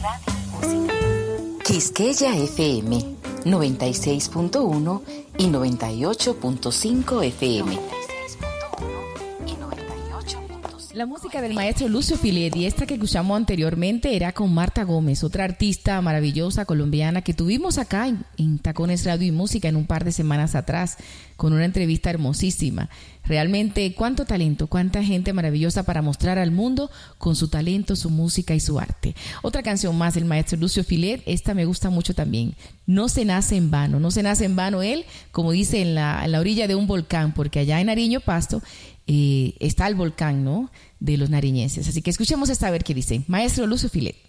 radio 0.00 0.32
y 0.36 0.46
música. 0.50 0.94
Quisqueya 1.64 2.36
FM 2.36 3.16
96.1 3.44 5.02
y 5.38 5.46
98.5 5.46 7.24
FM. 7.24 7.97
La 10.98 11.06
música 11.06 11.40
del 11.40 11.54
maestro 11.54 11.86
Lucio 11.86 12.16
Filet 12.16 12.56
y 12.56 12.66
esta 12.66 12.84
que 12.84 12.94
escuchamos 12.94 13.36
anteriormente 13.36 14.16
era 14.16 14.32
con 14.32 14.52
Marta 14.52 14.82
Gómez, 14.82 15.22
otra 15.22 15.44
artista 15.44 16.02
maravillosa 16.02 16.64
colombiana 16.64 17.22
que 17.22 17.34
tuvimos 17.34 17.78
acá 17.78 18.08
en, 18.08 18.58
Tacones 18.58 19.04
Radio 19.04 19.28
y 19.28 19.30
Música 19.30 19.68
en 19.68 19.76
un 19.76 19.86
par 19.86 20.04
de 20.04 20.10
semanas 20.10 20.56
atrás 20.56 20.96
con 21.36 21.52
una 21.52 21.66
entrevista 21.66 22.10
hermosísima. 22.10 22.90
Realmente 23.22 23.94
cuánto 23.94 24.24
talento, 24.24 24.66
cuánta 24.66 25.04
gente 25.04 25.32
maravillosa 25.32 25.84
para 25.84 26.02
mostrar 26.02 26.36
al 26.36 26.50
mundo 26.50 26.90
con 27.18 27.36
su 27.36 27.46
talento, 27.46 27.94
su 27.94 28.10
música 28.10 28.56
y 28.56 28.60
su 28.60 28.80
arte. 28.80 29.14
Otra 29.42 29.62
canción 29.62 29.96
más 29.96 30.14
del 30.14 30.24
maestro 30.24 30.58
Lucio 30.58 30.82
Filet, 30.82 31.22
esta 31.26 31.54
me 31.54 31.64
gusta 31.64 31.90
mucho 31.90 32.12
también. 32.12 32.56
No 32.86 33.08
se 33.08 33.24
nace 33.24 33.54
en 33.54 33.70
vano, 33.70 34.00
no 34.00 34.10
se 34.10 34.24
nace 34.24 34.46
en 34.46 34.56
vano 34.56 34.82
él, 34.82 35.04
como 35.30 35.52
dice 35.52 35.80
en 35.80 35.94
la, 35.94 36.24
en 36.24 36.32
la 36.32 36.40
orilla 36.40 36.66
de 36.66 36.74
un 36.74 36.88
volcán, 36.88 37.34
porque 37.34 37.60
allá 37.60 37.80
en 37.80 37.88
Ariño 37.88 38.18
Pasto 38.18 38.62
eh, 39.08 39.54
está 39.58 39.88
el 39.88 39.94
volcán, 39.94 40.44
¿no? 40.44 40.70
De 41.00 41.16
los 41.16 41.30
nariñenses. 41.30 41.88
Así 41.88 42.02
que 42.02 42.10
escuchemos 42.10 42.50
esta 42.50 42.68
a 42.68 42.70
ver 42.70 42.84
qué 42.84 42.94
dice. 42.94 43.22
Maestro 43.26 43.66
Lucio 43.66 43.88
Filet. 43.88 44.27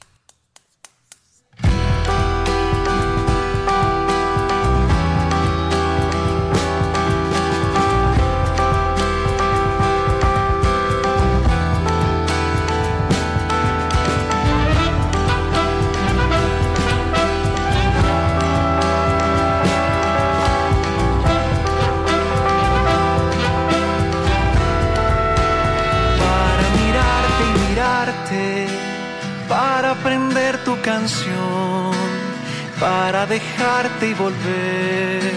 Para 32.80 33.26
dejarte 33.26 34.10
y 34.10 34.14
volver, 34.14 35.34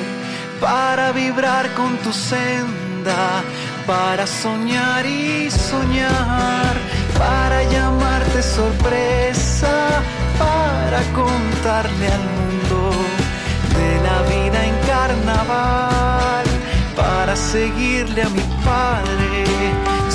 para 0.61 1.13
vibrar 1.13 1.73
con 1.75 1.97
tu 1.99 2.13
senda, 2.13 3.43
para 3.87 4.27
soñar 4.27 5.05
y 5.07 5.51
soñar, 5.51 6.75
para 7.19 7.63
llamarte 7.65 8.43
sorpresa, 8.43 10.03
para 10.39 11.01
contarle 11.13 12.07
al 12.07 12.25
mundo 12.39 12.91
de 13.79 13.91
la 14.07 14.19
vida 14.33 14.67
en 14.67 14.77
carnaval, 14.87 16.45
para 16.97 17.35
seguirle 17.37 18.23
a 18.23 18.29
mi 18.29 18.47
padre 18.65 19.45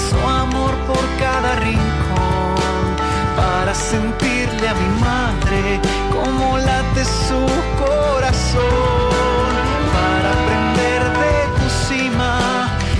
su 0.10 0.20
amor 0.28 0.74
por 0.88 1.04
cada 1.20 1.56
rincón, 1.56 1.97
para 3.48 3.74
sentirle 3.74 4.68
a 4.68 4.74
mi 4.74 4.89
madre 5.10 5.80
como 6.12 6.58
late 6.58 7.04
su 7.28 7.41
corazón. 7.84 9.52
Para 9.98 10.28
aprender 10.38 11.02
de 11.24 11.36
tu 11.58 11.68
cima 11.88 12.32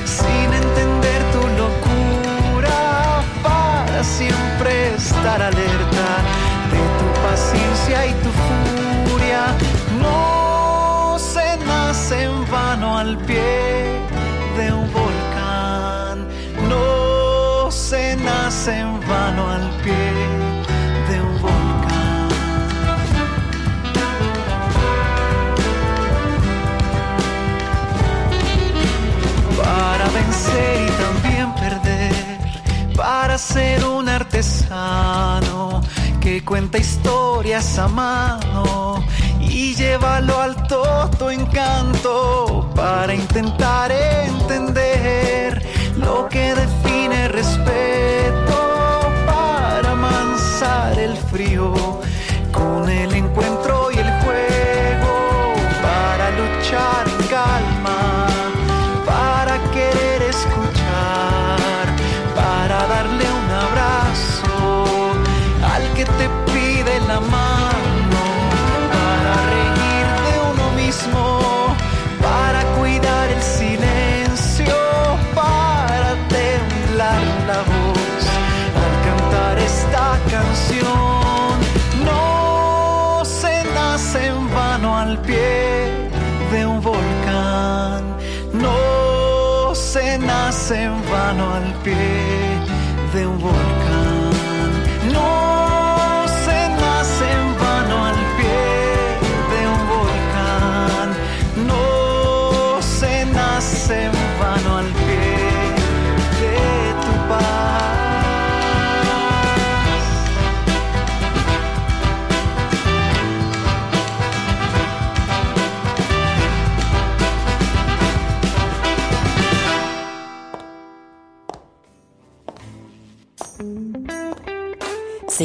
sin 0.06 0.48
entender 0.64 1.20
tu 1.36 1.44
locura 1.64 2.80
para 3.44 4.04
siempre 4.04 4.72
estar 4.96 5.40
alerta 5.52 6.08
de 6.74 6.84
tu 7.00 7.08
paciencia 7.26 7.98
y 8.12 8.14
tu 8.24 8.32
furia. 8.46 9.44
No 10.00 11.18
se 11.20 11.48
nace 11.66 12.24
en 12.24 12.38
vano 12.50 12.98
al 12.98 13.18
pie 13.28 13.67
ser 33.38 33.86
un 33.86 34.10
artesano 34.10 35.82
que 36.20 36.44
cuenta 36.44 36.80
historias 36.80 37.78
a 37.78 37.88
mano 37.88 39.04
y 39.40 39.76
llévalo 39.76 40.42
al 40.42 40.68
todo 40.68 41.30
encanto 41.30 42.70
para 42.76 43.14
intentar 43.14 43.92
entender 43.92 45.64
lo 45.98 46.28
que 46.30 46.56
define 46.56 46.97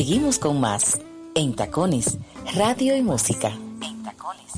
Seguimos 0.02 0.40
con 0.40 0.58
más 0.58 1.00
en 1.36 1.54
Tacones, 1.54 2.18
Radio 2.56 2.96
y 2.96 3.02
Música. 3.02 3.56
En 3.80 4.02
Tacones, 4.02 4.52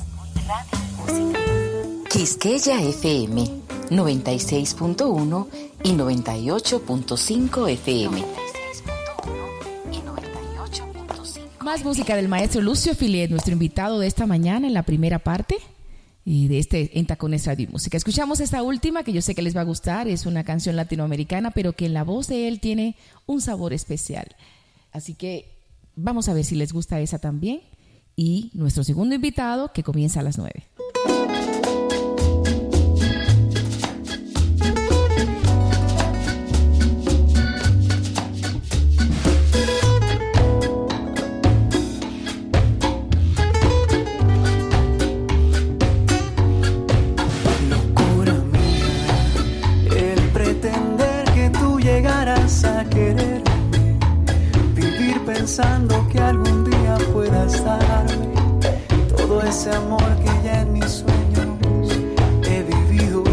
Radio 0.47 0.79
y 0.81 0.95
Música. 0.95 1.39
Quisqueya 2.09 2.81
FM 2.81 3.43
96.1 3.91 5.47
y 5.83 5.91
98.5 5.91 7.69
FM. 7.69 8.25
Más 11.61 11.85
música 11.85 12.15
del 12.15 12.27
maestro 12.27 12.61
Lucio 12.61 12.95
Filet, 12.95 13.29
nuestro 13.29 13.53
invitado 13.53 13.99
de 13.99 14.07
esta 14.07 14.25
mañana 14.25 14.65
en 14.65 14.73
la 14.73 14.81
primera 14.81 15.19
parte 15.19 15.57
y 16.25 16.47
de 16.47 16.57
este 16.57 16.97
en 16.97 17.05
Tacones 17.05 17.45
Radio 17.45 17.67
y 17.69 17.71
Música. 17.71 17.97
Escuchamos 17.97 18.39
esta 18.39 18.63
última 18.63 19.03
que 19.03 19.13
yo 19.13 19.21
sé 19.21 19.35
que 19.35 19.43
les 19.43 19.55
va 19.55 19.61
a 19.61 19.65
gustar, 19.65 20.07
es 20.07 20.25
una 20.25 20.43
canción 20.43 20.75
latinoamericana, 20.75 21.51
pero 21.51 21.73
que 21.73 21.85
en 21.85 21.93
la 21.93 22.03
voz 22.03 22.27
de 22.29 22.47
él 22.47 22.59
tiene 22.59 22.95
un 23.27 23.41
sabor 23.41 23.73
especial. 23.73 24.35
Así 24.95 25.13
que 25.13 25.59
vamos 25.97 26.29
a 26.29 26.33
ver 26.33 26.45
si 26.45 26.55
les 26.55 26.71
gusta 26.71 27.01
esa 27.01 27.19
también. 27.19 27.61
Y 28.15 28.49
nuestro 28.53 28.85
segundo 28.85 29.13
invitado 29.13 29.73
que 29.73 29.83
comienza 29.83 30.21
a 30.21 30.23
las 30.23 30.37
9. 30.37 30.53
Pensando 55.55 56.05
que 56.09 56.19
algún 56.19 56.69
día 56.69 56.97
puedas 57.13 57.63
darme 57.63 58.27
todo 59.15 59.41
ese 59.41 59.71
amor 59.71 60.03
que 60.17 60.43
ya 60.43 60.61
en 60.63 60.73
mis 60.73 60.91
sueños 61.01 61.97
he 62.43 62.61
vivido. 62.63 63.23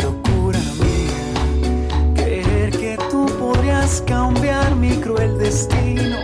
Locura 0.00 0.60
mía, 0.78 2.14
creer 2.14 2.70
que 2.70 2.96
tú 3.10 3.26
podrías 3.36 4.00
cambiar 4.06 4.76
mi 4.76 4.94
cruel 4.98 5.38
destino. 5.38 6.18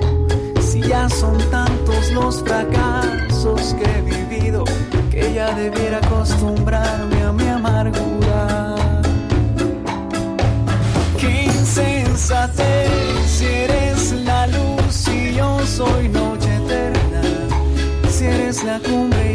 Si 0.60 0.80
ya 0.80 1.08
son 1.08 1.36
tantos 1.50 2.12
los 2.12 2.40
fracasos 2.40 3.74
que 3.74 3.84
he 3.84 4.02
vivido, 4.02 4.62
que 5.10 5.34
ya 5.34 5.52
debiera 5.56 5.98
acostumbrarme 5.98 7.20
a 7.20 7.32
mi 7.32 7.48
amargura. 7.48 8.76
Qué 11.18 11.46
insensatez 11.46 12.94
soy 15.76 16.08
noche 16.08 16.54
eterna. 16.54 17.22
Si 18.08 18.26
eres 18.26 18.62
la 18.62 18.78
cumbre 18.78 19.34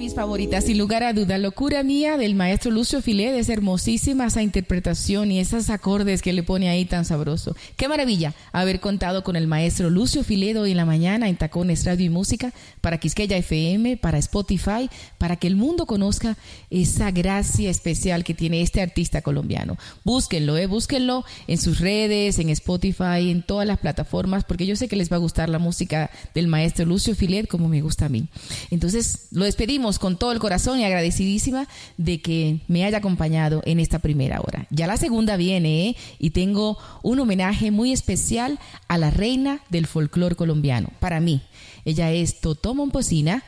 mis 0.00 0.14
favoritas, 0.14 0.64
sin 0.64 0.78
lugar 0.78 1.02
a 1.02 1.12
duda, 1.12 1.36
Locura 1.36 1.82
Mía 1.82 2.16
del 2.16 2.34
maestro 2.34 2.70
Lucio 2.70 3.02
Filet. 3.02 3.34
Es 3.34 3.50
hermosísima 3.50 4.28
esa 4.28 4.42
interpretación 4.42 5.30
y 5.30 5.40
esos 5.40 5.68
acordes 5.68 6.22
que 6.22 6.32
le 6.32 6.42
pone 6.42 6.70
ahí 6.70 6.86
tan 6.86 7.04
sabroso. 7.04 7.54
Qué 7.76 7.86
maravilla 7.86 8.32
haber 8.50 8.80
contado 8.80 9.22
con 9.22 9.36
el 9.36 9.46
maestro 9.46 9.90
Lucio 9.90 10.24
Filet 10.24 10.56
hoy 10.56 10.70
en 10.70 10.78
la 10.78 10.86
mañana 10.86 11.28
en 11.28 11.36
Tacones 11.36 11.84
Radio 11.84 12.06
y 12.06 12.08
Música 12.08 12.54
para 12.80 12.96
Quisqueya 12.96 13.36
FM, 13.36 13.98
para 13.98 14.16
Spotify, 14.16 14.88
para 15.18 15.36
que 15.36 15.48
el 15.48 15.56
mundo 15.56 15.84
conozca 15.84 16.38
esa 16.70 17.10
gracia 17.10 17.68
especial 17.68 18.24
que 18.24 18.32
tiene 18.32 18.62
este 18.62 18.80
artista 18.80 19.20
colombiano. 19.20 19.76
Búsquenlo, 20.02 20.56
eh, 20.56 20.64
búsquenlo 20.66 21.26
en 21.46 21.58
sus 21.58 21.78
redes, 21.78 22.38
en 22.38 22.48
Spotify, 22.48 23.30
en 23.30 23.42
todas 23.42 23.66
las 23.66 23.78
plataformas, 23.78 24.44
porque 24.44 24.64
yo 24.64 24.76
sé 24.76 24.88
que 24.88 24.96
les 24.96 25.12
va 25.12 25.16
a 25.16 25.20
gustar 25.20 25.50
la 25.50 25.58
música 25.58 26.10
del 26.32 26.46
maestro 26.48 26.86
Lucio 26.86 27.14
Filet 27.14 27.46
como 27.46 27.68
me 27.68 27.82
gusta 27.82 28.06
a 28.06 28.08
mí. 28.08 28.28
Entonces, 28.70 29.28
lo 29.32 29.44
despedimos 29.44 29.89
con 29.98 30.16
todo 30.16 30.32
el 30.32 30.38
corazón 30.38 30.78
y 30.78 30.84
agradecidísima 30.84 31.66
de 31.96 32.20
que 32.20 32.60
me 32.68 32.84
haya 32.84 32.98
acompañado 32.98 33.62
en 33.64 33.80
esta 33.80 33.98
primera 33.98 34.40
hora. 34.40 34.66
Ya 34.70 34.86
la 34.86 34.96
segunda 34.96 35.36
viene, 35.36 35.88
¿eh? 35.88 35.96
Y 36.18 36.30
tengo 36.30 36.78
un 37.02 37.20
homenaje 37.20 37.70
muy 37.70 37.92
especial 37.92 38.58
a 38.88 38.98
la 38.98 39.10
reina 39.10 39.60
del 39.70 39.86
folclore 39.86 40.36
colombiano. 40.36 40.88
Para 41.00 41.20
mí, 41.20 41.42
ella 41.84 42.12
es 42.12 42.40
Totó 42.40 42.74
Momposina 42.74 43.42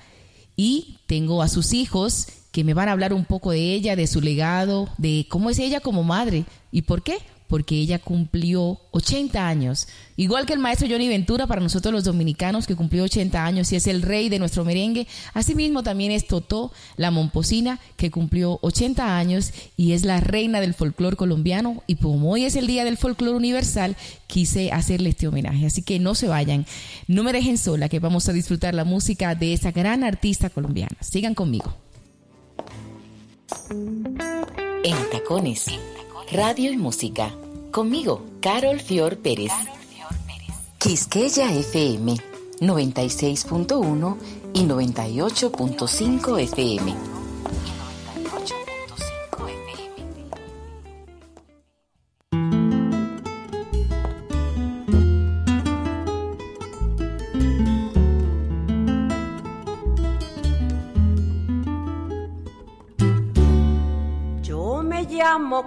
y 0.57 0.99
tengo 1.07 1.43
a 1.43 1.49
sus 1.49 1.73
hijos 1.73 2.27
que 2.53 2.65
me 2.65 2.75
van 2.75 2.89
a 2.89 2.93
hablar 2.93 3.15
un 3.15 3.25
poco 3.25 3.51
de 3.51 3.73
ella, 3.73 3.97
de 3.97 4.07
su 4.07 4.21
legado, 4.21 4.89
de 4.99 5.27
cómo 5.29 5.51
es 5.51 5.59
ella 5.59 5.81
como 5.81 6.03
madre 6.05 6.45
y 6.71 6.83
por 6.83 7.03
qué. 7.03 7.19
Porque 7.53 7.77
ella 7.77 7.99
cumplió 7.99 8.81
80 8.93 9.47
años. 9.47 9.87
Igual 10.17 10.47
que 10.47 10.55
el 10.55 10.59
maestro 10.59 10.89
Johnny 10.91 11.07
Ventura 11.07 11.47
para 11.47 11.61
nosotros 11.61 11.93
los 11.93 12.05
dominicanos 12.05 12.67
que 12.67 12.77
cumplió 12.77 13.05
80 13.05 13.45
años 13.45 13.71
y 13.73 13.77
es 13.77 13.87
el 13.89 14.01
rey 14.01 14.31
de 14.31 14.39
nuestro 14.39 14.65
merengue. 14.65 15.07
Asimismo 15.35 15.83
también 15.83 16.13
es 16.13 16.27
Totó, 16.27 16.73
la 16.97 17.11
momposina, 17.11 17.79
que 17.99 18.11
cumplió 18.11 18.59
80 18.63 19.19
años 19.19 19.53
y 19.77 19.93
es 19.93 20.07
la 20.07 20.21
reina 20.21 20.63
del 20.63 20.73
folclore 20.73 21.15
colombiano. 21.15 21.83
Y 21.87 21.97
como 21.97 22.33
hoy 22.33 22.47
es 22.47 22.57
el 22.57 22.67
día 22.67 22.87
del 22.87 22.97
folclore 22.97 23.37
universal, 23.37 23.99
quise 24.29 24.73
hacerle 24.73 25.11
este 25.11 25.29
homenaje. 25.29 25.67
Así 25.67 25.83
que 25.83 25.99
no 25.99 26.15
se 26.15 26.29
vayan, 26.29 26.65
no 27.07 27.23
me 27.23 27.35
dejen 27.35 27.59
sola, 27.59 27.91
que 27.91 27.99
vamos 27.99 28.31
a 28.31 28.33
disfrutar 28.33 28.75
la 28.75 28.85
música 28.85 29.35
de 29.35 29.53
esa 29.53 29.73
gran 29.73 30.05
artista 30.05 30.49
colombiana. 30.49 30.97
Sigan 31.03 31.35
conmigo. 31.35 31.77
En 34.85 34.97
Tacones, 35.11 35.67
Radio 36.33 36.73
y 36.73 36.79
Música. 36.79 37.31
Conmigo, 37.71 38.23
Carol 38.41 38.81
Fior 38.81 39.19
Pérez. 39.19 39.53
Quisqueya 40.79 41.53
FM 41.53 42.17
96.1 42.59 44.17
y 44.55 44.65
98.5 44.65 46.41
FM. 46.41 46.95
Yo 64.43 64.83
me 64.83 65.03
llamo 65.05 65.67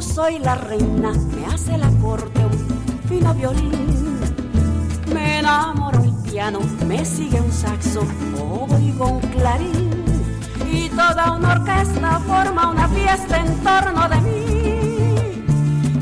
Soy 0.00 0.38
la 0.38 0.54
reina, 0.54 1.12
me 1.12 1.46
hace 1.46 1.78
la 1.78 1.90
corte 2.02 2.40
un 2.44 3.08
fino 3.08 3.34
violín. 3.34 4.20
Me 5.12 5.38
enamoro 5.38 6.02
el 6.02 6.12
piano, 6.30 6.60
me 6.86 7.04
sigue 7.04 7.40
un 7.40 7.52
saxo, 7.52 8.00
oigo 8.70 9.06
un 9.06 9.20
clarín. 9.20 10.04
Y 10.70 10.88
toda 10.90 11.32
una 11.32 11.52
orquesta 11.52 12.20
forma 12.20 12.70
una 12.70 12.88
fiesta 12.88 13.38
en 13.38 13.54
torno 13.62 14.08
de 14.08 14.20
mí. 14.20 14.46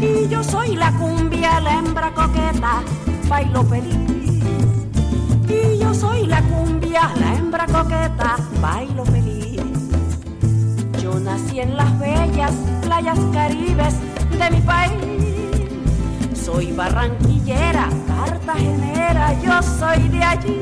Y 0.01 0.28
yo 0.28 0.42
soy 0.42 0.76
la 0.76 0.90
cumbia, 0.92 1.61
la 1.61 1.78
hembra 1.78 2.12
coqueta, 2.14 2.82
bailo 3.28 3.64
feliz. 3.64 4.42
Y 5.49 5.78
yo 5.78 5.95
soy 5.95 6.26
la 6.26 6.42
cumbia, 6.42 7.12
la 7.20 7.34
hembra 7.34 7.66
coqueta, 7.66 8.36
bailo 8.61 9.05
feliz. 9.05 9.53
Yo 11.05 11.20
nací 11.20 11.61
en 11.61 11.76
las 11.76 11.98
bellas 11.98 12.55
playas 12.80 13.18
caribes 13.30 13.96
de 14.38 14.50
mi 14.50 14.61
país. 14.62 14.90
Soy 16.34 16.72
barranquillera, 16.72 17.90
cartagenera, 18.09 19.38
yo 19.42 19.62
soy 19.62 20.09
de 20.09 20.24
allí. 20.24 20.61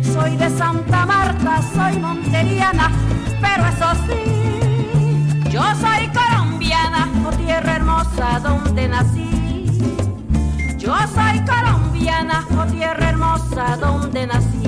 Soy 0.00 0.36
de 0.36 0.48
Santa 0.48 1.04
Marta, 1.06 1.60
soy 1.74 1.98
monteriana, 1.98 2.92
pero 3.40 3.66
eso 3.66 3.88
sí, 4.06 5.50
yo 5.50 5.62
soy 5.74 6.08
colombiana, 6.14 7.10
oh 7.26 7.32
tierra 7.32 7.74
hermosa 7.74 8.38
donde 8.38 8.86
nací. 8.86 9.28
Yo 10.78 10.94
soy 11.12 11.44
colombiana, 11.44 12.46
oh 12.56 12.66
tierra 12.66 13.08
hermosa 13.08 13.76
donde 13.76 14.28
nací. 14.28 14.65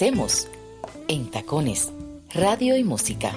Conversemos 0.00 0.48
en 1.08 1.30
Tacones, 1.30 1.92
Radio 2.32 2.74
y 2.74 2.84
Música. 2.84 3.36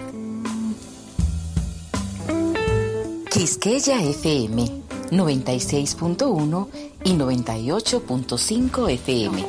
Quisqueya 3.30 4.02
FM 4.02 4.64
96.1 5.12 6.68
y 7.04 7.10
98.5 7.16 8.92
FM. 8.92 9.46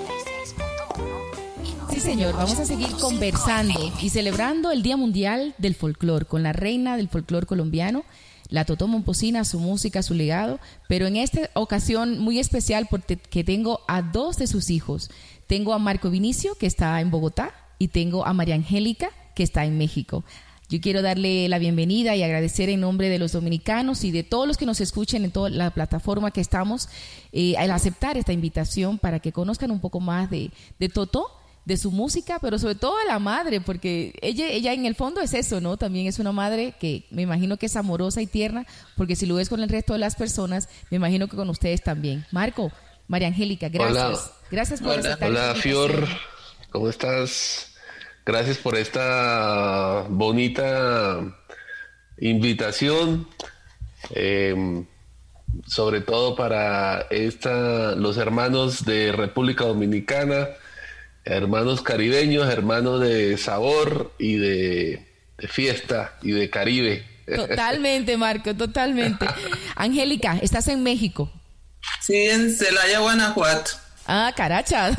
Sí, 1.90 2.00
señor, 2.00 2.34
vamos 2.34 2.58
a 2.58 2.64
seguir 2.64 2.90
conversando 3.00 3.92
y 4.02 4.08
celebrando 4.08 4.72
el 4.72 4.82
Día 4.82 4.96
Mundial 4.96 5.54
del 5.58 5.76
Folclor 5.76 6.26
con 6.26 6.42
la 6.42 6.52
reina 6.52 6.96
del 6.96 7.08
folclor 7.08 7.46
colombiano, 7.46 8.04
la 8.48 8.64
Totó 8.64 8.88
Momposina, 8.88 9.44
su 9.44 9.60
música, 9.60 10.02
su 10.02 10.14
legado, 10.14 10.58
pero 10.88 11.06
en 11.06 11.14
esta 11.14 11.48
ocasión 11.54 12.18
muy 12.18 12.40
especial 12.40 12.88
porque 12.90 13.16
tengo 13.44 13.82
a 13.86 14.02
dos 14.02 14.36
de 14.36 14.48
sus 14.48 14.70
hijos. 14.70 15.10
Tengo 15.54 15.72
a 15.72 15.78
Marco 15.78 16.10
Vinicio, 16.10 16.56
que 16.56 16.66
está 16.66 17.00
en 17.00 17.12
Bogotá, 17.12 17.54
y 17.78 17.86
tengo 17.86 18.26
a 18.26 18.32
María 18.32 18.56
Angélica, 18.56 19.10
que 19.36 19.44
está 19.44 19.64
en 19.64 19.78
México. 19.78 20.24
Yo 20.68 20.80
quiero 20.80 21.00
darle 21.00 21.48
la 21.48 21.60
bienvenida 21.60 22.16
y 22.16 22.24
agradecer 22.24 22.70
en 22.70 22.80
nombre 22.80 23.08
de 23.08 23.20
los 23.20 23.30
dominicanos 23.30 24.02
y 24.02 24.10
de 24.10 24.24
todos 24.24 24.48
los 24.48 24.56
que 24.56 24.66
nos 24.66 24.80
escuchen 24.80 25.24
en 25.24 25.30
toda 25.30 25.50
la 25.50 25.70
plataforma 25.70 26.32
que 26.32 26.40
estamos 26.40 26.88
eh, 27.30 27.56
al 27.56 27.70
aceptar 27.70 28.16
esta 28.16 28.32
invitación 28.32 28.98
para 28.98 29.20
que 29.20 29.30
conozcan 29.30 29.70
un 29.70 29.78
poco 29.78 30.00
más 30.00 30.28
de, 30.28 30.50
de 30.80 30.88
Totó, 30.88 31.28
de 31.64 31.76
su 31.76 31.92
música, 31.92 32.40
pero 32.40 32.58
sobre 32.58 32.74
todo 32.74 32.98
de 32.98 33.04
la 33.04 33.20
madre, 33.20 33.60
porque 33.60 34.12
ella, 34.22 34.48
ella 34.48 34.72
en 34.72 34.86
el 34.86 34.96
fondo 34.96 35.20
es 35.20 35.34
eso, 35.34 35.60
¿no? 35.60 35.76
También 35.76 36.08
es 36.08 36.18
una 36.18 36.32
madre 36.32 36.74
que 36.80 37.06
me 37.12 37.22
imagino 37.22 37.58
que 37.58 37.66
es 37.66 37.76
amorosa 37.76 38.20
y 38.20 38.26
tierna, 38.26 38.66
porque 38.96 39.14
si 39.14 39.24
lo 39.24 39.36
ves 39.36 39.48
con 39.48 39.62
el 39.62 39.68
resto 39.68 39.92
de 39.92 40.00
las 40.00 40.16
personas, 40.16 40.68
me 40.90 40.96
imagino 40.96 41.28
que 41.28 41.36
con 41.36 41.48
ustedes 41.48 41.80
también. 41.80 42.26
Marco, 42.32 42.72
María 43.06 43.28
Angélica, 43.28 43.68
gracias. 43.68 44.04
Hola. 44.04 44.33
Gracias 44.50 44.80
por 44.80 44.98
Hola, 44.98 45.18
hola 45.20 45.54
Fior. 45.54 46.06
¿cómo 46.70 46.88
estás? 46.88 47.74
Gracias 48.26 48.58
por 48.58 48.76
esta 48.76 50.06
bonita 50.08 51.20
invitación, 52.18 53.28
eh, 54.10 54.84
sobre 55.66 56.00
todo 56.00 56.34
para 56.34 57.02
esta, 57.10 57.94
los 57.94 58.16
hermanos 58.16 58.84
de 58.84 59.12
República 59.12 59.64
Dominicana, 59.64 60.48
hermanos 61.24 61.82
caribeños, 61.82 62.52
hermanos 62.52 63.00
de 63.00 63.36
sabor 63.38 64.12
y 64.18 64.36
de, 64.36 65.06
de 65.38 65.48
fiesta 65.48 66.18
y 66.22 66.32
de 66.32 66.50
Caribe. 66.50 67.06
Totalmente, 67.36 68.16
Marco, 68.16 68.54
totalmente. 68.54 69.26
Angélica, 69.76 70.38
estás 70.42 70.68
en 70.68 70.82
México. 70.82 71.30
Sí, 72.00 72.16
en 72.16 72.50
Celaya, 72.54 72.98
Guanajuato. 72.98 73.83
Ah, 74.06 74.32
caracha. 74.36 74.90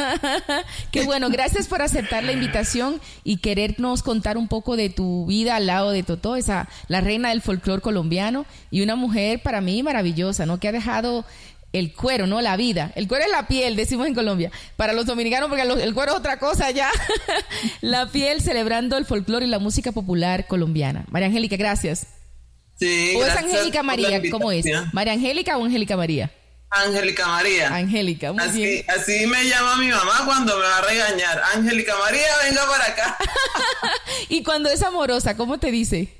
Qué 0.92 1.04
bueno, 1.04 1.30
gracias 1.30 1.68
por 1.68 1.82
aceptar 1.82 2.24
la 2.24 2.32
invitación 2.32 3.00
y 3.24 3.38
querernos 3.38 4.02
contar 4.02 4.38
un 4.38 4.48
poco 4.48 4.76
de 4.76 4.90
tu 4.90 5.26
vida 5.26 5.56
al 5.56 5.68
lado 5.68 5.92
de 5.92 6.04
Totó, 6.04 6.36
esa 6.36 6.68
la 6.88 7.02
reina 7.02 7.30
del 7.30 7.42
folclore 7.42 7.82
colombiano 7.82 8.46
y 8.72 8.82
una 8.82 8.96
mujer 8.96 9.42
para 9.42 9.62
mí 9.62 9.84
maravillosa, 9.84 10.46
¿no? 10.46 10.60
Que 10.60 10.70
ha 10.70 10.72
dejado 10.72 11.26
el 11.72 11.94
cuero, 11.94 12.26
¿no? 12.26 12.42
La 12.42 12.56
vida. 12.58 12.92
El 12.96 13.08
cuero 13.08 13.26
es 13.26 13.32
la 13.32 13.48
piel, 13.48 13.76
decimos 13.76 14.08
en 14.08 14.16
Colombia. 14.16 14.52
Para 14.76 14.94
los 14.94 15.06
dominicanos, 15.06 15.50
porque 15.50 15.64
el 15.64 15.94
cuero 15.94 16.14
es 16.14 16.18
otra 16.18 16.40
cosa 16.40 16.72
ya. 16.72 16.90
la 17.82 18.08
piel 18.12 18.42
celebrando 18.42 18.98
el 18.98 19.06
folclore 19.06 19.46
y 19.46 19.50
la 19.50 19.60
música 19.60 19.92
popular 19.92 20.48
colombiana. 20.48 21.06
María 21.10 21.28
Angélica, 21.28 21.58
gracias. 21.58 22.08
Sí, 22.80 23.14
¿O 23.18 23.26
es 23.26 23.36
Angélica 23.36 23.84
María? 23.84 24.22
¿Cómo 24.32 24.52
es? 24.52 24.66
¿María 24.94 25.14
Angélica 25.14 25.58
o 25.58 25.66
Angélica 25.66 25.96
María? 25.96 26.32
Angélica 26.76 27.28
María. 27.28 27.74
Angélica, 27.74 28.34
muy 28.34 28.44
así, 28.44 28.66
bien. 28.66 28.86
Así 28.90 29.26
me 29.28 29.46
llama 29.46 29.78
mi 29.78 29.88
mamá 29.90 30.24
cuando 30.26 30.58
me 30.58 30.64
va 30.64 30.78
a 30.78 30.82
regañar. 30.82 31.42
Angélica 31.56 31.96
María, 31.98 32.28
venga 32.44 32.68
para 32.68 32.86
acá. 32.86 33.18
y 34.30 34.44
cuando 34.44 34.70
es 34.70 34.84
amorosa, 34.84 35.38
¿cómo 35.38 35.58
te 35.58 35.72
dice? 35.72 36.14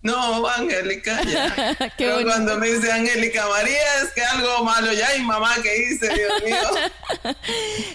No, 0.00 0.46
Angélica, 0.48 1.20
ya. 1.24 1.76
Pero 1.98 2.12
bonito. 2.12 2.30
cuando 2.30 2.56
me 2.58 2.70
dice 2.70 2.92
Angélica 2.92 3.48
María, 3.48 3.82
es 4.02 4.10
que 4.14 4.22
algo 4.22 4.64
malo 4.64 4.92
ya. 4.92 5.16
Y 5.16 5.22
mamá, 5.22 5.56
¿qué 5.60 5.90
hice, 5.90 6.08
Dios 6.14 6.32
mío? 6.44 7.34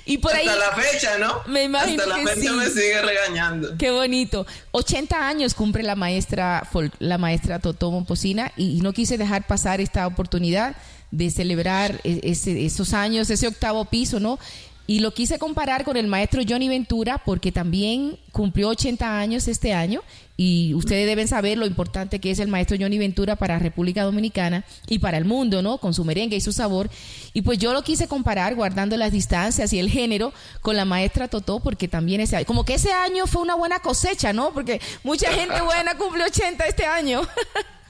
Y 0.05 0.17
por 0.17 0.33
ahí. 0.33 0.45
Hasta 0.45 0.59
la 0.59 0.75
fecha, 0.75 1.17
¿no? 1.17 1.41
Me 1.47 1.63
imagino 1.63 2.03
Hasta 2.03 2.17
la 2.17 2.23
que 2.23 2.27
fecha 2.35 2.49
sí. 2.49 2.55
me 2.55 2.69
sigue 2.69 3.01
regañando. 3.01 3.77
Qué 3.77 3.89
bonito. 3.91 4.45
80 4.71 5.27
años 5.27 5.53
cumple 5.53 5.83
la 5.83 5.95
maestra 5.95 6.67
la 6.99 7.17
maestra 7.17 7.59
Totó 7.59 7.89
Momposina 7.89 8.51
y, 8.57 8.77
y 8.77 8.81
no 8.81 8.91
quise 8.91 9.17
dejar 9.17 9.47
pasar 9.47 9.79
esta 9.79 10.05
oportunidad 10.05 10.75
de 11.13 11.29
celebrar 11.29 12.01
e- 12.03 12.19
ese- 12.23 12.65
esos 12.65 12.93
años, 12.93 13.29
ese 13.29 13.47
octavo 13.47 13.85
piso, 13.85 14.19
¿no? 14.19 14.39
Y 14.85 14.99
lo 14.99 15.13
quise 15.13 15.39
comparar 15.39 15.85
con 15.85 15.95
el 15.95 16.07
maestro 16.07 16.41
Johnny 16.45 16.67
Ventura 16.67 17.17
porque 17.23 17.53
también 17.53 18.17
cumplió 18.33 18.67
80 18.67 19.17
años 19.17 19.47
este 19.47 19.73
año 19.73 20.01
y 20.35 20.73
ustedes 20.73 21.05
deben 21.07 21.29
saber 21.29 21.57
lo 21.57 21.65
importante 21.65 22.19
que 22.19 22.31
es 22.31 22.39
el 22.39 22.49
maestro 22.49 22.75
Johnny 22.77 22.97
Ventura 22.97 23.37
para 23.37 23.59
República 23.59 24.03
Dominicana 24.03 24.65
y 24.89 24.99
para 24.99 25.17
el 25.17 25.23
mundo, 25.23 25.61
¿no? 25.61 25.77
Con 25.77 25.93
su 25.93 26.03
merengue 26.03 26.35
y 26.35 26.41
su 26.41 26.51
sabor. 26.51 26.89
Y 27.31 27.43
pues 27.43 27.59
yo 27.59 27.71
lo 27.71 27.81
quise 27.83 28.07
comparar 28.09 28.55
guardando 28.55 28.97
las 28.97 29.13
distancias 29.13 29.71
y 29.71 29.79
el 29.79 29.89
género 29.89 30.33
con 30.61 30.75
la 30.75 30.83
maestra 30.83 31.29
Totó 31.29 31.61
porque 31.61 31.87
también 31.87 32.19
ese 32.19 32.43
como 32.43 32.65
que 32.65 32.73
ese 32.73 32.91
año 32.91 33.25
fue 33.27 33.41
una 33.41 33.55
buena 33.55 33.79
cosecha, 33.79 34.33
¿no? 34.33 34.51
Porque 34.51 34.81
mucha 35.03 35.31
gente 35.31 35.61
buena 35.61 35.95
cumple 35.95 36.25
80 36.25 36.65
este 36.65 36.85
año. 36.85 37.21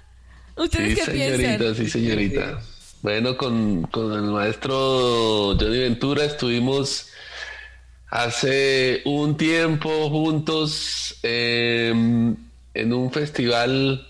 ¿Ustedes 0.57 0.89
Sí, 0.89 0.95
qué 0.95 1.05
señorita, 1.05 1.57
piensan? 1.57 1.75
sí, 1.75 1.89
señorita. 1.89 2.61
Bueno, 3.03 3.35
con, 3.37 3.83
con 3.87 4.13
el 4.13 4.21
maestro 4.31 5.55
Johnny 5.59 5.79
Ventura 5.79 6.23
estuvimos 6.23 7.09
hace 8.09 9.01
un 9.05 9.35
tiempo 9.35 10.09
juntos 10.09 11.19
eh, 11.23 11.89
en 12.73 12.93
un 12.93 13.11
festival 13.11 14.07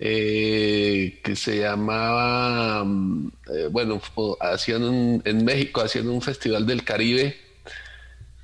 eh, 0.00 1.20
que 1.24 1.36
se 1.36 1.58
llamaba, 1.60 2.84
mm, 2.84 3.28
eh, 3.54 3.68
bueno, 3.70 4.00
hacían 4.40 4.82
un- 4.84 5.22
en 5.24 5.44
México, 5.44 5.80
hacían 5.80 6.08
un 6.08 6.20
festival 6.22 6.66
del 6.66 6.84
Caribe, 6.84 7.36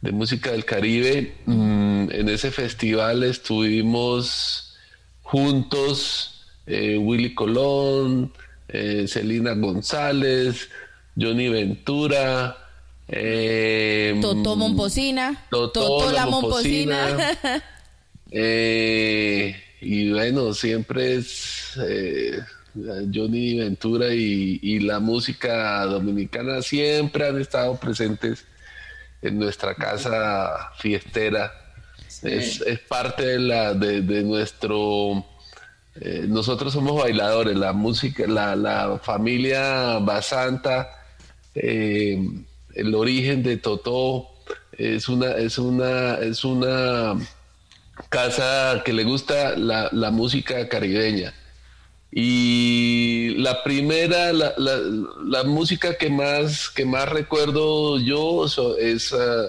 de 0.02 0.12
música 0.12 0.52
del 0.52 0.64
Caribe. 0.64 1.34
Mm, 1.46 2.10
en 2.12 2.28
ese 2.28 2.50
festival 2.52 3.22
estuvimos 3.24 4.76
juntos, 5.22 6.44
eh, 6.66 6.96
Willy 6.98 7.34
Colón, 7.34 8.32
eh, 8.68 9.06
Celina 9.08 9.54
González, 9.54 10.68
Johnny 11.16 11.48
Ventura, 11.48 12.56
eh, 13.08 14.18
Totó 14.20 14.56
Momposina, 14.56 15.46
Totó 15.50 15.80
Totó 15.84 16.06
la 16.12 16.24
la 16.24 16.26
Momposina. 16.26 17.30
eh, 18.30 19.54
y 19.80 20.10
bueno, 20.10 20.54
siempre 20.54 21.16
es 21.16 21.78
eh, 21.86 22.38
Johnny 22.74 23.58
Ventura 23.58 24.14
y, 24.14 24.58
y 24.62 24.80
la 24.80 24.98
música 25.00 25.84
dominicana 25.84 26.62
siempre 26.62 27.28
han 27.28 27.40
estado 27.40 27.76
presentes 27.78 28.44
en 29.22 29.38
nuestra 29.38 29.74
casa 29.74 30.70
fiestera. 30.78 31.52
Es, 32.22 32.60
es 32.62 32.78
parte 32.80 33.26
de, 33.26 33.38
la, 33.38 33.74
de, 33.74 34.00
de 34.00 34.22
nuestro... 34.22 35.26
eh, 36.00 36.24
nosotros 36.28 36.72
somos 36.72 37.00
bailadores, 37.02 37.56
la 37.56 37.72
música, 37.72 38.26
la, 38.26 38.56
la 38.56 38.98
familia 39.02 39.98
Basanta, 40.00 40.88
eh, 41.54 42.18
el 42.74 42.94
origen 42.94 43.42
de 43.42 43.56
Totó 43.58 44.28
es 44.76 45.08
una, 45.08 45.32
es 45.36 45.58
una, 45.58 46.14
es 46.16 46.44
una 46.44 47.14
casa 48.08 48.82
que 48.84 48.92
le 48.92 49.04
gusta 49.04 49.56
la, 49.56 49.88
la 49.92 50.10
música 50.10 50.68
caribeña. 50.68 51.32
Y 52.16 53.34
la 53.38 53.62
primera, 53.64 54.32
la, 54.32 54.54
la- 54.56 54.80
la 55.24 55.42
música 55.44 55.96
que 55.98 56.10
más, 56.10 56.70
que 56.70 56.84
más 56.84 57.08
recuerdo 57.08 57.98
yo 57.98 58.46
es, 58.78 59.12
ah, 59.12 59.46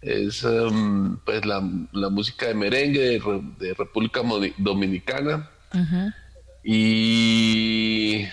es 0.00 0.42
um, 0.44 1.18
pues 1.18 1.44
la, 1.44 1.62
la 1.92 2.08
música 2.08 2.46
de 2.46 2.54
merengue 2.54 3.00
de, 3.00 3.18
Re- 3.18 3.42
de 3.58 3.74
República 3.74 4.22
Moni- 4.22 4.54
Y, 6.64 8.24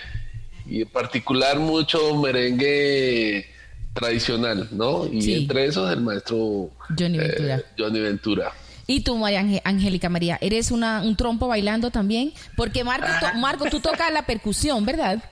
y 0.66 0.82
en 0.82 0.88
particular 0.88 1.58
mucho 1.58 2.16
merengue 2.16 3.46
tradicional, 3.92 4.68
¿no? 4.72 5.06
Y 5.10 5.22
Sí. 5.22 5.34
entre 5.34 5.64
esos 5.66 5.90
el 5.92 6.00
maestro 6.00 6.70
Johnny 6.98 7.18
eh, 7.18 7.22
Ventura. 7.22 7.62
Johnny 7.78 8.00
Ventura. 8.00 8.52
Y 8.88 9.00
tú, 9.00 9.16
María 9.16 9.44
Angélica 9.64 10.08
María, 10.08 10.38
eres 10.40 10.70
una, 10.70 11.02
un 11.02 11.16
trompo 11.16 11.48
bailando 11.48 11.90
también, 11.90 12.32
porque 12.56 12.84
Marco, 12.84 13.08
to- 13.20 13.38
Marco, 13.38 13.64
tú 13.70 13.80
tocas 13.80 14.12
la 14.12 14.26
percusión, 14.26 14.84
¿verdad? 14.84 15.22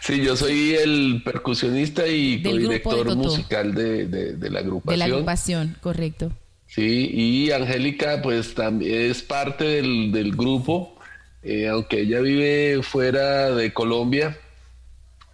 Sí, 0.00 0.22
yo 0.22 0.36
soy 0.36 0.76
el 0.76 1.22
percusionista 1.24 2.06
y 2.06 2.36
de 2.38 2.56
director 2.58 3.16
musical 3.16 3.74
de, 3.74 4.06
de- 4.06 4.32
de 4.34 4.50
la 4.50 4.60
De 4.60 4.66
agrupación. 4.66 4.98
la 4.98 5.04
agrupación, 5.06 5.76
correcto. 5.82 6.32
Sí, 6.68 7.10
y 7.12 7.50
Angélica 7.50 8.22
pues 8.22 8.54
también 8.54 9.10
es 9.10 9.22
parte 9.22 9.64
del, 9.64 10.12
del 10.12 10.30
grupo, 10.36 10.96
eh, 11.42 11.68
aunque 11.68 12.00
ella 12.00 12.20
vive 12.20 12.82
fuera 12.82 13.50
de 13.54 13.72
Colombia, 13.72 14.36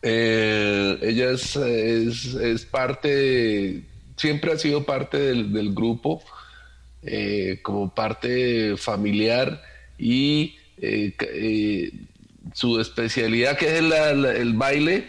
eh, 0.03 0.99
ella 1.03 1.31
es, 1.31 1.57
es, 1.57 2.35
es 2.35 2.65
parte, 2.65 3.83
siempre 4.17 4.53
ha 4.53 4.59
sido 4.59 4.85
parte 4.85 5.19
del, 5.19 5.53
del 5.53 5.75
grupo, 5.75 6.23
eh, 7.03 7.61
como 7.63 7.93
parte 7.95 8.77
familiar 8.77 9.63
y 9.99 10.57
su 12.53 12.81
especialidad 12.81 13.57
que 13.57 13.79
es 13.79 13.83
la- 13.83 14.13
la- 14.15 14.33
el 14.35 14.53
baile, 14.55 15.09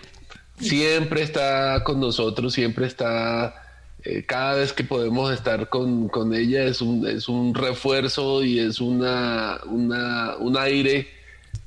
siempre 0.60 1.22
está 1.22 1.84
con 1.84 2.00
nosotros, 2.00 2.54
siempre 2.54 2.88
está, 2.88 3.67
eh, 4.10 4.24
cada 4.26 4.56
vez 4.56 4.72
que 4.72 4.86
podemos 4.86 5.34
estar 5.34 5.68
con, 5.68 6.08
con 6.08 6.34
ella 6.34 6.64
es 6.64 6.82
un, 6.82 7.06
es 7.06 7.28
un 7.28 7.54
refuerzo 7.54 8.42
y 8.42 8.58
es 8.60 8.80
una, 8.80 9.60
una, 9.66 10.38
un 10.38 10.58
aire 10.58 11.08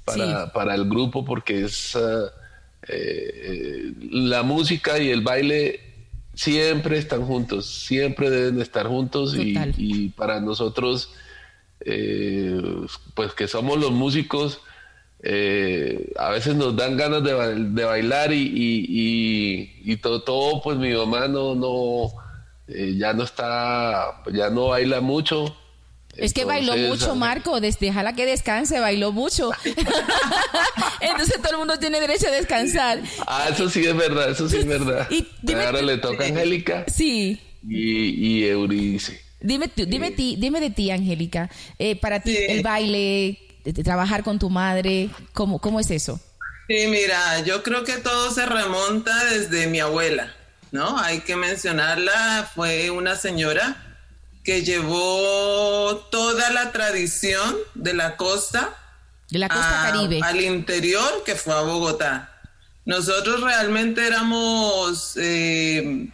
para, 0.06 0.44
Sí. 0.46 0.50
para 0.54 0.74
el 0.74 0.88
grupo 0.88 1.22
porque 1.24 1.64
es 1.66 1.94
ah, 1.96 2.30
eh, 2.88 3.92
la 4.10 4.42
música 4.42 4.98
y 4.98 5.10
el 5.10 5.20
baile 5.20 5.80
siempre 6.34 6.96
están 6.96 7.26
juntos, 7.26 7.66
siempre 7.66 8.30
deben 8.30 8.58
estar 8.62 8.86
juntos 8.86 9.36
y, 9.36 10.08
para 10.16 10.40
nosotros, 10.40 11.12
eh, 11.84 12.58
pues 13.14 13.34
que 13.34 13.46
somos 13.48 13.78
los 13.78 13.90
músicos, 13.90 14.60
eh, 15.22 16.10
a 16.16 16.30
veces 16.30 16.54
nos 16.56 16.74
dan 16.74 16.96
ganas 16.96 17.22
de, 17.22 17.34
de 17.34 17.84
bailar 17.84 18.32
y, 18.32 18.40
y, 18.40 18.86
y, 19.84 19.92
y 19.92 19.96
todo, 19.98 20.22
todo, 20.22 20.62
pues 20.62 20.78
mi 20.78 20.94
mamá 20.94 21.28
no, 21.28 21.54
no, 21.54 22.10
eh, 22.74 22.94
ya 22.96 23.12
no 23.12 23.24
está, 23.24 24.22
ya 24.32 24.50
no 24.50 24.68
baila 24.68 25.00
mucho. 25.00 25.56
Es 26.16 26.32
que 26.34 26.44
bailó 26.44 26.76
mucho, 26.76 27.14
Marco, 27.14 27.60
des- 27.60 27.78
déjala 27.78 28.14
que 28.14 28.26
descanse, 28.26 28.80
bailó 28.80 29.12
mucho. 29.12 29.50
Entonces 31.00 31.36
todo 31.40 31.52
el 31.52 31.58
mundo 31.58 31.78
tiene 31.78 32.00
derecho 32.00 32.26
a 32.28 32.30
descansar. 32.30 33.00
Ah, 33.26 33.46
eso 33.50 33.68
sí 33.70 33.84
es 33.86 33.96
verdad, 33.96 34.30
eso 34.30 34.48
sí 34.48 34.58
es 34.58 34.66
verdad. 34.66 35.06
Y 35.10 35.26
dime- 35.42 35.64
Ahora 35.64 35.82
le 35.82 35.98
toca 35.98 36.24
a 36.24 36.26
Angélica 36.26 36.84
Sí. 36.88 37.40
y, 37.66 38.38
y 38.40 38.44
Euridice. 38.44 39.20
Dime, 39.40 39.68
tú- 39.68 39.86
dime, 39.86 40.10
ti, 40.10 40.36
dime 40.38 40.60
de 40.60 40.70
ti, 40.70 40.90
Angélica. 40.90 41.48
Eh, 41.78 41.96
para 41.96 42.20
ti, 42.20 42.32
Sí. 42.36 42.42
el 42.48 42.62
baile, 42.62 43.38
de- 43.64 43.72
de 43.72 43.82
trabajar 43.84 44.22
con 44.22 44.38
tu 44.38 44.50
madre, 44.50 45.08
¿cómo, 45.32 45.58
¿cómo 45.60 45.80
es 45.80 45.90
eso? 45.90 46.20
Sí, 46.68 46.86
mira, 46.88 47.40
yo 47.44 47.62
creo 47.62 47.84
que 47.84 47.94
todo 47.98 48.30
se 48.32 48.46
remonta 48.46 49.24
desde 49.24 49.66
mi 49.66 49.80
abuela, 49.80 50.34
¿no? 50.72 50.98
Hay 50.98 51.20
que 51.20 51.36
mencionarla, 51.36 52.50
fue 52.54 52.90
una 52.90 53.16
señora 53.16 53.76
que 54.44 54.62
llevó 54.62 55.96
toda 56.10 56.50
la 56.50 56.72
tradición 56.72 57.56
de 57.74 57.94
la 57.94 58.16
costa 58.16 58.74
De 59.28 59.38
la 59.38 59.48
costa 59.48 59.88
a- 59.88 59.92
caribe. 59.92 60.20
al 60.22 60.40
interior, 60.40 61.22
que 61.24 61.34
fue 61.34 61.54
a 61.54 61.60
Bogotá. 61.60 62.26
Nosotros 62.86 63.42
realmente 63.42 64.06
éramos 64.06 65.12
eh, 65.16 66.08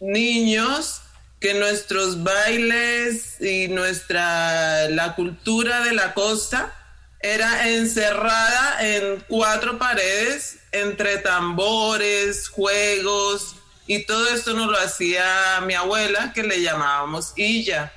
niños 0.00 1.00
que 1.40 1.54
nuestros 1.54 2.22
bailes 2.22 3.40
y 3.40 3.68
nuestra 3.68 4.88
la 4.90 5.14
cultura 5.14 5.80
de 5.84 5.92
la 5.92 6.14
costa 6.14 6.72
era 7.20 7.68
encerrada 7.70 8.76
en 8.80 9.24
cuatro 9.28 9.78
paredes 9.78 10.58
entre 10.72 11.18
tambores, 11.18 12.48
juegos 12.48 13.56
y 13.86 14.04
todo 14.04 14.28
esto 14.28 14.54
nos 14.54 14.70
lo 14.70 14.78
hacía 14.78 15.60
mi 15.66 15.74
abuela 15.74 16.32
que 16.32 16.42
le 16.42 16.62
llamábamos 16.62 17.32
Illa. 17.36 17.92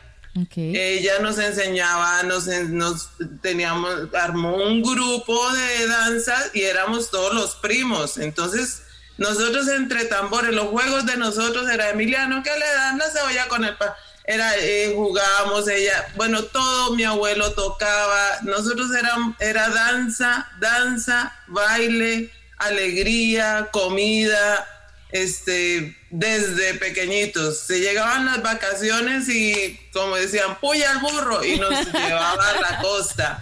Ella 0.54 1.20
nos 1.20 1.40
enseñaba, 1.40 2.24
nos, 2.24 2.48
nos 2.48 3.10
teníamos, 3.42 4.14
armó 4.14 4.58
un 4.58 4.82
grupo 4.82 5.50
de 5.54 5.88
danza 5.88 6.36
y 6.54 6.64
éramos 6.64 7.10
todos 7.10 7.34
los 7.34 7.56
primos. 7.56 8.18
Entonces, 8.18 8.82
nosotros 9.18 9.70
entre 9.70 10.06
tambores, 10.06 10.54
los 10.54 10.68
juegos 10.68 11.06
de 11.06 11.16
nosotros 11.16 11.70
era 11.70 11.90
Emiliano, 11.90 12.44
que 12.44 12.52
le 12.52 12.66
dan 12.66 12.98
la 12.98 13.10
cebolla 13.10 13.48
con 13.48 13.64
el 13.64 13.78
pan? 13.78 13.92
Era, 14.26 14.58
eh, 14.58 14.92
jugábamos, 14.94 15.70
ella, 15.70 16.06
bueno, 16.16 16.44
todo 16.44 16.96
mi 16.96 17.06
abuelo 17.06 17.54
tocaba, 17.54 18.40
nosotros 18.42 18.94
era, 18.94 19.16
era 19.40 19.70
danza, 19.70 20.52
danza, 20.60 21.34
baile, 21.48 22.30
alegría, 22.58 23.70
comida, 23.72 24.68
este, 25.16 25.96
desde 26.10 26.74
pequeñitos. 26.74 27.60
Se 27.60 27.80
llegaban 27.80 28.26
las 28.26 28.44
vacaciones 28.44 29.30
y, 29.30 29.80
como 29.94 30.16
decían, 30.16 30.60
puya 30.60 30.92
al 30.92 31.00
burro 31.00 31.44
y 31.44 31.58
nos 31.58 31.72
llevaba 31.94 32.50
a 32.50 32.62
la 32.62 32.80
costa. 32.82 33.42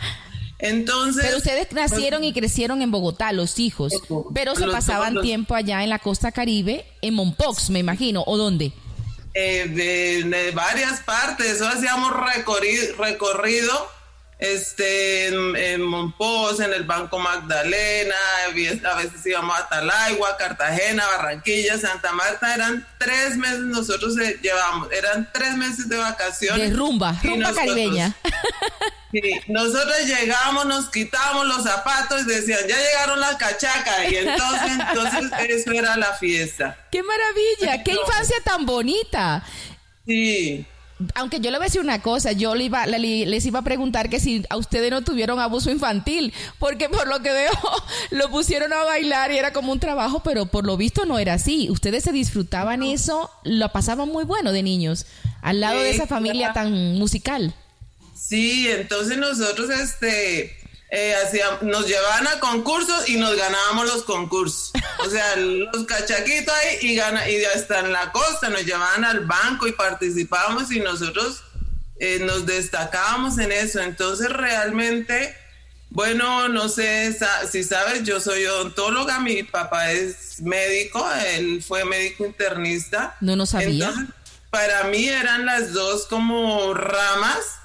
Entonces. 0.59 1.23
Pero 1.25 1.37
ustedes 1.37 1.71
nacieron 1.71 2.23
y 2.23 2.31
crecieron 2.31 2.81
en 2.81 2.91
Bogotá, 2.91 3.31
los 3.33 3.59
hijos. 3.59 3.93
Pero 4.33 4.55
se 4.55 4.67
pasaban 4.67 5.19
tiempo 5.21 5.55
allá 5.55 5.83
en 5.83 5.89
la 5.89 5.99
costa 5.99 6.31
caribe, 6.31 6.85
en 7.01 7.15
Mompox, 7.15 7.71
me 7.71 7.79
imagino, 7.79 8.23
¿o 8.25 8.37
dónde? 8.37 8.71
Eh, 9.33 9.67
de, 9.67 10.51
varias 10.51 11.01
partes. 11.01 11.55
Eso 11.55 11.67
hacíamos 11.67 12.13
recorrido 12.13 13.89
este, 14.43 15.27
en, 15.27 15.55
en 15.55 15.81
Monpós, 15.81 16.59
en 16.59 16.73
el 16.73 16.83
Banco 16.83 17.17
Magdalena, 17.17 18.15
a 18.45 18.95
veces 18.95 19.25
íbamos 19.25 19.57
a 19.57 19.69
Talaigua, 19.69 20.35
Cartagena, 20.35 21.05
Barranquilla, 21.17 21.77
Santa 21.77 22.11
Marta, 22.11 22.53
eran 22.53 22.85
tres 22.99 23.37
meses 23.37 23.61
nosotros 23.61 24.15
llevamos, 24.41 24.91
eran 24.91 25.29
tres 25.33 25.55
meses 25.55 25.87
de 25.87 25.97
vacaciones. 25.97 26.71
De 26.71 26.75
rumba, 26.75 27.17
rumba 27.23 27.53
caribeña. 27.53 28.13
nosotros 29.47 29.95
llegamos, 30.05 30.65
nos 30.65 30.89
quitábamos 30.89 31.47
los 31.47 31.63
zapatos 31.63 32.23
y 32.23 32.25
decían, 32.25 32.59
ya 32.67 32.77
llegaron 32.77 33.21
las 33.21 33.37
cachacas, 33.37 34.11
y 34.11 34.17
entonces, 34.17 34.71
entonces 34.89 35.31
eso 35.47 35.71
era 35.71 35.95
la 35.95 36.13
fiesta. 36.15 36.77
¡Qué 36.91 37.01
maravilla! 37.01 37.81
¡Qué 37.81 37.93
infancia 37.93 38.37
tan 38.43 38.65
bonita! 38.65 39.41
Sí 40.05 40.67
aunque 41.15 41.39
yo 41.39 41.51
le 41.51 41.57
voy 41.57 41.65
a 41.65 41.67
decir 41.67 41.81
una 41.81 42.01
cosa, 42.01 42.31
yo 42.31 42.55
le 42.55 42.65
iba, 42.65 42.85
les 42.85 43.45
iba 43.45 43.59
a 43.59 43.63
preguntar 43.63 44.09
que 44.09 44.19
si 44.19 44.43
a 44.49 44.57
ustedes 44.57 44.91
no 44.91 45.03
tuvieron 45.03 45.39
abuso 45.39 45.71
infantil, 45.71 46.33
porque 46.59 46.89
por 46.89 47.07
lo 47.07 47.21
que 47.21 47.31
veo 47.31 47.51
lo 48.11 48.29
pusieron 48.29 48.73
a 48.73 48.83
bailar 48.83 49.31
y 49.31 49.37
era 49.37 49.53
como 49.53 49.71
un 49.71 49.79
trabajo, 49.79 50.21
pero 50.23 50.45
por 50.45 50.65
lo 50.65 50.77
visto 50.77 51.05
no 51.05 51.19
era 51.19 51.33
así. 51.33 51.69
Ustedes 51.69 52.03
se 52.03 52.11
disfrutaban 52.11 52.83
eso, 52.83 53.29
lo 53.43 53.69
pasaban 53.69 54.09
muy 54.09 54.23
bueno 54.23 54.51
de 54.51 54.63
niños, 54.63 55.05
al 55.41 55.59
lado 55.59 55.79
de 55.79 55.91
esa 55.91 56.07
familia 56.07 56.53
tan 56.53 56.95
musical. 56.95 57.53
Sí, 58.15 58.67
entonces 58.69 59.17
nosotros 59.17 59.69
este 59.69 60.62
eh, 60.95 61.15
nos 61.63 61.87
llevaban 61.87 62.27
a 62.27 62.39
concursos 62.39 63.09
y 63.09 63.17
nos 63.17 63.35
ganábamos 63.35 63.87
los 63.87 64.03
concursos. 64.03 64.71
O 64.99 65.09
sea, 65.09 65.35
los 65.37 65.85
cachaquitos 65.87 66.53
ahí 66.53 66.77
y, 66.91 66.95
gana, 66.95 67.27
y 67.27 67.43
hasta 67.45 67.79
en 67.79 67.91
la 67.91 68.11
costa 68.11 68.49
nos 68.49 68.63
llevaban 68.63 69.03
al 69.03 69.25
banco 69.25 69.65
y 69.65 69.71
participábamos 69.71 70.71
y 70.71 70.81
nosotros 70.81 71.43
eh, 71.99 72.19
nos 72.19 72.45
destacábamos 72.45 73.39
en 73.39 73.51
eso. 73.51 73.81
Entonces 73.81 74.29
realmente, 74.29 75.35
bueno, 75.89 76.47
no 76.47 76.69
sé 76.69 77.17
si 77.49 77.63
sabes, 77.63 78.03
yo 78.03 78.19
soy 78.19 78.45
odontóloga, 78.45 79.19
mi 79.19 79.41
papá 79.41 79.91
es 79.91 80.43
médico, 80.43 81.03
él 81.25 81.63
fue 81.63 81.85
médico 81.85 82.23
internista. 82.23 83.17
No, 83.19 83.35
no 83.35 83.47
sabía. 83.47 83.91
para 84.51 84.83
mí 84.83 85.09
eran 85.09 85.47
las 85.47 85.73
dos 85.73 86.05
como 86.05 86.75
ramas 86.75 87.62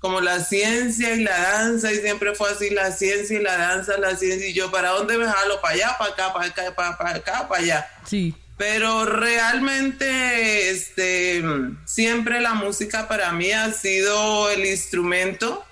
como 0.00 0.20
la 0.20 0.42
ciencia 0.42 1.14
y 1.14 1.22
la 1.22 1.38
danza, 1.38 1.92
y 1.92 1.98
siempre 1.98 2.34
fue 2.34 2.50
así, 2.50 2.70
la 2.70 2.90
ciencia 2.90 3.38
y 3.38 3.42
la 3.42 3.56
danza, 3.56 3.98
la 3.98 4.16
ciencia, 4.16 4.48
y 4.48 4.54
yo, 4.54 4.70
¿para 4.70 4.90
dónde 4.90 5.18
me 5.18 5.26
jalo? 5.26 5.60
¿Para 5.60 5.74
allá, 5.74 5.96
para 5.98 6.12
acá, 6.12 6.32
para 6.32 6.46
acá, 6.46 6.74
para, 6.74 7.16
acá, 7.16 7.48
para 7.48 7.62
allá? 7.62 7.90
Sí. 8.06 8.34
Pero 8.56 9.04
realmente, 9.04 10.70
este, 10.70 11.42
siempre 11.84 12.40
la 12.40 12.54
música 12.54 13.08
para 13.08 13.32
mí 13.32 13.52
ha 13.52 13.72
sido 13.72 14.50
el 14.50 14.64
instrumento 14.66 15.64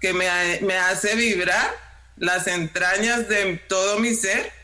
que 0.00 0.12
me, 0.12 0.26
me 0.62 0.76
hace 0.76 1.14
vibrar 1.14 1.70
las 2.16 2.46
entrañas 2.48 3.28
de 3.28 3.56
todo 3.68 3.98
mi 4.00 4.14
ser 4.14 4.55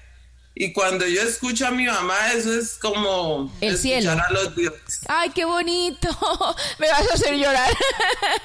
y 0.54 0.72
cuando 0.72 1.06
yo 1.06 1.22
escucho 1.22 1.66
a 1.66 1.70
mi 1.70 1.86
mamá, 1.86 2.32
eso 2.34 2.52
es 2.52 2.74
como 2.74 3.50
el 3.60 3.78
cielo. 3.78 4.10
a 4.12 4.32
los 4.32 4.54
dioses. 4.54 5.00
Ay, 5.08 5.30
qué 5.30 5.46
bonito. 5.46 6.08
Me 6.78 6.88
vas 6.90 7.10
a 7.10 7.14
hacer 7.14 7.36
llorar. 7.36 7.70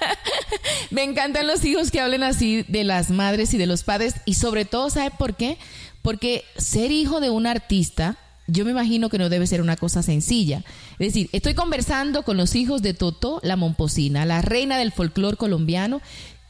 Me 0.90 1.04
encantan 1.04 1.48
los 1.48 1.66
hijos 1.66 1.92
que 1.92 2.00
hablen 2.00 2.24
así 2.24 2.64
de 2.70 2.86
las 2.86 3.10
madres 3.10 3.54
y 3.54 3.58
de 3.58 3.66
los 3.66 3.84
padres. 3.84 4.16
Y 4.26 4.36
sobre 4.36 4.64
todo, 4.64 4.90
¿sabe 4.90 5.12
por 5.12 5.36
qué? 5.36 5.58
Porque 6.02 6.46
ser 6.56 6.92
hijo 6.92 7.20
de 7.20 7.30
un 7.30 7.46
artista, 7.46 8.18
yo 8.48 8.64
me 8.64 8.72
imagino 8.72 9.10
que 9.10 9.18
no 9.18 9.28
debe 9.28 9.46
ser 9.46 9.62
una 9.62 9.76
cosa 9.76 10.02
sencilla. 10.02 10.64
Es 11.00 11.08
decir, 11.08 11.30
estoy 11.34 11.56
conversando 11.56 12.24
con 12.24 12.38
los 12.38 12.56
hijos 12.56 12.82
de 12.82 12.94
Totó, 12.94 13.42
la 13.44 13.58
Momposina, 13.58 14.26
la 14.26 14.42
reina 14.42 14.78
del 14.78 14.94
folclore 14.94 15.36
colombiano, 15.36 16.02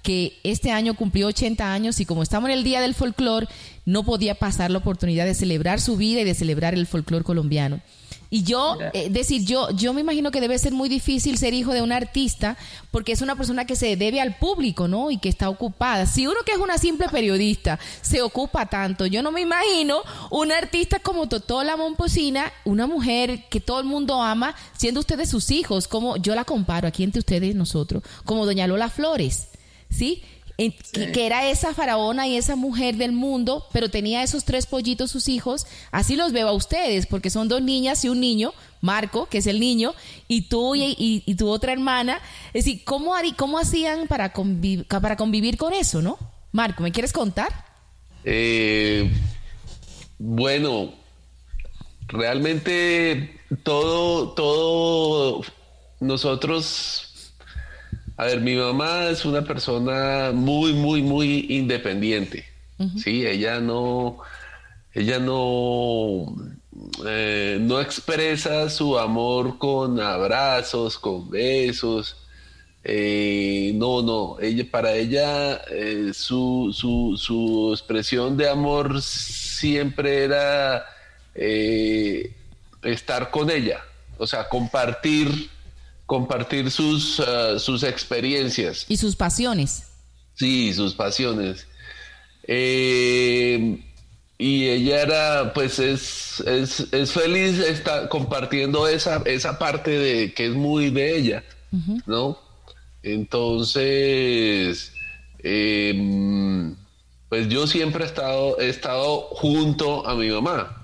que 0.08 0.40
este 0.46 0.72
año 0.72 0.94
cumplió 0.94 1.28
80 1.28 1.70
años 1.70 2.00
y 2.00 2.06
como 2.06 2.24
estamos 2.24 2.50
en 2.50 2.58
el 2.58 2.64
Día 2.64 2.80
del 2.80 2.96
Folclor, 2.96 3.50
no 3.84 4.04
podía 4.04 4.36
pasar 4.36 4.72
la 4.72 4.78
oportunidad 4.78 5.26
de 5.26 5.34
celebrar 5.34 5.82
su 5.82 5.98
vida 5.98 6.22
y 6.22 6.24
de 6.24 6.34
celebrar 6.34 6.74
el 6.74 6.88
folclor 6.88 7.26
colombiano. 7.26 7.82
Y 8.30 8.44
yo, 8.44 8.78
eh, 8.94 9.10
decir, 9.10 9.44
yo, 9.44 9.70
yo 9.72 9.92
me 9.92 10.00
imagino 10.00 10.32
que 10.32 10.40
debe 10.40 10.58
ser 10.60 10.72
muy 10.72 10.88
difícil 10.88 11.38
ser 11.38 11.54
hijo 11.54 11.74
de 11.74 11.82
un 11.82 11.92
artista 11.92 12.56
porque 12.90 13.12
es 13.12 13.22
una 13.22 13.36
persona 13.36 13.66
que 13.66 13.76
se 13.76 13.98
debe 13.98 14.22
al 14.22 14.38
público, 14.38 14.88
¿no? 14.88 15.12
Y 15.12 15.18
que 15.18 15.28
está 15.28 15.50
ocupada. 15.50 16.06
Si 16.06 16.26
uno 16.26 16.40
que 16.46 16.54
es 16.54 16.58
una 16.58 16.78
simple 16.78 17.10
periodista 17.10 17.78
se 18.02 18.22
ocupa 18.22 18.66
tanto, 18.68 19.08
yo 19.08 19.22
no 19.22 19.34
me 19.34 19.42
imagino 19.42 20.04
un 20.32 20.54
artista 20.54 21.00
como 21.00 21.28
Totola 21.28 21.76
Momposina, 21.76 22.54
una 22.64 22.88
mujer 22.88 23.50
que 23.50 23.60
todo 23.60 23.82
el 23.82 23.86
mundo 23.86 24.22
ama, 24.22 24.56
siendo 24.78 25.02
ustedes 25.02 25.30
sus 25.30 25.52
hijos, 25.52 25.90
como 25.90 26.16
yo 26.16 26.34
la 26.34 26.46
comparo 26.46 26.88
aquí 26.88 27.04
entre 27.04 27.20
ustedes 27.20 27.56
nosotros, 27.56 28.04
como 28.24 28.46
Doña 28.46 28.68
Lola 28.68 28.90
Flores. 28.90 29.50
¿Sí? 29.90 30.24
Que, 30.58 31.28
era 31.28 31.52
esa 31.52 31.76
faraona 31.76 32.28
y 32.28 32.36
esa 32.36 32.56
mujer 32.56 32.96
del 32.96 33.12
mundo, 33.12 33.68
pero 33.72 33.92
tenía 33.92 34.24
esos 34.24 34.44
tres 34.44 34.66
pollitos, 34.66 35.12
sus 35.12 35.28
hijos. 35.28 35.68
Así 35.92 36.16
los 36.16 36.32
veo 36.32 36.48
a 36.48 36.54
ustedes, 36.54 37.06
porque 37.06 37.30
son 37.30 37.48
dos 37.48 37.62
niñas 37.62 38.04
y 38.04 38.10
un 38.10 38.20
niño, 38.20 38.54
Marco, 38.82 39.28
que 39.28 39.38
es 39.38 39.46
el 39.46 39.60
niño, 39.60 39.94
y 40.28 40.44
tú 40.44 40.74
y, 40.76 41.36
tu 41.38 41.48
otra 41.48 41.74
hermana. 41.74 42.20
Es 42.54 42.66
decir, 42.66 42.84
¿cómo, 42.86 43.14
cómo 43.36 43.60
hacían 43.60 44.08
para, 44.08 44.34
para 44.34 45.16
convivir 45.16 45.58
con 45.58 45.74
eso, 45.74 46.02
no? 46.02 46.18
Marco, 46.52 46.82
¿me 46.82 46.92
quieres 46.92 47.14
contar? 47.14 47.54
Eh, 48.24 49.12
bueno, 50.18 50.92
realmente 52.08 53.40
todo, 53.62 54.30
todo, 54.34 55.44
nosotros 56.00 57.07
a 58.18 58.26
ver, 58.26 58.42
mi 58.42 58.56
mamá 58.56 59.10
es 59.10 59.26
una 59.26 59.44
persona 59.44 60.32
muy, 60.34 60.74
muy, 60.74 61.04
muy 61.04 61.46
independiente. 61.50 62.46
Sí, 63.04 63.26
ella 63.26 63.60
no, 63.60 64.20
ella 64.94 65.20
no, 65.20 66.36
eh, 67.06 67.58
no 67.62 67.80
expresa 67.80 68.70
su 68.70 68.98
amor 68.98 69.60
con 69.60 70.00
abrazos, 70.00 70.98
con 70.98 71.30
besos. 71.30 72.18
Eh, 72.84 73.72
no, 73.76 74.02
no, 74.02 74.38
ella, 74.40 74.66
para 74.70 74.94
ella 74.94 75.62
eh, 75.70 76.12
su, 76.14 76.72
su, 76.74 77.16
su, 77.18 77.72
expresión 77.74 78.36
de 78.38 78.50
amor 78.50 79.02
siempre 79.02 80.24
era 80.24 80.86
estar 82.82 83.30
con 83.30 83.52
ella, 83.52 83.82
o 84.18 84.26
sea, 84.26 84.50
compartir 84.50 85.50
compartir 86.08 86.72
sus, 86.72 87.20
ah, 87.20 87.60
sus 87.60 87.84
experiencias. 87.84 88.86
Y 88.90 88.98
sus 88.98 89.16
pasiones. 89.16 89.84
Sí, 90.34 90.74
sus 90.74 90.96
pasiones. 90.96 91.68
Eh, 92.48 93.84
y 94.40 94.68
ella 94.68 95.02
era, 95.02 95.54
pues 95.54 95.80
es, 95.80 96.40
es, 96.42 97.12
feliz 97.12 97.60
está 97.60 98.08
compartiendo 98.08 98.88
esa, 98.88 99.22
esa 99.26 99.60
parte 99.60 99.92
de 99.92 100.34
que 100.34 100.46
es 100.48 100.54
muy 100.54 100.90
de 100.92 101.18
ella, 101.18 101.44
¿no? 102.06 102.40
Entonces, 103.02 104.94
em, 105.40 106.76
pues 107.30 107.50
yo 107.50 107.66
siempre 107.68 108.04
he 108.04 108.08
estado, 108.08 108.60
he 108.60 108.70
estado 108.70 109.22
junto 109.32 110.08
a 110.08 110.16
mi 110.16 110.30
mamá. 110.30 110.77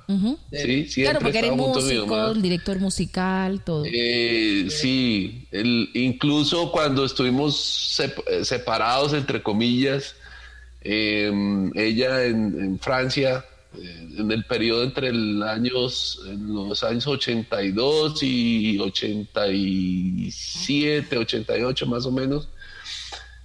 Sí, 0.51 0.89
claro, 0.95 1.19
porque 1.21 1.39
eres 1.39 1.53
músico, 1.53 2.33
director 2.33 2.77
musical, 2.79 3.63
todo. 3.63 3.85
Eh, 3.85 4.67
sí, 4.69 5.47
el, 5.51 5.89
incluso 5.93 6.69
cuando 6.71 7.05
estuvimos 7.05 8.01
separados, 8.43 9.13
entre 9.13 9.41
comillas, 9.41 10.15
em, 10.81 11.71
ella 11.75 12.25
en, 12.25 12.77
Francia, 12.79 13.45
eh, 13.77 14.09
en 14.17 14.29
el 14.31 14.43
periodo 14.45 14.83
entre 14.83 15.07
el 15.07 15.41
años, 15.43 16.21
en 16.27 16.53
los 16.53 16.83
años 16.83 17.07
82 17.07 18.21
y 18.23 18.77
87, 18.79 21.17
88 21.17 21.87
más 21.87 22.05
o 22.05 22.11
menos, 22.11 22.49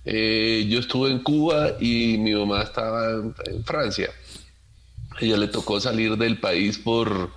eh, 0.05 0.67
yo 0.69 0.81
estuve 0.81 1.11
en 1.11 1.21
Cuba 1.21 1.77
y 1.81 2.19
mi 2.19 2.35
mamá 2.35 2.63
estaba 2.63 3.23
en 3.47 3.65
Francia 3.65 4.11
ella 5.21 5.37
le 5.37 5.49
tocó 5.49 5.81
salir 5.81 6.17
del 6.17 6.39
país 6.39 6.79
por, 6.79 7.31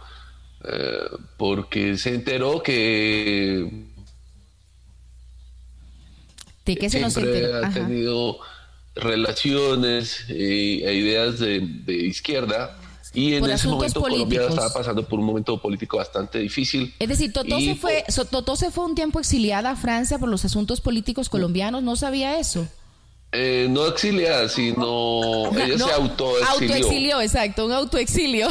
eh, 0.63 0.99
porque 1.37 1.97
se 1.97 2.13
enteró 2.15 2.61
que 2.61 3.85
¿De 6.65 6.75
qué 6.75 6.89
se 6.89 6.99
nos 6.99 7.13
siempre 7.13 7.39
enteró? 7.45 7.65
ha 7.65 7.71
tenido 7.71 8.39
relaciones 8.95 10.25
e 10.29 10.93
ideas 10.93 11.39
de, 11.39 11.59
de 11.61 11.93
izquierda 11.93 12.77
y 13.13 13.33
en 13.33 13.41
Por 13.41 13.49
ese 13.49 13.67
momento 13.67 13.99
Colombia 13.99 14.25
políticos. 14.25 14.49
estaba 14.49 14.73
pasando 14.73 15.07
por 15.07 15.19
un 15.19 15.25
momento 15.25 15.61
político 15.61 15.97
bastante 15.97 16.39
difícil. 16.39 16.93
Es 16.97 17.09
decir, 17.09 17.33
Totó 17.33 17.59
se 17.59 17.75
fue, 17.75 18.05
Totó 18.29 18.55
se 18.55 18.71
fue 18.71 18.85
un 18.85 18.95
tiempo 18.95 19.19
exiliada 19.19 19.71
a 19.71 19.75
Francia 19.75 20.17
por 20.17 20.29
los 20.29 20.45
asuntos 20.45 20.79
políticos 20.79 21.27
colombianos, 21.27 21.83
no 21.83 21.95
sabía 21.97 22.39
eso. 22.39 22.67
Eh, 23.33 23.67
no 23.69 23.87
exiliada, 23.87 24.49
sino 24.49 25.51
ella 25.55 25.77
No, 25.77 25.87
se 25.87 25.93
autoexilió. 25.93 26.49
Autoexilió, 26.75 27.21
exacto, 27.21 27.65
un 27.65 27.71
autoexilio. 27.71 28.47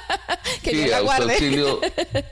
que 0.62 0.70
Sí, 0.70 0.76
Dios 0.76 0.90
la 0.90 0.96
autoexilio. 1.16 1.80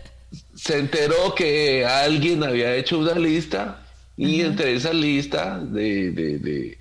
se 0.54 0.78
enteró 0.78 1.34
que 1.34 1.84
alguien 1.84 2.42
había 2.44 2.74
hecho 2.76 2.98
una 2.98 3.14
lista 3.14 3.84
y 4.16 4.40
entre 4.42 4.74
esa 4.74 4.92
lista 4.92 5.58
de, 5.58 6.12
de- 6.12 6.38
de- 6.38 6.78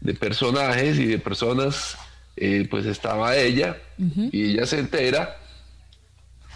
de 0.00 0.14
personajes 0.14 0.98
y 0.98 1.04
de 1.06 1.18
personas, 1.18 1.96
eh, 2.36 2.66
pues 2.70 2.86
estaba 2.86 3.36
ella 3.36 3.76
y 4.32 4.52
ella 4.52 4.64
se 4.66 4.78
entera 4.78 5.36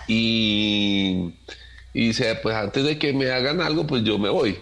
y, 0.06 1.34
y 1.92 2.06
dice, 2.08 2.34
pues 2.42 2.56
antes 2.56 2.84
de 2.84 2.98
que 2.98 3.12
me 3.12 3.30
hagan 3.30 3.60
algo, 3.60 3.86
pues 3.86 4.02
yo 4.02 4.18
me 4.18 4.28
voy. 4.28 4.58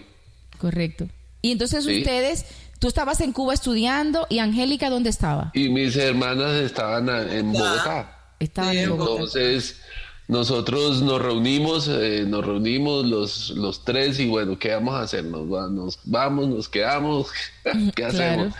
Correcto. 0.57 1.07
Y 1.41 1.51
entonces 1.51 1.83
Sí. 1.85 1.99
ustedes, 1.99 2.45
tú 2.83 2.89
estabas 2.89 3.21
en 3.21 3.31
Cuba 3.31 3.53
estudiando 3.53 4.27
y 4.29 4.39
Angélica, 4.39 4.89
¿dónde 4.89 5.09
estaba? 5.09 5.51
Y 5.53 5.69
mis 5.69 5.95
hermanas 5.95 6.51
estaban 6.55 7.07
en 7.31 7.53
Bogotá. 7.53 8.33
Estaba 8.41 8.73
en 8.73 8.89
Bogotá. 8.89 9.11
Entonces, 9.13 9.79
nosotros 10.27 11.01
nos 11.01 11.21
reunimos, 11.21 11.87
eh, 11.87 12.25
nos 12.27 12.45
reunimos 12.45 13.05
los, 13.05 13.51
los 13.51 13.85
tres 13.85 14.19
y 14.19 14.27
bueno, 14.27 14.59
¿qué 14.59 14.73
vamos 14.73 14.95
a 14.95 15.03
hacer? 15.03 15.23
Nos, 15.23 15.43
va- 15.49 15.69
nos 15.69 15.97
vamos, 16.03 16.49
nos 16.49 16.67
quedamos, 16.67 17.29
¿qué 17.95 18.03
hacemos? 18.03 18.53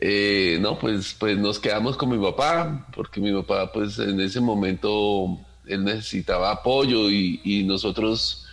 Eh, 0.00 0.56
no, 0.62 0.78
pues, 0.78 1.14
pues 1.18 1.36
nos 1.36 1.58
quedamos 1.58 1.98
con 1.98 2.08
mi 2.08 2.18
papá, 2.18 2.86
porque 2.96 3.20
mi 3.20 3.34
papá, 3.34 3.70
pues 3.70 3.98
en 3.98 4.18
ese 4.18 4.40
momento, 4.40 5.38
él 5.66 5.84
necesitaba 5.84 6.52
apoyo 6.52 7.10
y, 7.10 7.42
y 7.44 7.64
nosotros, 7.64 8.46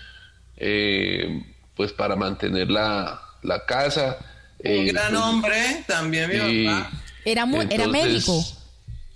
eh, 0.57 1.41
pues 1.73 1.93
para 1.93 2.17
mantener 2.17 2.69
la, 2.69 3.21
la 3.43 3.63
casa. 3.65 4.17
Un 4.63 4.71
eh, 4.71 4.85
gran 4.91 5.15
hombre, 5.15 5.83
también 5.87 6.29
mi 6.29 6.63
y- 6.63 6.65
papá. 6.65 6.91
Era, 7.25 7.45
mu- 7.45 7.61
era 7.69 7.87
médico. 7.87 8.43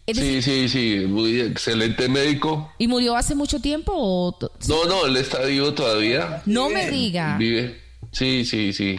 Es 0.06 0.18
Sí, 0.18 0.42
sí, 0.42 0.70
sí, 0.70 1.00
muy 1.08 1.42
excelente 1.42 2.08
médico. 2.08 2.72
¿Y 2.78 2.88
murió 2.88 3.16
hace 3.18 3.36
mucho 3.36 3.60
tiempo? 3.60 3.92
O 3.94 4.38
No, 4.68 4.86
no, 4.86 5.06
él 5.06 5.18
está 5.18 5.40
vivo 5.42 5.74
todavía. 5.74 6.42
no 6.46 6.70
me 6.70 6.90
diga. 6.90 7.36
Vive. 7.38 7.82
Sí, 8.14 8.46
sí, 8.46 8.72
sí. 8.72 8.98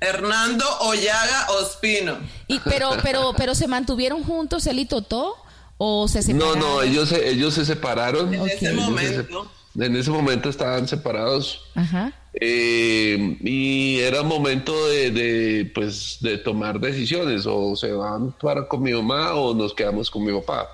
Hernando 0.00 0.64
Ollaga 0.80 1.46
Ospino. 1.60 2.18
Y, 2.48 2.58
pero, 2.60 2.90
pero, 3.02 3.34
pero 3.36 3.54
se 3.54 3.66
mantuvieron 3.68 4.22
juntos 4.24 4.66
él 4.66 4.78
y 4.78 4.86
Totó 4.86 5.34
o 5.78 6.08
se 6.08 6.20
No, 6.20 6.24
separaron. 6.54 6.58
no, 6.58 6.82
ellos 6.82 7.08
se, 7.10 7.28
ellos 7.28 7.52
se 7.54 7.64
separaron. 7.66 8.32
En 8.32 8.46
ese 8.48 8.58
se 8.58 8.72
momento. 8.72 9.50
en 9.78 9.96
ese 9.96 10.10
momento 10.10 10.48
estaban 10.48 10.88
separados. 10.88 11.60
Ajá. 11.74 12.12
Eh, 12.38 13.38
y 13.40 13.98
era 14.00 14.22
momento 14.22 14.88
de, 14.88 15.10
de, 15.10 15.64
pues, 15.74 16.18
de 16.20 16.38
tomar 16.38 16.78
decisiones. 16.78 17.46
O 17.46 17.74
se 17.76 17.92
van 17.92 18.32
para 18.32 18.68
con 18.68 18.82
mi 18.82 18.92
mamá 18.92 19.34
o 19.34 19.54
nos 19.54 19.74
quedamos 19.74 20.10
con 20.10 20.24
mi 20.24 20.32
papá. 20.32 20.68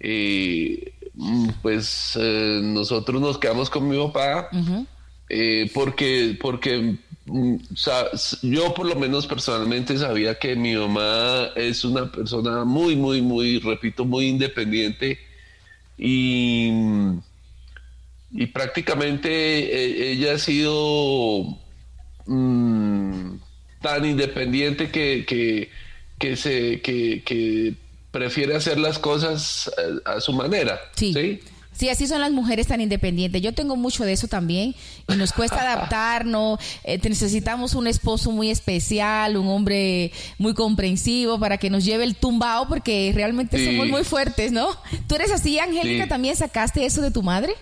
Y 0.00 0.84
mm, 1.14 1.48
pues 1.62 2.18
eh, 2.20 2.60
nosotros 2.62 3.20
nos 3.20 3.38
quedamos 3.38 3.68
con 3.68 3.88
mi 3.88 3.98
papá. 3.98 4.48
Eh, 5.30 5.70
porque 5.74 6.38
porque 6.40 6.96
mm, 7.26 7.56
yo 8.42 8.72
por 8.72 8.86
lo 8.86 8.96
menos 8.96 9.26
personalmente 9.26 9.98
sabía 9.98 10.38
que 10.38 10.56
mi 10.56 10.74
mamá 10.74 11.50
es 11.54 11.84
una 11.84 12.10
persona 12.10 12.64
muy 12.64 12.96
muy 12.96 13.20
muy 13.20 13.58
repito 13.58 14.06
muy 14.06 14.28
independiente 14.28 15.18
y 15.98 16.70
y 18.30 18.46
prácticamente 18.46 19.28
eh, 19.30 20.12
ella 20.12 20.34
ha 20.34 20.38
sido 20.38 21.56
mm, 22.26 23.36
tan 23.80 24.04
independiente 24.04 24.90
que 24.90 25.24
que, 25.26 25.70
que 26.18 26.36
se 26.36 26.80
que, 26.80 27.22
que 27.24 27.74
prefiere 28.10 28.54
hacer 28.56 28.78
las 28.78 28.98
cosas 28.98 29.70
a, 30.04 30.16
a 30.16 30.20
su 30.20 30.32
manera 30.32 30.78
Sí. 30.96 31.12
¿sí? 31.12 31.40
Sí, 31.72 31.88
así 31.88 32.08
son 32.08 32.20
las 32.20 32.32
mujeres 32.32 32.66
tan 32.66 32.80
independientes. 32.80 33.40
Yo 33.40 33.54
tengo 33.54 33.76
mucho 33.76 34.04
de 34.04 34.12
eso 34.12 34.26
también 34.26 34.74
y 35.06 35.14
nos 35.14 35.32
cuesta 35.32 35.60
adaptarnos. 35.72 36.58
Eh, 36.82 36.98
necesitamos 37.08 37.76
un 37.76 37.86
esposo 37.86 38.32
muy 38.32 38.50
especial, 38.50 39.36
un 39.36 39.46
hombre 39.46 40.10
muy 40.38 40.54
comprensivo 40.54 41.38
para 41.38 41.56
que 41.56 41.70
nos 41.70 41.84
lleve 41.84 42.02
el 42.02 42.16
tumbao 42.16 42.66
porque 42.66 43.12
realmente 43.14 43.58
Sí. 43.58 43.66
somos 43.66 43.86
muy 43.86 44.02
fuertes, 44.02 44.50
¿no? 44.50 44.70
¿Tú 45.06 45.14
eres 45.14 45.30
así, 45.30 45.60
Angélica? 45.60 46.02
Sí. 46.02 46.08
¿También 46.08 46.34
sacaste 46.34 46.84
eso 46.84 47.00
de 47.00 47.12
tu 47.12 47.22
madre? 47.22 47.54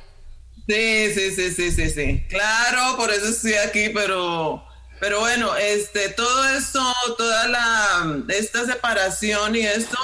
Sí, 0.68 1.12
sí, 1.14 1.30
sí, 1.30 1.50
sí, 1.52 1.70
sí, 1.70 1.90
sí. 1.90 2.24
Claro, 2.28 2.96
por 2.96 3.10
eso 3.12 3.28
estoy 3.28 3.54
aquí, 3.54 3.88
pero, 3.90 4.64
pero 4.98 5.20
bueno, 5.20 5.54
este, 5.56 6.08
todo 6.08 6.48
esto, 6.48 6.82
toda 7.16 7.46
la, 7.46 8.24
esta 8.28 8.66
separación 8.66 9.54
y 9.54 9.60
esto, 9.60 9.96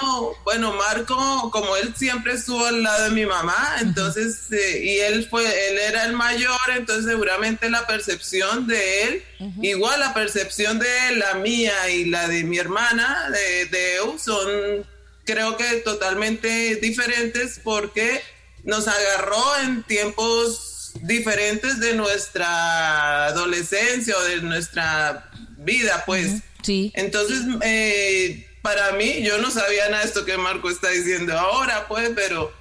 bueno, 0.44 0.72
Marco, 0.74 1.50
como 1.50 1.76
él 1.76 1.92
siempre 1.96 2.34
estuvo 2.34 2.64
al 2.64 2.80
lado 2.84 3.04
de 3.04 3.10
mi 3.10 3.26
mamá, 3.26 3.76
entonces, 3.80 4.52
eh, 4.52 4.84
y 4.84 4.98
él 5.00 5.26
fue, 5.28 5.44
él 5.44 5.78
era 5.78 6.04
el 6.04 6.12
mayor, 6.12 6.60
entonces 6.76 7.06
seguramente 7.06 7.68
la 7.68 7.84
percepción 7.88 8.68
de 8.68 9.02
él, 9.02 9.24
igual 9.62 9.98
la 9.98 10.14
percepción 10.14 10.78
de 10.78 11.08
él, 11.08 11.18
la 11.18 11.34
mía 11.34 11.90
y 11.90 12.04
la 12.04 12.28
de 12.28 12.44
mi 12.44 12.58
hermana, 12.58 13.30
de, 13.30 13.66
de 13.66 13.96
Eu, 13.96 14.16
son, 14.16 14.86
creo 15.24 15.56
que 15.56 15.64
totalmente 15.78 16.76
diferentes 16.76 17.60
porque 17.64 18.22
nos 18.64 18.88
agarró 18.88 19.56
en 19.62 19.82
tiempos 19.84 20.92
diferentes 21.02 21.80
de 21.80 21.94
nuestra 21.94 23.26
adolescencia 23.26 24.16
o 24.16 24.22
de 24.22 24.42
nuestra 24.42 25.30
vida, 25.58 26.04
pues. 26.06 26.42
Sí. 26.62 26.92
Entonces, 26.94 27.40
eh, 27.62 28.48
para 28.62 28.92
mí, 28.92 29.22
yo 29.22 29.38
no 29.38 29.50
sabía 29.50 29.88
nada 29.88 30.02
de 30.02 30.08
esto 30.08 30.24
que 30.24 30.36
Marco 30.36 30.70
está 30.70 30.90
diciendo 30.90 31.38
ahora, 31.38 31.88
pues, 31.88 32.10
pero 32.14 32.52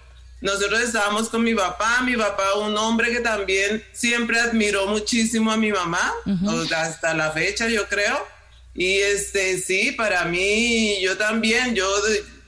nosotros 0.42 0.82
estábamos 0.82 1.30
con 1.30 1.44
mi 1.44 1.54
papá, 1.54 2.02
mi 2.02 2.18
papá, 2.18 2.56
un 2.56 2.76
hombre 2.76 3.12
que 3.12 3.20
también 3.20 3.84
siempre 3.92 4.40
admiró 4.40 4.88
muchísimo 4.88 5.52
a 5.52 5.58
mi 5.58 5.72
mamá, 5.72 6.12
hasta 6.76 7.14
la 7.14 7.32
fecha, 7.32 7.70
yo 7.70 7.88
creo. 7.88 8.28
Y 8.74 8.98
este, 8.98 9.60
sí, 9.60 9.92
para 9.92 10.26
mí, 10.26 11.00
yo 11.02 11.18
también, 11.18 11.76
yo 11.76 11.88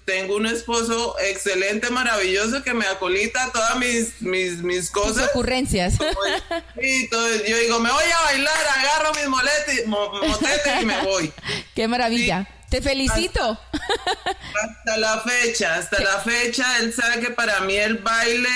tengo 0.05 0.35
un 0.35 0.45
esposo 0.47 1.15
excelente, 1.19 1.89
maravilloso, 1.89 2.61
que 2.63 2.73
me 2.73 2.85
acolita 2.87 3.51
todas 3.53 3.77
mis, 3.77 4.21
mis, 4.21 4.57
mis 4.63 4.89
cosas. 4.91 5.29
ocurrencias. 5.29 5.93
Y 6.81 7.07
todo- 7.09 7.29
yo 7.45 7.57
digo, 7.57 7.79
me 7.79 7.91
voy 7.91 8.03
a 8.03 8.21
bailar, 8.25 8.57
agarro 8.77 9.13
mis 9.13 9.27
moletes, 9.27 9.87
mo- 9.87 10.11
motetes 10.27 10.81
y 10.81 10.85
me 10.85 11.01
voy. 11.03 11.31
Qué 11.75 11.87
maravilla. 11.87 12.47
Te 12.69 12.81
felicito. 12.81 13.59
Hasta 14.63 14.97
la 14.97 15.19
fecha, 15.19 15.75
hasta 15.75 16.01
la 16.01 16.19
fecha, 16.19 16.79
él 16.79 16.91
sabe 16.93 17.21
que 17.21 17.29
para 17.29 17.59
mí 17.61 17.75
el 17.75 17.97
baile, 17.99 18.49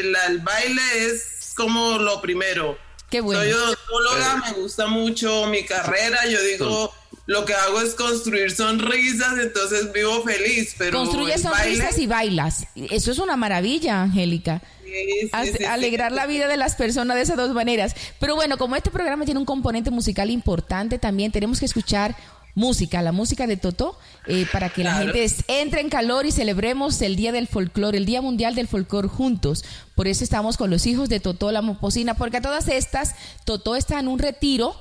el, 0.00 0.16
el 0.28 0.38
baile 0.40 0.82
es 1.06 1.52
como 1.54 1.98
lo 1.98 2.20
primero. 2.20 2.76
Qué 3.10 3.20
bueno. 3.20 3.40
Soy 3.42 3.52
odontóloga, 3.52 4.36
me 4.36 4.52
gusta 4.52 4.86
mucho 4.86 5.46
mi 5.46 5.64
carrera, 5.64 6.26
yo 6.26 6.40
digo, 6.42 6.94
lo 7.30 7.44
que 7.44 7.54
hago 7.54 7.80
es 7.80 7.94
construir 7.94 8.50
sonrisas, 8.50 9.38
entonces 9.38 9.92
vivo 9.92 10.20
feliz, 10.24 10.74
pero 10.76 10.98
Construyes 10.98 11.42
sonrisas 11.42 11.90
baile- 11.94 12.02
y 12.02 12.06
bailas. 12.08 12.66
Eso 12.90 13.12
es 13.12 13.18
una 13.20 13.36
maravilla, 13.36 14.02
Angélica. 14.02 14.60
Sí, 14.82 14.90
sí, 15.22 15.28
Hace- 15.30 15.52
sí, 15.52 15.58
sí. 15.58 15.64
alegrar 15.64 16.10
la 16.10 16.26
vida 16.26 16.48
de 16.48 16.56
las 16.56 16.74
personas 16.74 17.14
de 17.16 17.22
esas 17.22 17.36
dos 17.36 17.52
maneras. 17.54 17.94
Pero 18.18 18.34
bueno, 18.34 18.58
como 18.58 18.74
este 18.74 18.90
programa 18.90 19.24
tiene 19.24 19.38
un 19.38 19.46
componente 19.46 19.92
musical 19.92 20.28
importante, 20.28 20.98
también 20.98 21.30
tenemos 21.30 21.60
que 21.60 21.66
escuchar 21.66 22.16
música, 22.56 23.00
la 23.00 23.12
música 23.12 23.46
de 23.46 23.56
Totó, 23.56 23.96
eh, 24.26 24.44
para 24.52 24.68
que 24.70 24.82
la 24.82 24.94
gente 24.94 25.24
entre 25.46 25.82
en 25.82 25.88
calor 25.88 26.26
y 26.26 26.32
celebremos 26.32 27.00
el 27.00 27.14
Día 27.14 27.30
del 27.30 27.46
Folclore, 27.46 27.96
el 27.96 28.06
Día 28.06 28.20
Mundial 28.22 28.56
del 28.56 28.66
Folclore 28.66 29.06
juntos. 29.06 29.64
Por 29.94 30.08
eso 30.08 30.24
estamos 30.24 30.56
con 30.56 30.68
los 30.68 30.84
hijos 30.86 31.08
de 31.08 31.20
Totó 31.20 31.52
la 31.52 31.62
Moposina, 31.62 32.14
porque 32.14 32.38
a 32.38 32.42
todas 32.42 32.66
estas, 32.66 33.14
Totó 33.44 33.76
está 33.76 34.00
en 34.00 34.08
un 34.08 34.18
retiro 34.18 34.74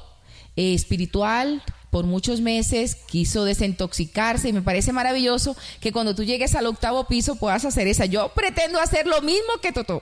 eh, 0.56 0.74
espiritual 0.74 1.62
por 1.90 2.06
muchos 2.06 2.42
meses, 2.42 2.96
quiso 2.96 3.46
desintoxicarse 3.46 4.50
y 4.50 4.54
me 4.54 4.62
parece 4.62 4.94
maravilloso 4.94 5.56
que 5.80 5.92
cuando 5.92 6.16
tú 6.16 6.24
llegues 6.24 6.56
al 6.56 6.68
octavo 6.68 7.06
piso 7.08 7.36
puedas 7.36 7.66
hacer 7.66 7.88
esa. 7.88 8.06
Yo 8.06 8.30
pretendo 8.30 8.80
hacer 8.80 9.08
lo 9.08 9.22
mismo 9.22 9.54
que 9.62 9.72
Totó. 9.72 10.02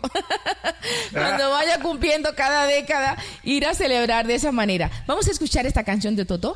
cuando 1.11 1.49
vaya 1.49 1.79
cumpliendo 1.79 2.35
cada 2.35 2.65
década, 2.65 3.17
ir 3.43 3.65
a 3.65 3.73
celebrar 3.73 4.27
de 4.27 4.35
esa 4.35 4.51
manera. 4.51 4.91
Vamos 5.07 5.27
a 5.27 5.31
escuchar 5.31 5.65
esta 5.65 5.83
canción 5.83 6.15
de 6.15 6.25
Totó 6.25 6.55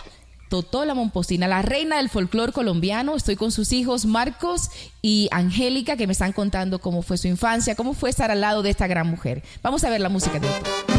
Totó 0.51 0.83
la 0.83 0.93
Momposina, 0.93 1.47
la 1.47 1.61
reina 1.61 1.95
del 1.95 2.09
folclore 2.09 2.51
colombiano. 2.51 3.15
Estoy 3.15 3.37
con 3.37 3.53
sus 3.53 3.71
hijos 3.71 4.05
Marcos 4.05 4.69
y 5.01 5.29
Angélica 5.31 5.95
que 5.95 6.07
me 6.07 6.11
están 6.11 6.33
contando 6.33 6.79
cómo 6.79 7.03
fue 7.03 7.17
su 7.17 7.29
infancia, 7.29 7.75
cómo 7.75 7.93
fue 7.93 8.09
estar 8.09 8.31
al 8.31 8.41
lado 8.41 8.61
de 8.61 8.69
esta 8.69 8.85
gran 8.85 9.07
mujer. 9.07 9.43
Vamos 9.63 9.85
a 9.85 9.89
ver 9.89 10.01
la 10.01 10.09
música 10.09 10.39
de 10.39 10.90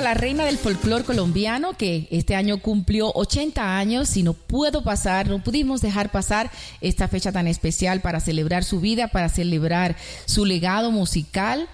la 0.00 0.14
reina 0.14 0.44
del 0.44 0.58
folclore 0.58 1.04
colombiano, 1.04 1.74
que 1.74 2.08
este 2.10 2.34
año 2.34 2.58
cumplió 2.58 3.12
80 3.14 3.76
años 3.76 4.16
y 4.16 4.22
no 4.22 4.32
puedo 4.32 4.82
pasar, 4.82 5.28
no 5.28 5.42
pudimos 5.42 5.80
dejar 5.80 6.10
pasar 6.10 6.50
esta 6.80 7.08
fecha 7.08 7.32
tan 7.32 7.46
especial 7.46 8.00
para 8.00 8.20
celebrar 8.20 8.64
su 8.64 8.80
vida, 8.80 9.08
para 9.08 9.28
celebrar 9.28 9.96
su 10.26 10.44
legado 10.44 10.90
musical. 10.90 11.68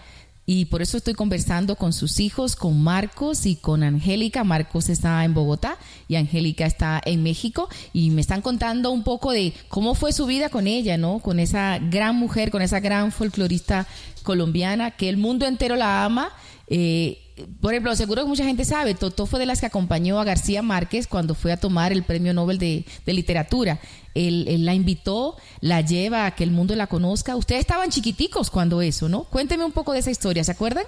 Y 0.47 0.65
por 0.65 0.83
eso 0.83 0.97
estoy 0.97 1.15
conversando 1.15 1.77
con 1.77 1.93
sus 1.93 2.19
hijos, 2.19 2.57
con 2.57 2.83
Marcos 2.83 3.47
y 3.47 3.55
con 3.55 3.85
Angélica. 3.85 4.43
Marcos 4.43 4.89
está 4.89 5.25
en 5.25 5.33
Bogotá 5.33 5.79
y 6.09 6.17
Angélica 6.17 6.67
está 6.67 7.01
en 7.05 7.23
México. 7.23 7.69
Y 7.93 8.11
me 8.11 8.21
están 8.21 8.43
contando 8.43 8.91
un 8.91 9.05
poco 9.05 9.31
de 9.31 9.53
cómo 9.69 9.95
fue 9.95 10.13
su 10.13 10.27
vida 10.27 10.49
con 10.49 10.67
ella, 10.67 10.97
¿no? 10.97 11.21
Con 11.21 11.39
esa 11.39 11.79
gran 11.79 12.17
mujer, 12.17 12.51
con 12.51 12.63
esa 12.63 12.81
gran 12.81 13.13
folclorista 13.13 13.87
colombiana 14.25 14.91
que 14.91 15.09
el 15.09 15.19
mundo 15.19 15.47
entero 15.47 15.77
la 15.77 16.05
ama. 16.05 16.31
Eh, 16.67 17.30
por 17.61 17.73
ejemplo, 17.73 17.95
seguro 17.97 18.23
que 18.23 18.29
mucha 18.29 18.45
gente 18.45 18.65
sabe, 18.65 18.95
Totó 18.95 19.27
fue 19.27 19.39
de 19.39 19.47
las 19.47 19.61
que 19.61 19.67
acompañó 19.67 20.21
a 20.21 20.25
García 20.25 20.63
Márquez 20.63 21.07
cuando 21.07 21.35
fue 21.35 21.53
a 21.53 21.57
tomar 21.57 21.93
el 21.93 22.03
premio 22.03 22.35
Nobel 22.35 22.59
de, 22.59 22.85
Literatura. 23.07 23.79
Él, 24.15 24.65
la 24.65 24.75
invitó, 24.75 25.37
la 25.61 25.81
lleva 25.81 26.27
a 26.27 26.35
que 26.35 26.45
el 26.45 26.51
mundo 26.51 26.75
la 26.77 26.87
conozca. 26.87 27.37
Ustedes 27.37 27.61
estaban 27.61 27.91
chiquiticos 27.91 28.51
cuando 28.51 28.83
eso, 28.83 29.09
¿no? 29.09 29.25
Cuénteme 29.25 29.65
un 29.65 29.73
poco 29.73 29.93
de 29.93 30.01
esa 30.01 30.11
historia, 30.11 30.45
¿se 30.45 30.53
acuerdan? 30.53 30.85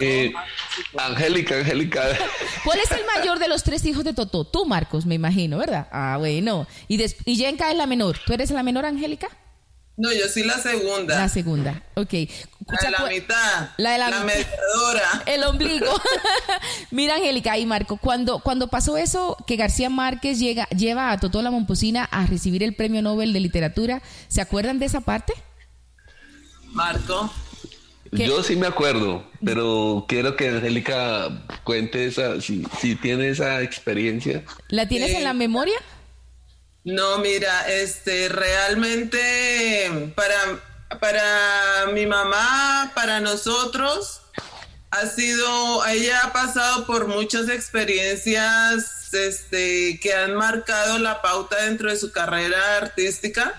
Eh, 0.00 0.32
Angélica, 0.98 1.56
Angélica. 1.56 2.02
¿Cuál 2.64 2.78
es 2.80 2.90
el 2.90 3.04
mayor 3.06 3.38
de 3.38 3.48
los 3.48 3.62
tres 3.62 3.84
hijos 3.86 4.04
de 4.04 4.12
Totó? 4.12 4.44
Tú, 4.44 4.66
Marcos, 4.66 5.06
me 5.06 5.14
imagino, 5.14 5.58
¿verdad? 5.58 5.88
Ah, 5.90 6.16
bueno. 6.18 6.66
Y, 6.88 7.02
y 7.24 7.36
Yenka 7.36 7.70
es 7.70 7.76
la 7.76 7.86
menor. 7.86 8.18
¿Tú 8.26 8.34
eres 8.34 8.50
la 8.50 8.62
menor, 8.62 8.84
Angélica? 8.84 9.28
No, 9.96 10.10
yo 10.12 10.26
sí 10.28 10.42
la 10.42 10.58
segunda. 10.58 11.16
La 11.16 11.28
segunda, 11.28 11.82
ok. 11.94 12.14
La 12.68 12.78
de 12.82 12.90
la 12.90 13.06
mitad. 13.08 13.70
La 13.76 13.92
de 13.92 13.98
la, 13.98 14.10
mediadora. 14.24 15.22
El 15.26 15.44
ombligo. 15.44 15.86
Mira, 16.90 17.16
Angélica 17.16 17.58
y 17.58 17.66
Marco, 17.66 17.96
cuando, 17.96 18.40
cuando 18.40 18.68
pasó 18.68 18.96
eso, 18.96 19.36
que 19.46 19.56
García 19.56 19.90
Márquez 19.90 20.38
llega, 20.38 20.68
lleva 20.68 21.10
a 21.10 21.18
Totó 21.18 21.42
la 21.42 21.50
Momposina 21.50 22.04
a 22.04 22.26
recibir 22.26 22.62
el 22.62 22.74
premio 22.74 23.02
Nobel 23.02 23.32
de 23.32 23.40
Literatura, 23.40 24.02
¿se 24.28 24.40
acuerdan 24.40 24.78
de 24.78 24.86
esa 24.86 25.00
parte? 25.00 25.32
Marco. 26.72 27.32
Yo 28.12 28.42
sí 28.42 28.56
me 28.56 28.66
acuerdo, 28.66 29.24
pero 29.42 30.04
quiero 30.06 30.36
que 30.36 30.48
Angélica 30.48 31.46
cuente 31.64 32.06
esa, 32.06 32.42
si, 32.42 32.66
si 32.78 32.94
tiene 32.94 33.30
esa 33.30 33.62
experiencia. 33.62 34.44
¿La 34.68 34.86
tienes 34.86 35.12
en 35.12 35.24
la 35.24 35.32
memoria? 35.32 35.76
No, 36.84 37.18
mira, 37.18 37.68
este, 37.68 38.28
realmente 38.28 40.12
para, 40.14 40.34
para 41.00 41.86
mi 41.92 42.06
mamá, 42.06 42.92
para 42.94 43.20
nosotros, 43.20 44.20
ha 44.90 45.06
sido, 45.06 45.86
ella 45.86 46.20
ha 46.24 46.32
pasado 46.32 46.86
por 46.86 47.06
muchas 47.08 47.48
experiencias 47.48 49.12
este, 49.14 49.98
que 50.00 50.14
han 50.14 50.34
marcado 50.34 50.98
la 50.98 51.22
pauta 51.22 51.64
dentro 51.64 51.90
de 51.90 51.96
su 51.96 52.12
carrera 52.12 52.76
artística. 52.76 53.54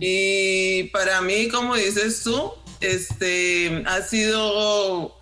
Y 0.00 0.84
para 0.84 1.22
mí, 1.22 1.48
como 1.48 1.76
dices 1.76 2.22
tú, 2.22 2.52
este, 2.80 3.82
ha 3.86 4.02
sido 4.02 5.16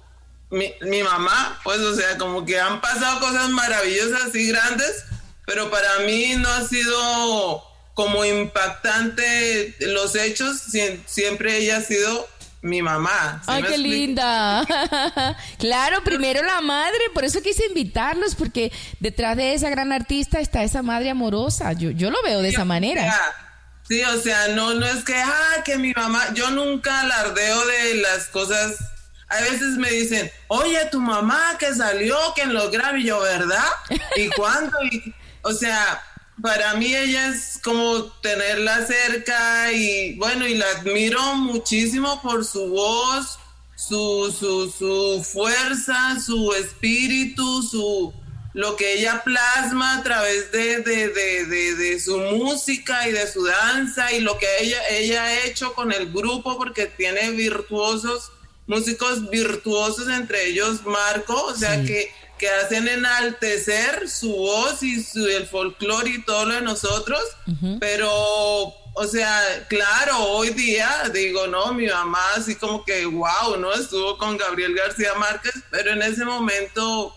mi, 0.50 0.72
mi 0.80 1.04
mamá, 1.04 1.60
pues, 1.62 1.78
o 1.78 1.94
sea, 1.94 2.18
como 2.18 2.44
que 2.44 2.58
han 2.58 2.80
pasado 2.80 3.20
cosas 3.20 3.50
maravillosas 3.50 4.34
y 4.34 4.48
grandes, 4.48 5.04
pero 5.46 5.70
para 5.70 6.00
mí 6.00 6.34
no 6.36 6.48
ha 6.48 6.66
sido 6.66 7.69
como 7.94 8.24
impactante 8.24 9.74
los 9.80 10.14
hechos, 10.14 10.62
siempre 11.06 11.58
ella 11.58 11.78
ha 11.78 11.82
sido 11.82 12.28
mi 12.62 12.82
mamá. 12.82 13.42
Ay, 13.46 13.62
qué 13.62 13.78
linda. 13.78 14.64
claro, 15.58 16.02
primero 16.04 16.42
la 16.42 16.60
madre, 16.60 16.98
por 17.14 17.24
eso 17.24 17.40
quise 17.42 17.66
invitarlos, 17.66 18.34
porque 18.34 18.72
detrás 18.98 19.36
de 19.36 19.54
esa 19.54 19.70
gran 19.70 19.92
artista 19.92 20.40
está 20.40 20.62
esa 20.62 20.82
madre 20.82 21.10
amorosa. 21.10 21.72
Yo, 21.72 21.90
yo 21.90 22.10
lo 22.10 22.22
veo 22.22 22.42
de 22.42 22.50
esa 22.50 22.64
manera. 22.64 23.34
Sí, 23.88 24.02
o 24.04 24.20
sea, 24.20 24.48
no, 24.48 24.74
no 24.74 24.86
es 24.86 25.04
que, 25.04 25.16
ah, 25.16 25.62
que 25.64 25.76
mi 25.78 25.92
mamá, 25.92 26.32
yo 26.34 26.50
nunca 26.50 27.00
alardeo 27.00 27.66
de 27.66 27.94
las 27.96 28.26
cosas. 28.28 28.76
A 29.28 29.40
veces 29.40 29.76
me 29.78 29.90
dicen, 29.90 30.30
oye, 30.48 30.78
tu 30.90 31.00
mamá 31.00 31.56
que 31.58 31.74
salió, 31.74 32.16
que 32.34 32.42
en 32.42 32.52
los 32.52 32.70
Grammy, 32.70 33.04
yo, 33.04 33.20
¿verdad? 33.20 33.64
¿Y 34.16 34.28
cuándo? 34.30 34.76
Y, 34.90 35.14
o 35.42 35.52
sea, 35.52 36.02
para 36.42 36.74
mí 36.74 36.94
ella 36.94 37.28
es 37.28 37.58
como 37.62 38.04
tenerla 38.22 38.86
cerca 38.86 39.72
y 39.72 40.14
bueno, 40.16 40.46
y 40.46 40.54
la 40.54 40.66
admiro 40.78 41.34
muchísimo 41.34 42.20
por 42.22 42.44
su 42.44 42.68
voz, 42.68 43.38
su, 43.76 44.34
su, 44.38 44.70
su 44.70 45.24
fuerza, 45.24 46.18
su 46.20 46.52
espíritu, 46.54 47.62
su 47.62 48.12
lo 48.52 48.74
que 48.76 48.94
ella 48.94 49.22
plasma 49.24 49.98
a 49.98 50.02
través 50.02 50.50
de, 50.50 50.80
de, 50.80 51.08
de, 51.08 51.74
de, 51.76 52.00
su 52.00 52.18
música 52.18 53.08
y 53.08 53.12
de 53.12 53.30
su 53.30 53.44
danza 53.44 54.12
y 54.12 54.20
lo 54.20 54.38
que 54.38 54.46
ella, 54.60 54.88
ella 54.88 55.22
ha 55.22 55.44
hecho 55.44 55.72
con 55.74 55.92
el 55.92 56.12
grupo 56.12 56.58
porque 56.58 56.86
tiene 56.86 57.30
virtuosos, 57.30 58.32
músicos 58.66 59.30
virtuosos, 59.30 60.08
entre 60.08 60.48
ellos 60.48 60.84
Marco, 60.84 61.40
o 61.44 61.54
sea 61.54 61.82
que 61.84 62.12
que 62.40 62.48
hacen 62.48 62.88
enaltecer 62.88 64.08
su 64.08 64.34
voz 64.34 64.82
y 64.82 65.02
su, 65.02 65.26
el 65.26 65.46
folclore 65.46 66.08
y 66.08 66.22
todo 66.22 66.46
lo 66.46 66.54
de 66.54 66.62
nosotros, 66.62 67.20
pero, 67.78 68.10
o 68.10 69.06
sea, 69.06 69.42
claro, 69.68 70.24
hoy 70.24 70.48
día 70.50 71.10
digo, 71.12 71.46
no, 71.48 71.74
mi 71.74 71.86
mamá 71.86 72.24
así 72.38 72.54
como 72.54 72.82
que, 72.82 73.04
wow, 73.04 73.58
¿no? 73.58 73.74
Estuvo 73.74 74.16
con 74.16 74.38
Gabriel 74.38 74.74
García 74.74 75.12
Márquez, 75.18 75.52
pero 75.70 75.92
en 75.92 76.00
ese 76.00 76.24
momento 76.24 77.14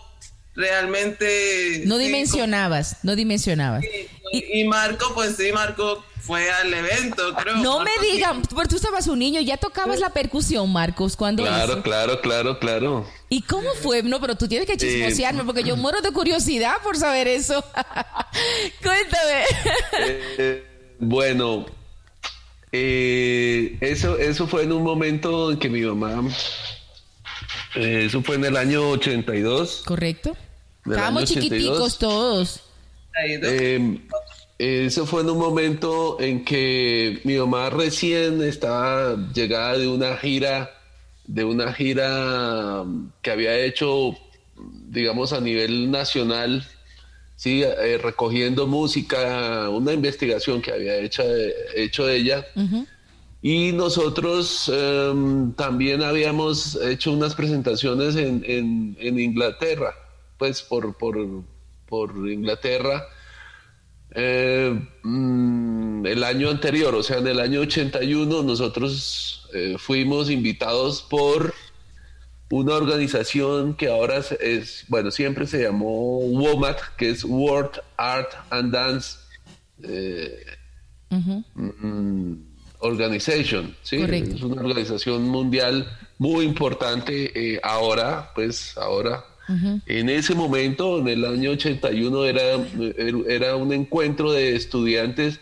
realmente... 0.54 1.84
No 1.86 1.96
dimensionabas, 1.96 2.98
no 3.02 3.16
dimensionabas. 3.16 3.82
y, 4.30 4.60
y 4.60 4.64
Marco, 4.64 5.14
pues 5.14 5.36
sí, 5.36 5.50
Marco 5.52 6.04
fue 6.24 6.50
al 6.50 6.72
evento, 6.72 7.34
creo. 7.34 7.56
No 7.56 7.80
me 7.80 7.90
digan, 8.00 8.40
porque 8.42 8.68
tú 8.68 8.76
estabas 8.76 9.06
un 9.08 9.18
niño, 9.18 9.40
ya 9.42 9.58
tocabas 9.58 10.00
la 10.00 10.10
percusión, 10.10 10.72
Marcos, 10.72 11.16
cuando 11.16 11.42
Claro, 11.42 11.82
claro, 11.82 12.20
claro, 12.22 12.58
claro. 12.58 13.06
¿Y 13.28 13.42
cómo 13.42 13.68
fue? 13.74 14.02
No, 14.02 14.20
pero 14.20 14.34
tú 14.34 14.48
tienes 14.48 14.66
que 14.66 14.76
chismosearme 14.76 15.44
porque 15.44 15.62
yo 15.62 15.76
muero 15.76 16.00
de 16.00 16.10
curiosidad 16.12 16.76
por 16.82 16.96
saber 16.96 17.28
eso. 17.28 17.62
Cuéntame. 18.82 19.44
Eh, 20.38 20.66
bueno, 20.98 21.66
eh, 22.72 23.76
eso, 23.82 24.18
eso 24.18 24.46
fue 24.46 24.62
en 24.62 24.72
un 24.72 24.82
momento 24.82 25.52
en 25.52 25.58
que 25.58 25.68
mi 25.68 25.82
mamá, 25.82 26.26
eh, 27.74 28.04
eso 28.06 28.22
fue 28.22 28.36
en 28.36 28.46
el 28.46 28.56
año 28.56 28.88
82. 28.90 29.82
Correcto. 29.84 30.34
Estábamos 30.86 31.24
chiquiticos 31.26 31.98
todos. 31.98 32.60
Eh, 33.26 34.00
eso 34.64 35.04
fue 35.04 35.20
en 35.20 35.30
un 35.30 35.38
momento 35.38 36.18
en 36.20 36.44
que 36.44 37.20
mi 37.24 37.36
mamá 37.36 37.68
recién 37.70 38.42
estaba 38.42 39.16
llegada 39.34 39.76
de 39.76 39.88
una 39.88 40.16
gira, 40.16 40.70
de 41.26 41.44
una 41.44 41.72
gira 41.72 42.84
que 43.20 43.30
había 43.30 43.58
hecho, 43.58 44.16
digamos, 44.88 45.32
a 45.34 45.40
nivel 45.40 45.90
nacional, 45.90 46.66
sí, 47.36 47.62
eh, 47.62 47.98
recogiendo 47.98 48.66
música, 48.66 49.68
una 49.68 49.92
investigación 49.92 50.62
que 50.62 50.72
había 50.72 50.96
hecho, 50.96 51.22
hecho 51.74 52.08
ella. 52.08 52.46
Y 53.42 53.72
nosotros 53.72 54.72
em, 54.74 55.52
también 55.52 56.02
habíamos 56.02 56.76
hecho 56.76 57.12
unas 57.12 57.34
presentaciones 57.34 58.16
en, 58.16 58.96
en, 58.98 59.18
Inglaterra, 59.18 59.92
pues 60.38 60.62
por, 60.62 60.96
por, 60.96 61.18
por 61.86 62.16
Inglaterra 62.30 63.06
eh, 64.14 64.80
mm, 65.02 66.06
el 66.06 66.22
año 66.22 66.48
anterior, 66.48 66.94
o 66.94 67.02
sea, 67.02 67.18
en 67.18 67.26
el 67.26 67.40
año 67.40 67.60
81, 67.60 68.42
nosotros 68.42 69.48
eh, 69.52 69.76
fuimos 69.76 70.30
invitados 70.30 71.02
por 71.02 71.52
una 72.50 72.74
organización 72.74 73.74
que 73.74 73.88
ahora 73.88 74.22
es, 74.40 74.84
bueno, 74.86 75.10
siempre 75.10 75.46
se 75.48 75.64
llamó 75.64 76.18
WOMAT, 76.18 76.78
que 76.96 77.10
es 77.10 77.24
World 77.24 77.80
Art 77.96 78.30
and 78.50 78.72
Dance 78.72 79.18
eh, 79.82 80.44
mm, 81.10 82.34
Organization, 82.78 83.74
¿sí? 83.82 83.96
Es 83.96 84.42
una 84.42 84.62
organización 84.62 85.22
mundial 85.22 85.90
muy 86.18 86.44
importante 86.44 87.58
ahora, 87.64 88.30
pues 88.34 88.76
ahora 88.76 89.24
en 89.48 90.08
ese 90.08 90.34
momento, 90.34 90.98
en 90.98 91.08
el 91.08 91.24
año 91.24 91.50
81, 91.50 92.24
era, 92.24 92.42
era 93.28 93.56
un 93.56 93.72
encuentro 93.72 94.32
de 94.32 94.56
estudiantes 94.56 95.40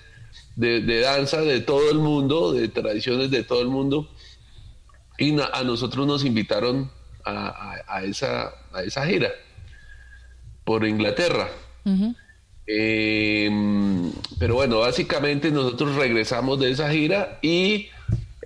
de, 0.57 1.01
danza 1.01 1.41
de 1.41 1.61
todo 1.61 1.91
el 1.91 1.99
mundo, 1.99 2.53
de 2.53 2.69
tradiciones 2.69 3.31
de 3.31 3.45
todo 3.45 3.63
el 3.63 3.69
mundo, 3.69 4.09
y 5.19 5.39
a 5.41 5.63
nosotros 5.65 6.07
nos 6.07 6.25
invitaron 6.25 6.91
a, 7.25 8.03
esa, 8.05 8.53
a 8.73 8.83
esa 8.83 9.07
gira 9.07 9.31
por 10.65 10.87
Inglaterra. 10.87 11.49
Em, 12.67 14.13
pero 14.39 14.55
bueno, 14.55 14.81
básicamente 14.81 15.51
nosotros 15.51 15.97
regresamos 15.97 16.59
de 16.61 16.71
esa 16.71 16.91
gira 16.91 17.39
y 17.43 17.89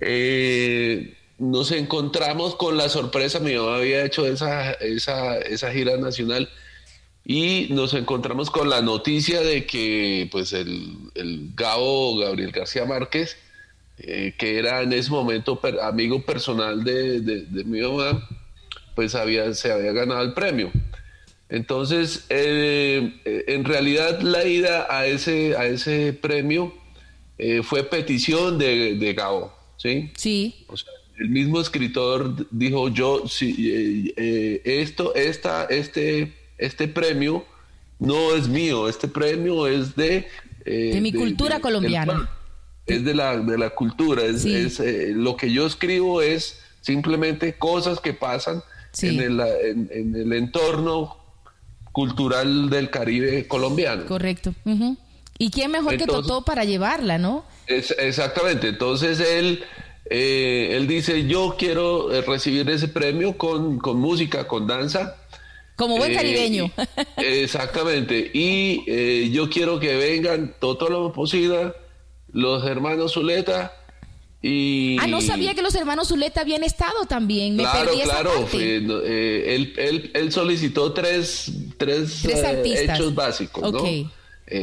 eh, 0.01 1.16
nos 1.39 1.71
encontramos 1.71 2.55
con 2.55 2.77
la 2.77 2.89
sorpresa, 2.89 3.39
mi 3.39 3.55
mamá 3.55 3.77
había 3.77 4.03
hecho 4.03 4.25
esa, 4.25 4.71
esa, 4.73 5.37
esa 5.37 5.71
gira 5.71 5.97
nacional 5.97 6.49
y 7.29 7.67
nos 7.71 7.93
encontramos 7.93 8.49
con 8.49 8.69
la 8.69 8.81
noticia 8.81 9.41
de 9.41 9.65
que 9.65 10.29
pues 10.31 10.53
el, 10.53 10.95
el 11.13 11.51
Gabo 11.55 12.17
Gabriel 12.17 12.51
García 12.51 12.85
Márquez, 12.85 13.37
eh, 13.99 14.33
que 14.37 14.57
era 14.57 14.81
en 14.81 14.93
ese 14.93 15.11
momento 15.11 15.59
amigo 15.81 16.21
personal 16.23 16.83
de, 16.83 17.19
de, 17.21 17.63
mi 17.65 17.81
mamá, 17.81 18.27
pues 18.95 19.13
había, 19.13 19.53
se 19.53 19.71
había 19.71 19.91
ganado 19.91 20.21
el 20.21 20.33
premio. 20.33 20.71
Entonces, 21.49 22.25
eh, 22.29 23.19
eh, 23.25 23.43
en 23.47 23.65
realidad 23.65 24.21
la 24.21 24.45
ida 24.45 24.87
a 24.89 25.05
ese, 25.05 25.55
a 25.55 25.65
ese 25.65 26.13
premio 26.13 26.73
fue 27.61 27.83
petición 27.83 28.57
de, 28.57 28.95
de 28.95 29.13
Gabo, 29.13 29.53
¿sí? 29.77 30.11
Sí. 30.15 30.65
O 30.67 30.75
sea, 30.75 30.91
el 31.17 31.29
mismo 31.29 31.59
escritor 31.59 32.47
dijo 32.51 32.89
yo 32.89 33.27
si 33.27 33.71
eh, 33.71 34.13
eh, 34.17 34.61
esto 34.81 35.15
esta 35.15 35.65
este 35.65 36.33
este 36.57 36.87
premio 36.87 37.45
no 37.99 38.35
es 38.35 38.47
mío 38.47 38.87
este 38.87 39.07
premio 39.07 39.67
es 39.67 39.95
de 39.95 40.27
eh, 40.65 40.91
de 40.93 41.01
mi 41.01 41.11
cultura 41.11 41.59
colombiana. 41.59 42.29
es 42.85 43.03
de 43.03 43.15
la 43.15 43.37
de 43.37 43.57
la 43.57 43.71
cultura 43.71 44.23
es, 44.23 44.79
lo 45.15 45.35
que 45.35 45.51
yo 45.51 45.65
escribo 45.65 46.21
es 46.21 46.61
simplemente 46.81 47.57
cosas 47.57 47.99
que 47.99 48.13
pasan 48.13 48.61
en, 49.01 49.19
el, 49.19 49.39
en, 49.91 50.15
el 50.15 50.33
entorno 50.33 51.17
cultural 51.91 52.69
del 52.69 52.89
Caribe 52.89 53.47
colombiano. 53.47 54.05
Correcto 54.05 54.53
y 55.39 55.51
quién 55.51 55.71
mejor 55.71 55.97
que 55.97 56.05
Totó 56.05 56.43
para 56.43 56.63
llevarla 56.63 57.17
no 57.17 57.43
es, 57.67 57.93
exactamente 57.97 58.69
entonces 58.69 59.19
él 59.19 59.63
eh, 60.09 60.69
él 60.71 60.87
dice, 60.87 61.25
yo 61.27 61.55
quiero 61.57 62.13
eh, 62.13 62.21
recibir 62.21 62.69
ese 62.69 62.87
premio 62.87 63.37
con, 63.37 63.79
música, 63.99 64.47
con 64.47 64.67
danza. 64.67 65.17
Como 65.75 65.97
buen 65.97 66.11
eh, 66.11 66.15
caribeño. 66.15 66.71
exactamente. 67.17 68.31
Y 68.33 69.31
yo 69.31 69.49
quiero 69.49 69.79
que 69.79 69.95
vengan 69.95 70.55
todo 70.59 70.89
lo 70.89 71.13
posible 71.13 71.73
los 72.33 72.65
hermanos 72.65 73.13
Zuleta 73.13 73.73
y... 74.41 74.97
Ah, 74.99 75.07
no 75.07 75.21
sabía 75.21 75.55
que 75.55 75.61
los 75.61 75.73
hermanos 75.75 76.09
Zuleta 76.09 76.41
habían 76.41 76.63
estado 76.63 77.05
también. 77.07 77.55
Me 77.55 77.63
claro, 77.63 77.91
perdí 77.91 78.01
claro. 78.01 78.31
él, 78.53 80.11
él, 80.13 80.31
solicitó 80.31 80.93
tres, 80.93 81.51
tres, 81.77 82.25
hechos 82.25 83.15
básicos, 83.15 83.71
¿no? 83.71 83.83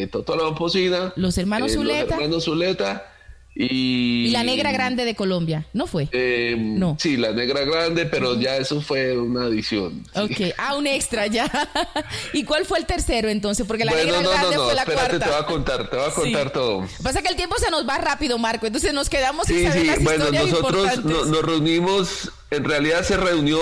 todo 0.08 0.36
lo 0.36 0.54
posible 0.54 1.12
Los 1.16 1.36
hermanos 1.36 1.72
Zuleta. 1.72 2.04
Los 2.04 2.12
hermanos 2.12 2.44
Zuleta 2.44 3.13
y, 3.56 4.30
la 4.30 4.42
negra 4.42 4.72
grande 4.72 5.04
de 5.04 5.14
Colombia, 5.14 5.66
¿no 5.72 5.86
fue? 5.86 6.08
Eh, 6.10 6.56
no. 6.58 6.96
Sí, 6.98 7.16
la 7.16 7.32
negra 7.32 7.64
grande, 7.64 8.04
pero 8.04 8.38
ya 8.38 8.56
eso 8.56 8.80
fue 8.80 9.16
una 9.16 9.44
adición. 9.44 10.04
Ok, 10.14 10.54
ah, 10.58 10.74
un 10.74 10.88
extra 10.88 11.28
ya. 11.28 11.48
¿Y 12.32 12.42
cuál 12.44 12.64
fue 12.64 12.80
el 12.80 12.86
tercero 12.86 13.28
entonces? 13.28 13.64
Porque 13.64 13.84
la 13.84 13.92
negra 13.92 14.22
no, 14.22 14.30
grande 14.30 14.56
no, 14.56 14.64
fue 14.64 14.74
la 14.74 14.82
espérate, 14.82 15.20
te 15.20 15.26
voy 15.26 15.40
a 15.40 15.46
contar, 15.46 15.88
te 15.88 15.96
voy 15.96 16.06
a 16.06 16.10
contar 16.10 16.50
todo. 16.50 16.88
Pasa 17.02 17.22
que 17.22 17.28
el 17.28 17.36
tiempo 17.36 17.56
se 17.58 17.70
nos 17.70 17.88
va 17.88 17.98
rápido, 17.98 18.38
Marco, 18.38 18.66
entonces 18.66 18.92
nos 18.92 19.08
quedamos 19.08 19.46
sin 19.46 19.58
sí, 19.58 19.64
saber 19.66 19.98
sí. 19.98 20.04
bueno, 20.04 20.30
nosotros 20.32 21.04
nos 21.04 21.42
reunimos, 21.42 22.32
en 22.50 22.64
realidad 22.64 23.04
se 23.04 23.16
reunió 23.16 23.60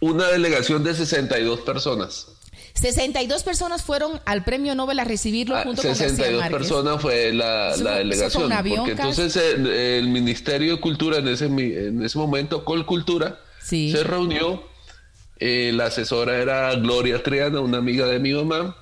una 0.00 0.26
delegación 0.28 0.84
de 0.84 0.94
62 0.94 1.60
personas. 1.60 2.31
62 2.74 3.42
personas 3.42 3.82
fueron 3.82 4.20
al 4.24 4.44
premio 4.44 4.74
Nobel 4.74 4.98
a 5.00 5.04
recibirlo 5.04 5.56
Ah, 5.56 5.62
junto 5.64 5.82
con 5.82 5.94
62 5.94 6.18
García 6.18 6.38
Márquez. 6.40 6.58
personas 6.58 7.02
fue 7.02 7.32
la, 7.32 7.76
delegación. 7.76 8.30
fue 8.30 8.44
un 8.46 8.52
avión, 8.52 8.76
porque 8.78 8.92
entonces 8.92 9.36
el, 9.36 9.66
el 9.66 10.08
Ministerio 10.08 10.74
de 10.76 10.80
Cultura 10.80 11.18
en 11.18 11.28
ese, 11.28 11.46
en 11.46 12.02
ese 12.02 12.18
momento, 12.18 12.64
Colcultura, 12.64 13.38
Sí. 13.62 13.92
se 13.92 14.02
reunió. 14.04 14.64
eh, 15.44 15.72
la 15.74 15.86
asesora 15.86 16.38
era 16.38 16.72
Gloria 16.76 17.22
Triana, 17.22 17.60
una 17.60 17.78
amiga 17.78 18.06
de 18.06 18.18
mi 18.20 18.32
mamá, 18.32 18.76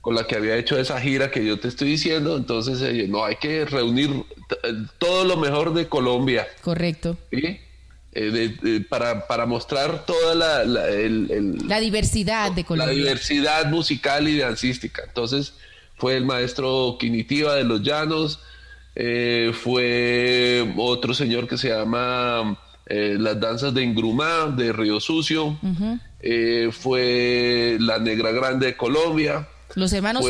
con 0.00 0.14
la 0.14 0.26
que 0.28 0.36
había 0.36 0.56
hecho 0.56 0.78
esa 0.78 1.00
gira 1.00 1.30
que 1.30 1.44
yo 1.44 1.58
te 1.58 1.66
estoy 1.68 1.90
diciendo. 1.90 2.36
Entonces, 2.36 2.80
eh, 2.82 3.06
no, 3.08 3.24
hay 3.24 3.34
que 3.36 3.64
reunir 3.64 4.10
t- 4.48 4.56
todo 4.98 5.24
lo 5.24 5.36
mejor 5.36 5.74
de 5.74 5.88
Colombia. 5.88 6.46
Correcto. 6.62 7.16
¿sí? 7.32 7.58
Eh, 8.12 8.30
de- 8.30 8.48
de- 8.48 8.80
para, 8.80 9.26
para 9.26 9.44
mostrar 9.44 10.06
toda 10.06 10.34
la, 10.34 10.64
la- 10.64 10.88
el- 10.88 11.30
el- 11.30 11.68
La 11.68 11.78
diversidad 11.78 12.50
de 12.52 12.64
la 12.70 12.86
diversidad 12.94 13.66
musical 13.66 14.26
y 14.28 14.38
dancística. 14.38 15.02
Entonces 15.06 15.52
fue 15.96 16.16
el 16.16 16.24
maestro 16.24 16.96
Quinitiva 16.98 17.54
de 17.54 17.64
los 17.64 17.82
Llanos, 17.82 18.40
eh, 18.94 19.52
fue 19.62 20.72
otro 20.78 21.12
señor 21.12 21.46
que 21.46 21.58
se 21.58 21.68
llama 21.68 22.58
eh, 22.86 23.16
Las 23.18 23.38
Danzas 23.38 23.74
de 23.74 23.82
Ingrumá, 23.82 24.46
de 24.56 24.72
Río 24.72 24.98
Sucio, 25.00 25.58
eh, 26.20 26.70
fue 26.72 27.76
La 27.78 27.98
Negra 27.98 28.32
Grande 28.32 28.66
de 28.68 28.76
Colombia, 28.76 29.46
Los 29.74 29.92
hermanos 29.92 30.24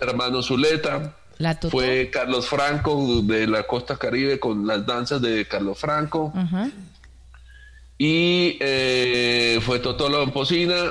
los 0.00 0.02
hermanos 0.02 0.46
Zuleta, 0.48 1.16
la 1.38 1.54
fue 1.70 2.10
Carlos 2.12 2.48
Franco 2.48 3.22
de 3.22 3.46
la 3.46 3.62
costa 3.62 3.96
caribe 3.96 4.40
con 4.40 4.66
las 4.66 4.84
danzas 4.84 5.22
de 5.22 5.46
Carlos 5.46 5.78
Franco. 5.78 6.32
Y 8.04 8.56
eh, 8.58 9.60
fue 9.62 9.78
Totó 9.78 10.08
la 10.08 10.18
Pomposina. 10.18 10.90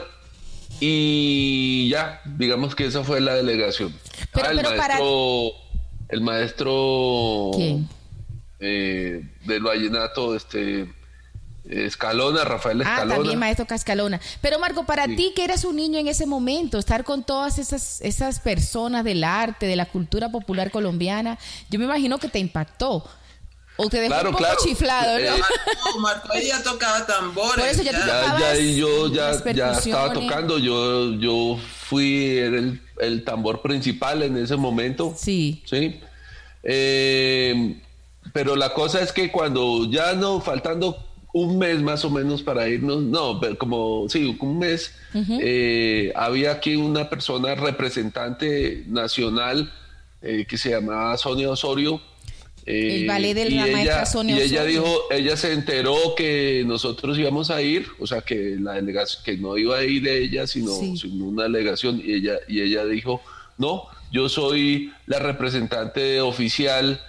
Y 0.80 1.90
ya, 1.90 2.22
digamos 2.26 2.74
que 2.74 2.86
esa 2.86 3.04
fue 3.04 3.20
la 3.20 3.34
delegación. 3.36 3.94
Pero- 4.34 4.48
Ah, 4.48 4.52
el 4.52 4.56
pero 4.58 4.70
para- 4.70 4.88
maestro. 4.96 5.52
El 6.08 6.22
maestro. 6.22 7.52
¿Quién? 7.54 7.90
eh, 8.62 9.28
del 9.46 9.62
vallenato, 9.64 10.36
este. 10.36 10.88
Escalona, 11.70 12.44
Rafael 12.46 12.80
Ah, 12.82 12.84
Escalona. 12.86 13.16
también 13.16 13.40
maestro 13.40 13.66
Cascalona. 13.68 14.20
Pero 14.42 14.58
Marco, 14.60 14.86
para 14.86 15.06
Sí. 15.06 15.16
ti 15.18 15.34
que 15.36 15.44
eras 15.44 15.64
un 15.66 15.76
niño 15.76 16.00
en 16.00 16.08
ese 16.08 16.26
momento, 16.26 16.78
estar 16.80 17.04
con 17.04 17.24
todas 17.24 17.60
esas, 17.60 18.00
esas 18.02 18.40
personas 18.40 19.04
del 19.04 19.24
arte, 19.24 19.66
de 19.68 19.76
la 19.76 19.86
cultura 19.86 20.30
popular 20.32 20.72
colombiana, 20.72 21.38
yo 21.70 21.78
me 21.78 21.86
imagino 21.86 22.18
que 22.20 22.30
te 22.30 22.40
impactó. 22.40 23.06
O 23.84 23.90
te 23.90 23.98
dejó 24.02 24.10
Claro, 24.14 24.30
un 24.30 24.36
poco 24.36 24.44
claro. 24.46 24.60
chiflado, 24.64 25.20
¿no? 25.20 25.36
Eh, 25.36 25.42
No, 25.96 26.00
Marco, 26.02 26.34
ella 26.34 26.62
tocaba 26.64 27.06
tambores. 27.06 27.56
Por 27.56 27.68
eso 27.68 27.84
ya 27.84 27.92
ya, 27.92 28.38
ya, 28.40 28.58
y 28.58 28.76
yo 28.78 29.12
ya, 29.12 29.32
ya 29.54 29.72
estaba 29.72 30.14
tocando. 30.14 30.58
Yo, 30.60 31.14
yo 31.16 31.58
fui 31.88 32.38
el, 32.38 32.82
el 33.00 33.24
tambor 33.24 33.62
principal 33.62 34.24
en 34.24 34.38
ese 34.38 34.56
momento. 34.56 35.14
Sí. 35.18 35.62
Sí. 35.66 36.00
Eh, 36.64 37.76
pero 38.34 38.56
la 38.56 38.74
cosa 38.74 39.02
es 39.02 39.12
que 39.12 39.32
cuando 39.32 39.90
ya 39.90 40.14
no, 40.14 40.40
faltando 40.42 41.08
un 41.34 41.58
mes 41.58 41.82
más 41.82 42.04
o 42.06 42.10
menos 42.10 42.44
para 42.44 42.68
irnos, 42.68 43.02
no, 43.02 43.40
pero 43.40 43.58
como, 43.58 44.06
sí, 44.10 44.38
un 44.40 44.60
mes, 44.60 44.94
eh, 45.14 46.12
había 46.16 46.52
aquí 46.52 46.76
una 46.76 47.10
persona 47.10 47.56
representante 47.56 48.84
nacional 48.88 49.72
eh, 50.22 50.46
que 50.48 50.58
se 50.58 50.70
llamaba 50.72 51.18
Sonia 51.18 51.50
Osorio. 51.50 52.02
Eh, 52.66 53.02
El 53.02 53.08
ballet 53.08 53.34
de 53.34 53.48
y 53.48 53.50
la 53.56 53.62
maestra 53.68 53.82
ella- 53.82 54.06
Sonia 54.06 54.38
Y 54.38 54.42
ella 54.42 54.64
dijo, 54.66 55.02
ella 55.12 55.36
se 55.38 55.54
enteró 55.54 55.96
que 56.16 56.64
nosotros 56.66 57.18
íbamos 57.18 57.50
a 57.52 57.62
ir, 57.62 57.88
o 58.00 58.06
sea, 58.08 58.22
que 58.22 58.58
la 58.60 58.74
delegación, 58.74 59.24
que 59.24 59.38
no 59.38 59.58
iba 59.58 59.78
a 59.78 59.84
ir 59.84 60.08
ella, 60.08 60.46
sino, 60.48 60.72
Sí. 60.72 60.96
sino 60.98 61.26
una 61.26 61.44
delegación, 61.44 62.02
y 62.04 62.14
ella, 62.14 62.36
y 62.48 62.62
ella 62.62 62.86
dijo, 62.86 63.22
no, 63.58 63.84
yo 64.12 64.30
soy 64.30 64.92
la 65.08 65.20
representante 65.20 66.22
oficial 66.22 67.02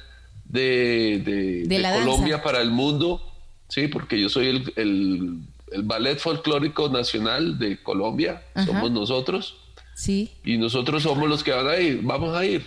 de, 0.45 1.23
de- 1.25 1.33
De 1.63 1.67
de 1.67 1.79
la 1.79 1.91
danza. 1.91 2.05
Colombia 2.07 2.43
para 2.43 2.61
el 2.61 2.71
mundo, 2.71 3.23
sí, 3.69 3.89
porque 3.89 4.21
yo 4.21 4.29
soy 4.29 4.49
el, 4.49 4.73
el- 4.77 5.39
el 5.73 5.83
ballet 5.85 6.19
folclórico 6.19 6.89
nacional 6.91 7.59
de 7.59 7.83
Colombia, 7.83 8.43
Ajá. 8.55 8.67
somos 8.67 8.91
nosotros, 8.91 9.57
Sí. 9.95 10.31
y 10.45 10.57
nosotros 10.59 11.03
somos 11.03 11.29
los 11.29 11.43
que 11.43 11.51
van 11.53 11.67
a 11.69 11.77
ir, 11.79 12.01
vamos 12.03 12.37
a 12.37 12.45
ir. 12.45 12.67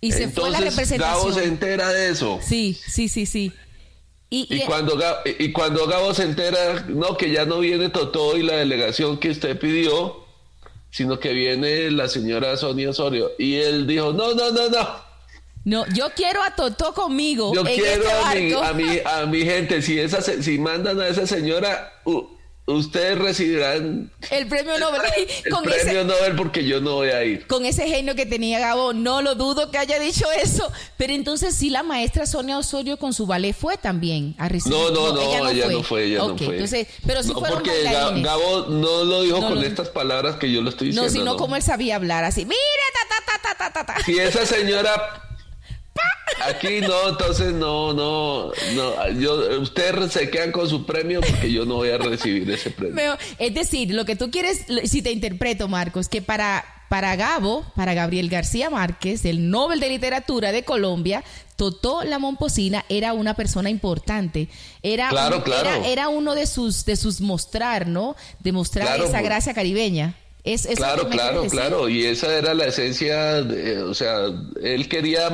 Y 0.00 0.12
se 0.12 0.28
fue 0.28 0.50
la 0.50 0.58
Entonces, 0.58 0.98
Gabo 0.98 1.20
se 1.24 1.40
representación. 1.40 1.44
entera 1.48 1.88
de 1.92 2.08
eso. 2.10 2.38
Sí, 2.42 2.78
sí, 2.88 3.08
sí, 3.08 3.26
sí. 3.26 3.52
Y, 4.30 4.46
Y 4.54 4.62
y- 4.62 4.64
cuando, 4.64 4.96
Ga- 4.96 5.18
y 5.38 5.52
cuando 5.52 5.86
Gabo 5.86 6.14
se 6.14 6.22
entera, 6.22 6.84
no, 6.88 7.16
que 7.16 7.30
ya 7.32 7.44
no 7.44 7.58
viene 7.58 7.88
Totó 7.90 8.36
y 8.36 8.42
la 8.42 8.54
delegación 8.56 9.18
que 9.18 9.30
usted 9.30 9.58
pidió, 9.58 10.24
sino 10.90 11.18
que 11.20 11.32
viene 11.32 11.90
la 11.90 12.08
señora 12.08 12.56
Sonia 12.56 12.90
Osorio. 12.90 13.32
Y 13.38 13.56
él 13.56 13.86
dijo, 13.86 14.12
no, 14.12 14.34
no, 14.34 14.50
no, 14.52 14.68
no, 14.70 15.10
no, 15.64 15.84
yo 15.94 16.08
quiero 16.16 16.42
a 16.42 16.54
Totó 16.56 16.94
conmigo. 16.94 17.52
yo 17.54 17.60
en 17.60 17.66
quiero 17.66 18.02
este 18.04 18.10
a, 18.12 18.34
mi, 18.34 18.52
a, 18.52 18.72
mi, 18.72 18.98
a 19.04 19.26
mi 19.26 19.42
gente, 19.42 19.82
si, 19.82 19.98
esa, 19.98 20.22
si 20.22 20.58
mandan 20.58 20.98
a 21.00 21.08
esa 21.08 21.26
señora, 21.26 21.92
ustedes 22.66 23.18
recibirán 23.18 24.10
El 24.30 24.46
premio 24.46 24.78
Nobel. 24.78 25.00
el 25.44 25.50
con, 25.52 25.64
premio 25.64 25.80
ese, 25.80 26.04
Nobel 26.04 26.36
porque 26.36 26.64
yo 26.64 26.80
no 26.80 26.94
voy 26.94 27.08
a 27.08 27.24
ir. 27.24 27.46
con 27.46 27.64
ese 27.64 27.86
genio 27.86 28.14
que 28.14 28.26
tenía 28.26 28.58
Gabo, 28.58 28.92
no 28.92 29.22
lo 29.22 29.34
dudo 29.34 29.70
que 29.70 29.78
haya 29.78 29.98
dicho 29.98 30.26
eso. 30.32 30.70
Pero 30.96 31.12
entonces 31.12 31.54
sí, 31.54 31.70
la 31.70 31.82
maestra 31.82 32.26
Sonia 32.26 32.58
Osorio 32.58 32.96
con 32.96 33.12
su 33.12 33.26
ballet 33.26 33.54
fue 33.54 33.76
también 33.76 34.34
a 34.38 34.48
recibir. 34.48 34.78
No, 34.78 34.90
no, 34.90 35.12
no, 35.12 35.50
ella 35.50 35.68
no 35.68 35.82
fue, 35.82 36.04
ella 36.04 36.18
no 36.18 36.36
fue. 36.36 36.54
Entonces, 36.54 36.86
pero 37.06 37.22
sí 37.22 37.32
no, 37.32 37.40
fueron 37.40 37.58
porque 37.58 37.84
bailarines. 37.84 38.24
Gabo 38.24 38.66
no 38.68 39.04
lo 39.04 39.22
dijo 39.22 39.40
No 39.40 39.48
con 39.48 39.64
estas 39.64 39.88
palabras 39.88 40.36
que 40.36 40.50
yo 40.50 40.62
lo 40.62 40.70
estoy 40.70 40.92
no, 40.92 41.02
diciendo. 41.04 41.32
sino 41.32 41.36
como 41.36 41.56
él 41.56 41.62
sabía 41.62 41.96
hablar 41.96 42.24
así. 42.24 42.44
Mire, 42.44 42.58
ta, 42.94 43.16
ta, 43.26 43.42
ta, 43.42 43.58
ta, 43.58 43.72
ta, 43.72 43.86
ta. 43.94 44.04
Si 44.04 44.18
esa 44.18 44.46
señora 44.46 45.29
aquí 46.48 46.80
no, 46.80 47.08
entonces 47.10 47.52
no, 47.52 47.92
no, 47.92 48.50
no, 48.74 49.08
yo, 49.18 49.60
ustedes 49.60 50.12
se 50.12 50.30
quedan 50.30 50.52
con 50.52 50.68
su 50.68 50.84
premio 50.86 51.20
porque 51.20 51.50
yo 51.52 51.64
no 51.64 51.76
voy 51.76 51.90
a 51.90 51.98
recibir 51.98 52.50
ese 52.50 52.70
premio. 52.70 53.16
Es 53.38 53.54
decir, 53.54 53.92
lo 53.94 54.04
que 54.04 54.16
tú 54.16 54.30
quieres, 54.30 54.64
si 54.84 55.02
te 55.02 55.10
interpreto, 55.12 55.68
Marcos, 55.68 56.08
que 56.08 56.22
para, 56.22 56.64
para 56.88 57.14
Gabo, 57.16 57.64
para 57.76 57.94
Gabriel 57.94 58.28
García 58.28 58.70
Márquez, 58.70 59.24
el 59.24 59.50
Nobel 59.50 59.80
de 59.80 59.88
Literatura 59.88 60.52
de 60.52 60.64
Colombia, 60.64 61.22
Totó 61.56 62.04
la 62.04 62.18
Momposina 62.18 62.86
era 62.88 63.12
una 63.12 63.34
persona 63.34 63.68
importante. 63.68 64.48
Era, 64.82 65.10
Claro, 65.10 65.36
un- 65.38 65.42
claro. 65.42 65.68
era, 65.68 65.86
era 65.86 66.08
uno 66.08 66.34
de 66.34 66.46
sus, 66.46 66.86
de 66.86 66.96
sus 66.96 67.20
mostrar, 67.20 67.86
¿no? 67.86 68.16
De 68.38 68.50
mostrar 68.52 68.86
Claro, 68.86 69.02
esa 69.04 69.12
pues. 69.18 69.24
gracia 69.24 69.52
caribeña. 69.52 70.14
Es, 70.44 70.64
es 70.64 70.78
lo 70.78 70.84
Claro, 70.86 71.08
claro, 71.08 71.46
claro. 71.48 71.88
Y 71.88 72.04
esa 72.06 72.34
era 72.36 72.54
la 72.54 72.66
esencia, 72.66 73.42
de- 73.42 73.82
o 73.82 73.94
sea, 73.94 74.26
él 74.62 74.88
quería 74.88 75.28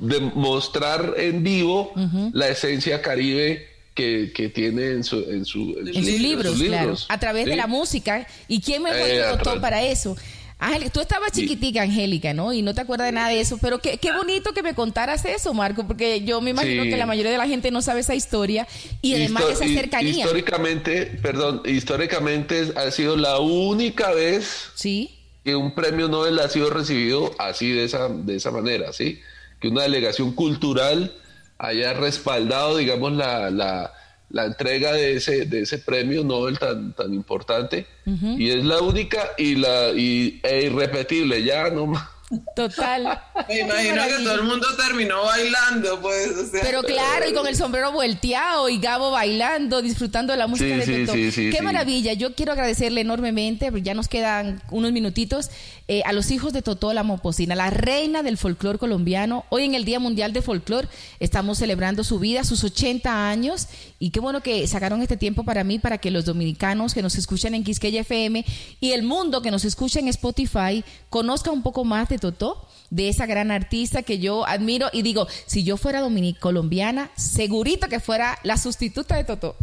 demostrar 0.00 1.14
en 1.16 1.42
vivo 1.42 1.92
la 2.32 2.48
esencia 2.48 3.00
caribe 3.02 3.66
que, 3.94 4.32
que 4.34 4.48
tiene 4.48 4.92
en, 4.92 5.04
su, 5.04 5.18
en, 5.28 5.44
su, 5.44 5.76
En 5.78 5.92
sus 5.92 6.04
libros, 6.20 6.54
claro. 6.60 6.94
A 7.08 7.18
través 7.18 7.46
de 7.46 7.56
la 7.56 7.66
música. 7.66 8.26
¿Y 8.46 8.60
quién 8.60 8.82
mejor 8.82 9.08
Eh, 9.08 9.22
que 9.32 9.38
Totó 9.44 9.60
para 9.60 9.82
eso? 9.82 10.16
Ángel, 10.60 10.90
tú 10.90 11.00
estabas 11.00 11.30
Sí. 11.32 11.42
chiquitica, 11.42 11.82
Angélica, 11.82 12.34
¿no? 12.34 12.52
Y 12.52 12.62
no 12.62 12.74
te 12.74 12.80
acuerdas 12.80 13.06
de 13.08 13.12
nada 13.12 13.28
de 13.28 13.40
eso, 13.40 13.58
pero 13.62 13.78
qué, 13.78 13.98
qué 13.98 14.10
bonito 14.12 14.52
que 14.52 14.62
me 14.62 14.74
contaras 14.74 15.24
eso, 15.24 15.54
Marco, 15.54 15.86
porque 15.86 16.22
yo 16.22 16.40
me 16.40 16.50
imagino 16.50 16.82
Sí. 16.82 16.90
que 16.90 16.96
la 16.96 17.06
mayoría 17.06 17.30
de 17.30 17.38
la 17.38 17.46
gente 17.46 17.70
no 17.70 17.80
sabe 17.80 18.00
esa 18.00 18.14
historia 18.16 18.66
y 19.00 19.14
además 19.14 19.44
Histo- 19.44 19.52
esa 19.52 19.64
cercanía. 19.68 20.24
Históricamente, 20.24 21.06
perdón, 21.22 21.62
históricamente 21.64 22.72
ha 22.76 22.90
sido 22.90 23.16
la 23.16 23.38
única 23.38 24.10
vez 24.12 24.70
Sí, 24.74 25.14
que 25.44 25.54
un 25.54 25.74
premio 25.74 26.08
Nobel 26.08 26.38
ha 26.40 26.48
sido 26.48 26.70
recibido 26.70 27.30
así 27.38 27.70
de 27.70 27.84
esa, 27.84 28.08
de 28.08 28.36
esa 28.36 28.50
manera, 28.50 28.92
¿sí? 28.92 29.20
Que 29.60 29.68
una 29.68 29.82
delegación 29.82 30.32
cultural 30.32 31.14
haya 31.58 31.92
respaldado, 31.92 32.76
digamos, 32.76 33.12
la, 33.12 33.50
la, 33.50 33.92
la 34.30 34.44
entrega 34.44 34.92
de 34.92 35.16
ese, 35.16 35.46
de 35.46 35.62
ese 35.62 35.78
premio 35.78 36.22
Nobel 36.24 36.58
tan, 36.58 36.92
tan 36.92 37.14
importante. 37.14 37.86
Y 38.04 38.50
es 38.50 38.64
la 38.64 38.80
única 38.80 39.30
y 39.36 39.54
la 39.56 39.90
y, 39.90 40.40
e 40.42 40.64
irrepetible, 40.64 41.42
ya 41.42 41.70
no 41.70 41.86
más. 41.86 42.08
Total. 42.54 43.20
Me 43.48 43.60
imagino 43.60 44.02
que 44.04 44.22
todo 44.24 44.34
el 44.34 44.42
mundo 44.42 44.66
terminó 44.76 45.22
bailando, 45.24 46.00
pues. 46.00 46.28
o 46.36 46.46
sea, 46.50 46.60
Pero 46.62 46.82
claro, 46.82 47.28
y 47.28 47.32
con 47.32 47.46
el 47.46 47.56
sombrero 47.56 47.92
volteado 47.92 48.68
y 48.68 48.78
Gabo 48.78 49.10
bailando, 49.10 49.80
disfrutando 49.82 50.32
de 50.32 50.38
la 50.38 50.46
música 50.46 50.68
Sí, 50.74 50.76
de 50.80 50.84
sí, 50.84 51.06
Totó. 51.06 51.12
sí, 51.14 51.30
sí, 51.32 51.50
Qué 51.50 51.58
sí. 51.58 51.62
maravilla. 51.64 52.12
Yo 52.12 52.34
quiero 52.34 52.52
agradecerle 52.52 53.00
enormemente, 53.00 53.70
ya 53.82 53.94
nos 53.94 54.08
quedan 54.08 54.62
unos 54.70 54.92
minutitos, 54.92 55.50
eh, 55.90 56.02
a 56.04 56.12
los 56.12 56.30
hijos 56.30 56.52
de 56.52 56.60
Totó 56.60 56.92
la 56.92 57.02
Momposina, 57.02 57.54
la 57.54 57.70
reina 57.70 58.22
del 58.22 58.36
folclor 58.36 58.78
colombiano. 58.78 59.46
Hoy 59.48 59.64
en 59.64 59.74
el 59.74 59.86
Día 59.86 59.98
Mundial 59.98 60.34
de 60.34 60.42
Folclor 60.42 60.86
estamos 61.20 61.56
celebrando 61.58 62.04
su 62.04 62.18
vida, 62.18 62.44
sus 62.44 62.62
80 62.62 63.30
años, 63.30 63.68
y 63.98 64.10
qué 64.10 64.20
bueno 64.20 64.42
que 64.42 64.66
sacaron 64.66 65.00
este 65.00 65.16
tiempo 65.16 65.44
para 65.44 65.64
mí, 65.64 65.78
para 65.78 65.96
que 65.96 66.10
los 66.10 66.26
dominicanos 66.26 66.92
que 66.92 67.00
nos 67.00 67.14
escuchan 67.16 67.54
en 67.54 67.64
Quisqueya 67.64 68.02
FM 68.02 68.44
y 68.80 68.92
el 68.92 69.02
mundo 69.02 69.40
que 69.40 69.50
nos 69.50 69.64
escucha 69.64 69.98
en 69.98 70.08
Spotify 70.08 70.84
conozca 71.08 71.50
un 71.50 71.62
poco 71.62 71.84
más 71.84 72.08
de 72.10 72.17
Totó 72.18 72.68
de 72.90 73.08
esa 73.08 73.26
gran 73.26 73.50
artista 73.50 74.02
que 74.02 74.18
yo 74.18 74.46
admiro 74.46 74.88
y 74.92 75.02
digo, 75.02 75.28
si 75.46 75.62
yo 75.64 75.76
fuera 75.76 76.00
dominicana 76.00 76.40
colombiana, 76.40 77.10
segurito 77.16 77.88
que 77.88 78.00
fuera 78.00 78.38
la 78.42 78.56
sustituta 78.56 79.16
de 79.16 79.24
Toto. 79.24 79.56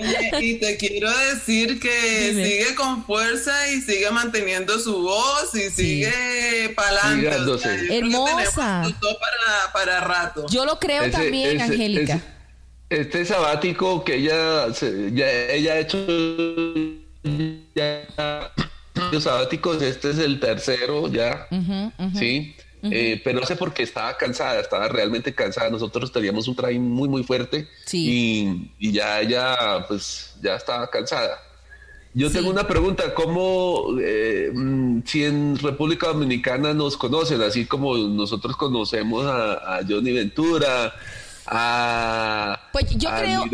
Oye, 0.00 0.30
y 0.40 0.58
te 0.58 0.76
quiero 0.76 1.10
decir 1.10 1.78
que 1.80 2.32
sigue 2.32 2.74
con 2.74 3.04
fuerza 3.04 3.70
y 3.70 3.80
sigue 3.80 4.10
manteniendo 4.10 4.78
su 4.78 5.02
voz 5.02 5.54
y 5.54 5.70
sigue 5.70 6.72
para 6.74 7.02
adelante. 7.02 7.96
Hermosa. 7.96 8.82
Para, 9.00 9.72
para 9.72 10.00
rato. 10.00 10.46
Yo 10.48 10.64
lo 10.64 10.78
creo 10.78 11.10
también, 11.10 11.60
Angélica. 11.60 12.20
este 12.90 13.24
sabático 13.24 14.04
que 14.04 14.16
ella, 14.16 14.68
ya, 15.12 15.30
ella 15.30 15.72
ha 15.74 15.78
hecho 15.78 16.06
ya 17.74 18.52
sabáticos, 19.20 19.82
este 19.82 20.10
es 20.10 20.18
el 20.18 20.40
tercero 20.40 21.08
ya, 21.08 21.48
sí. 22.18 22.54
Eh, 22.84 23.20
pero 23.22 23.38
no 23.38 23.46
sé 23.46 23.54
por 23.54 23.72
qué 23.72 23.84
estaba 23.84 24.16
cansada, 24.16 24.60
estaba 24.60 24.88
realmente 24.88 25.32
cansada. 25.32 25.70
Nosotros 25.70 26.10
teníamos 26.10 26.48
un 26.48 26.56
train 26.56 26.82
muy, 26.82 27.08
muy 27.08 27.22
fuerte 27.22 27.68
y, 27.92 28.70
ya 28.80 29.20
ella, 29.20 29.86
pues, 29.86 30.34
ya 30.42 30.56
estaba 30.56 30.90
cansada. 30.90 31.38
Yo 32.14 32.30
tengo 32.30 32.50
una 32.50 32.66
pregunta, 32.66 33.14
¿cómo, 33.14 33.96
eh, 34.00 34.50
mm, 34.52 35.02
si 35.06 35.24
en 35.24 35.56
República 35.58 36.08
Dominicana 36.08 36.74
nos 36.74 36.96
conocen, 36.96 37.40
así 37.40 37.64
como 37.66 37.96
nosotros 37.96 38.56
conocemos 38.56 39.24
a 39.24 39.80
Johnny 39.88 40.12
Ventura, 40.12 40.92
a, 41.46 42.68
pues 42.72 42.86
yo 42.96 43.10
creo 43.10 43.44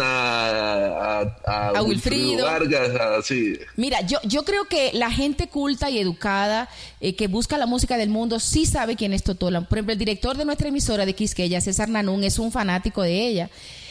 a, 0.00 1.82
Wilfrido 1.82 2.46
Vargas, 2.46 3.30
Mira, 3.76 4.00
yo, 4.02 4.18
yo 4.24 4.44
creo 4.44 4.64
que 4.64 4.92
la 4.94 5.10
gente 5.10 5.48
culta 5.48 5.90
y 5.90 5.98
educada 5.98 6.68
eh, 7.00 7.14
que 7.14 7.28
busca 7.28 7.58
la 7.58 7.66
música 7.66 7.96
del 7.96 8.08
mundo 8.08 8.40
sí 8.40 8.66
sabe 8.66 8.96
quién 8.96 9.12
es 9.12 9.22
Totola. 9.22 9.60
Por 9.62 9.78
ejemplo, 9.78 9.92
el 9.92 9.98
director 9.98 10.36
de 10.36 10.44
nuestra 10.44 10.68
emisora 10.68 11.04
de 11.04 11.14
Quisqueya, 11.14 11.60
César 11.60 11.88
Nanún, 11.88 12.24
es 12.24 12.38
un 12.38 12.50
fanático 12.50 13.02
de 13.02 13.26
ella. 13.26 13.50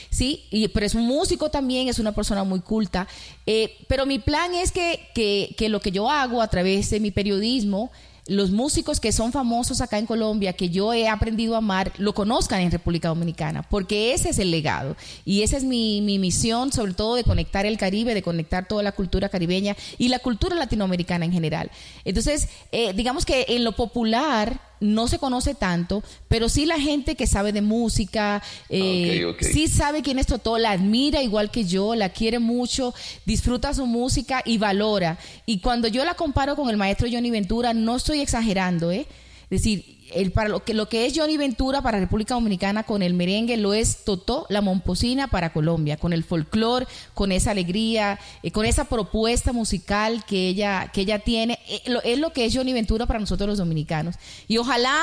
Sí, 0.10 0.46
y, 0.52 0.68
pero 0.68 0.86
es 0.86 0.96
un 0.96 1.06
músico 1.06 1.50
también, 1.50 1.88
es 1.88 2.00
una 2.00 2.12
persona 2.12 2.44
muy 2.44 2.62
culta. 2.62 3.08
Eh, 3.46 3.78
pero 3.88 4.06
mi 4.06 4.20
plan 4.20 4.54
es 4.54 4.72
que, 4.72 5.10
que, 5.14 5.56
que 5.58 5.70
lo 5.70 5.80
que 5.80 5.92
yo 5.92 6.10
hago 6.10 6.42
a 6.42 6.48
través 6.48 6.90
de 6.90 7.00
mi 7.00 7.12
periodismo 7.12 7.92
los 8.26 8.52
músicos 8.52 9.00
que 9.00 9.12
son 9.12 9.32
famosos 9.32 9.82
acá 9.82 9.98
en 9.98 10.06
Colombia, 10.06 10.54
que 10.54 10.70
yo 10.70 10.94
he 10.94 11.08
aprendido 11.10 11.56
a 11.56 11.58
amar, 11.58 11.92
lo 11.98 12.14
conozcan 12.14 12.62
en 12.62 12.72
República 12.72 13.10
Dominicana, 13.10 13.64
porque 13.64 14.14
ese 14.14 14.30
es 14.30 14.40
el 14.40 14.50
legado. 14.50 14.96
Y 15.26 15.42
esa 15.42 15.58
es 15.58 15.64
mi, 15.64 16.02
misión, 16.02 16.72
sobre 16.72 16.94
todo 16.94 17.16
de 17.16 17.24
conectar 17.24 17.66
el 17.66 17.78
Caribe, 17.78 18.14
de 18.14 18.22
conectar 18.22 18.68
toda 18.68 18.84
la 18.84 18.94
cultura 18.94 19.30
caribeña 19.30 19.76
y 19.98 20.08
la 20.08 20.20
cultura 20.20 20.56
latinoamericana 20.56 21.26
en 21.26 21.34
general. 21.34 21.70
Entonces, 22.06 22.48
eh, 22.72 22.94
digamos 22.94 23.26
que 23.26 23.46
en 23.50 23.64
lo 23.64 23.74
popular, 23.74 24.60
no 24.84 25.08
se 25.08 25.18
conoce 25.18 25.56
tanto, 25.56 26.04
pero 26.28 26.50
sí 26.50 26.66
la 26.66 26.80
gente 26.80 27.16
que 27.16 27.26
sabe 27.26 27.54
de 27.54 27.62
música, 27.62 28.44
eh, 28.70 29.34
sí 29.40 29.68
sabe 29.68 30.02
quién 30.02 30.20
es 30.20 30.28
Totó, 30.28 30.58
la 30.58 30.72
admira 30.72 31.24
igual 31.24 31.52
que 31.52 31.64
yo, 31.64 31.96
la 31.96 32.10
quiere 32.10 32.40
mucho, 32.40 32.94
disfruta 33.26 33.74
su 33.74 33.86
música 33.86 34.42
y 34.46 34.58
valora. 34.58 35.18
Y 35.46 35.60
cuando 35.60 35.88
yo 35.88 36.04
la 36.04 36.16
comparo 36.16 36.56
con 36.56 36.70
el 36.70 36.78
maestro 36.78 37.08
Johnny 37.12 37.32
Ventura, 37.32 37.74
no 37.74 37.96
estoy 37.96 38.20
exagerando, 38.20 38.92
¿eh? 38.92 39.08
Es 39.44 39.62
decir, 39.62 39.93
el, 40.16 40.32
para 40.32 40.50
lo 40.50 40.64
que, 40.64 40.74
lo 40.74 40.90
que 40.90 41.06
es 41.06 41.14
Johnny 41.18 41.38
Ventura 41.38 41.82
para 41.82 42.00
República 42.00 42.36
Dominicana 42.36 42.84
con 42.84 43.02
el 43.02 43.14
merengue 43.14 43.58
lo 43.58 43.74
es 43.74 44.04
Totó, 44.04 44.46
la 44.50 44.62
momposina 44.62 45.28
para 45.28 45.54
Colombia, 45.54 45.98
con 45.98 46.14
el 46.14 46.24
folclore, 46.24 46.88
con 47.14 47.32
esa 47.32 47.52
alegría, 47.52 48.20
eh, 48.42 48.52
con 48.52 48.66
esa 48.66 48.86
propuesta 48.86 49.54
musical 49.54 50.24
que 50.26 50.48
ella, 50.48 50.92
que 50.94 51.02
ella 51.02 51.20
tiene, 51.20 51.60
eh, 51.68 51.82
es 52.04 52.20
lo 52.20 52.34
que 52.34 52.46
es 52.46 52.56
Johnny 52.56 52.74
Ventura 52.74 53.06
para 53.06 53.20
nosotros 53.20 53.48
los 53.48 53.58
dominicanos. 53.58 54.16
Y 54.48 54.58
ojalá 54.58 54.98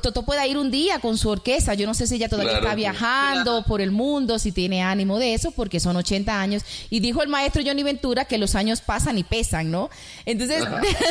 Toto 0.00 0.22
pueda 0.22 0.46
ir 0.46 0.58
un 0.58 0.70
día 0.70 0.98
con 0.98 1.18
su 1.18 1.28
orquesta. 1.28 1.74
Yo 1.74 1.86
no 1.86 1.94
sé 1.94 2.06
si 2.06 2.16
ella 2.16 2.28
todavía 2.28 2.58
está 2.58 2.74
viajando 2.74 3.62
por 3.64 3.80
el 3.80 3.90
mundo, 3.90 4.38
si 4.38 4.52
tiene 4.52 4.82
ánimo 4.82 5.18
de 5.18 5.34
eso, 5.34 5.50
porque 5.50 5.80
son 5.80 5.96
80 5.96 6.40
años. 6.40 6.62
Y 6.90 7.00
dijo 7.00 7.22
el 7.22 7.28
maestro 7.28 7.62
Johnny 7.64 7.82
Ventura 7.82 8.24
que 8.24 8.38
los 8.38 8.54
años 8.54 8.80
pasan 8.80 9.18
y 9.18 9.24
pesan, 9.24 9.70
¿no? 9.70 9.90
Entonces, 10.24 10.64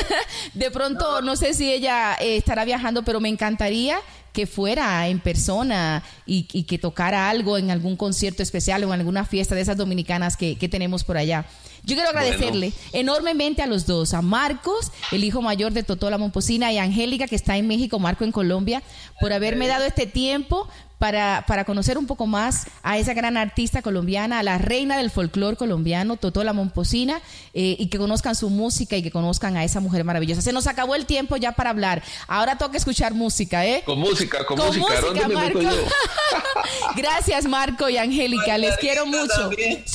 de, 0.54 0.72
pronto, 0.72 1.22
no 1.22 1.36
sé 1.36 1.54
si 1.54 1.72
ella 1.72 2.16
eh, 2.20 2.38
estará 2.38 2.66
viajando, 2.66 3.04
pero 3.04 3.20
me 3.20 3.30
encantaría 3.30 4.00
que 4.38 4.46
fuera 4.46 5.08
en 5.08 5.20
persona 5.20 6.04
y, 6.28 6.44
que 6.44 6.78
tocara 6.78 7.28
algo 7.28 7.58
en 7.58 7.72
algún 7.72 7.96
concierto 7.96 8.44
especial 8.44 8.84
o 8.84 8.94
en 8.94 9.00
alguna 9.00 9.26
fiesta 9.26 9.56
de 9.56 9.62
esas 9.62 9.78
dominicanas 9.78 10.38
que, 10.38 10.56
tenemos 10.70 11.04
por 11.04 11.18
allá. 11.18 11.48
Yo 11.84 11.96
quiero 11.96 12.10
agradecerle 12.10 12.72
enormemente 12.94 13.64
a 13.64 13.66
los 13.66 13.88
dos, 13.88 14.14
a 14.14 14.22
Marcos, 14.22 14.92
el 15.12 15.24
hijo 15.24 15.42
mayor 15.42 15.72
de 15.72 15.82
Totola 15.82 16.20
Momposina, 16.20 16.72
y 16.72 16.78
a 16.78 16.84
Angélica, 16.84 17.26
que 17.26 17.36
está 17.36 17.58
en 17.58 17.68
México, 17.68 17.98
Marco 17.98 18.26
en 18.26 18.32
Colombia, 18.32 18.84
por 19.20 19.34
haberme 19.34 19.66
dado 19.66 19.86
este 19.86 20.06
tiempo 20.06 20.68
para, 20.98 21.46
para, 21.48 21.66
conocer 21.66 21.98
un 21.98 22.08
poco 22.08 22.28
más 22.28 22.68
a 22.84 22.98
esa 22.98 23.14
gran 23.14 23.38
artista 23.38 23.82
colombiana, 23.82 24.40
a 24.40 24.44
la 24.44 24.58
reina 24.58 24.98
del 24.98 25.12
folclore 25.12 25.58
colombiano, 25.58 26.18
Totola 26.18 26.54
Momposina, 26.54 27.22
eh, 27.54 27.76
y 27.80 27.88
que 27.88 27.98
conozcan 27.98 28.36
su 28.36 28.50
música 28.50 28.98
y 28.98 29.04
que 29.04 29.12
conozcan 29.12 29.58
a 29.58 29.64
esa 29.64 29.80
mujer 29.80 30.04
maravillosa. 30.04 30.42
Se 30.42 30.54
nos 30.54 30.68
acabó 30.68 30.96
el 30.96 31.06
tiempo 31.06 31.38
ya 31.38 31.52
para 31.52 31.70
hablar. 31.70 32.02
Ahora 32.28 32.58
toca 32.58 32.78
escuchar 32.78 33.14
música, 33.14 33.66
¿eh? 33.66 33.84
Con 33.86 34.00
música, 34.00 34.46
con, 34.46 34.58
música. 34.58 34.86
Marco? 35.34 35.60
Gracias, 36.96 37.46
Marco 37.46 37.90
y 37.90 37.98
Angélica. 37.98 38.58
Les 38.58 38.78
quiero 38.78 39.06
mucho. 39.06 39.52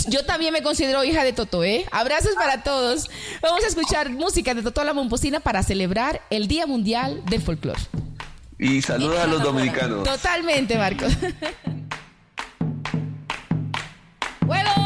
Yo 0.09 0.25
también 0.25 0.53
me 0.53 0.63
considero 0.63 1.05
hija 1.05 1.25
de 1.25 1.33
Toto, 1.33 1.65
¿eh? 1.65 1.85
Abrazos 1.91 2.35
para 2.35 2.63
todos. 2.63 3.11
Vamos 3.43 3.65
a 3.65 3.67
escuchar 3.67 4.11
música 4.11 4.55
de 4.55 4.63
Totola 4.63 4.95
Momposina 4.95 5.41
para 5.41 5.63
celebrar 5.63 6.23
el 6.31 6.49
Día 6.49 6.67
Mundial 6.67 7.23
del 7.27 7.43
Folclore. 7.43 7.81
Y 8.63 8.81
saluda 8.81 9.25
a 9.25 9.27
los 9.27 9.43
dominicanos. 9.43 10.05
Totalmente, 10.05 10.79
Marcos. 10.79 11.13
La 14.49 14.82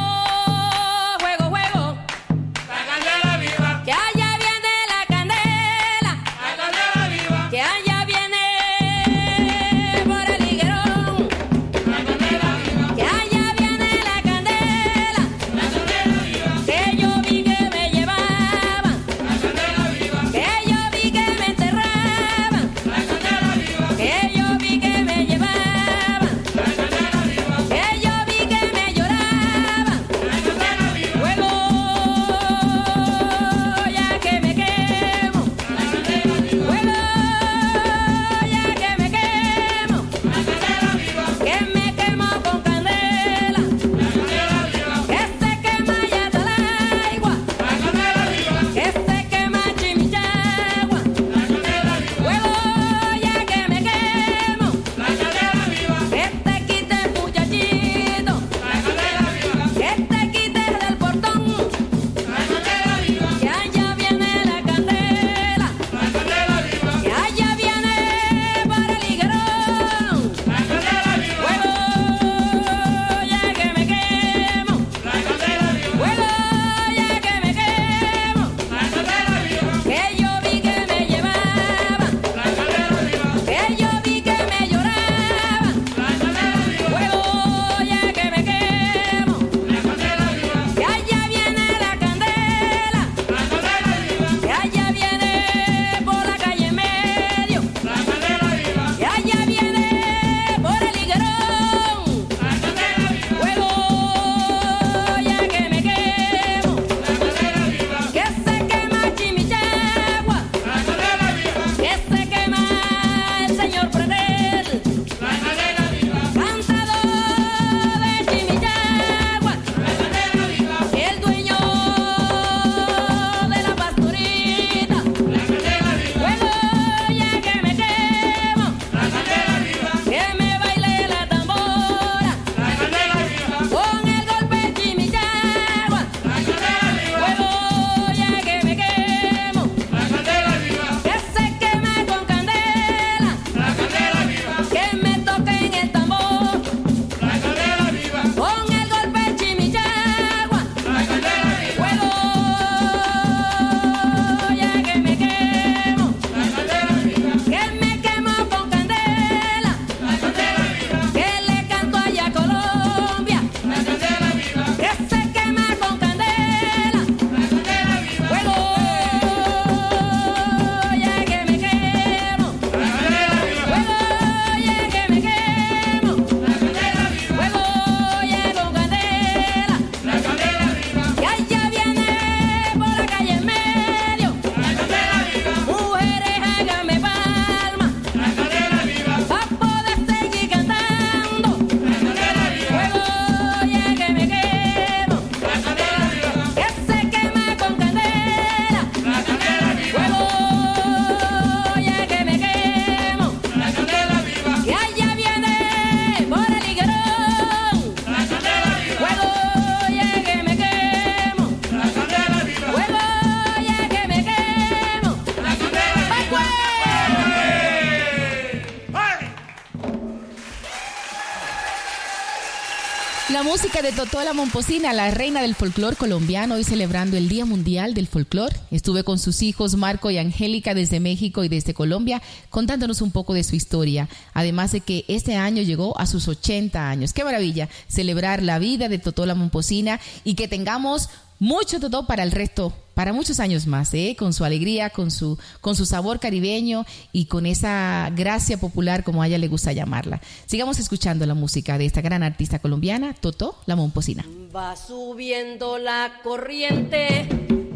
de 223.87 223.93
Totó 223.93 224.25
la 224.25 224.33
Momposina, 224.33 224.93
la 224.93 225.13
reina 225.13 225.43
del 225.43 225.55
folclor 225.55 225.97
colombiano, 225.97 226.57
hoy 226.57 226.65
celebrando 226.65 227.17
el 227.17 227.29
Día 227.29 227.45
Mundial 227.45 227.95
del 227.95 228.09
Folclor. 228.09 228.53
Estuve 228.73 229.05
con 229.05 229.21
sus 229.21 229.43
hijos 229.43 229.77
Marco 229.77 230.11
y 230.11 230.19
Angélica 230.19 230.75
desde 230.75 230.99
México 230.99 231.45
y 231.45 231.49
desde 231.49 231.73
Colombia 231.73 232.21
contándonos 232.51 233.01
un 233.01 233.13
poco 233.13 233.33
de 233.33 233.45
su 233.45 233.55
historia. 233.55 234.09
Además 234.35 234.73
de 234.73 234.81
que 234.81 235.05
este 235.07 235.37
año 235.37 235.63
llegó 235.63 235.97
a 236.01 236.07
sus 236.07 236.27
80 236.27 236.91
años. 236.91 237.13
Qué 237.13 237.23
maravilla 237.23 237.69
celebrar 237.87 238.43
la 238.43 238.59
vida 238.59 238.89
de 238.89 238.99
Totó 238.99 239.25
la 239.25 239.37
Momposina 239.37 240.01
y 240.25 240.35
que 240.35 240.49
tengamos 240.49 241.09
mucho 241.39 241.79
todo 241.79 242.09
para 242.09 242.25
el 242.25 242.33
resto, 242.33 242.73
para 242.97 243.13
muchos 243.13 243.41
años 243.41 243.67
más, 243.67 243.93
¿eh? 243.93 244.17
con 244.19 244.33
su 244.33 244.43
alegría, 244.47 244.89
con 244.89 245.11
su, 245.11 245.39
con 245.61 245.77
su 245.77 245.85
sabor 245.85 246.19
caribeño 246.19 246.87
y 247.13 247.27
con 247.27 247.45
esa 247.45 248.11
gracia 248.17 248.57
popular 248.57 249.05
como 249.05 249.23
a 249.23 249.27
ella 249.27 249.37
le 249.37 249.49
gusta 249.49 249.71
llamarla. 249.75 250.23
Sigamos 250.47 250.79
escuchando 250.79 251.27
la 251.27 251.35
música 251.35 251.77
de 251.77 251.85
esta 251.85 252.01
gran 252.01 252.23
artista 252.23 252.59
colombiana, 252.59 253.13
Totó 253.13 253.59
La 253.67 253.77
Momposina. 253.77 254.25
Va 254.55 254.75
subiendo 254.77 255.77
la 255.77 256.11
corriente 256.25 257.29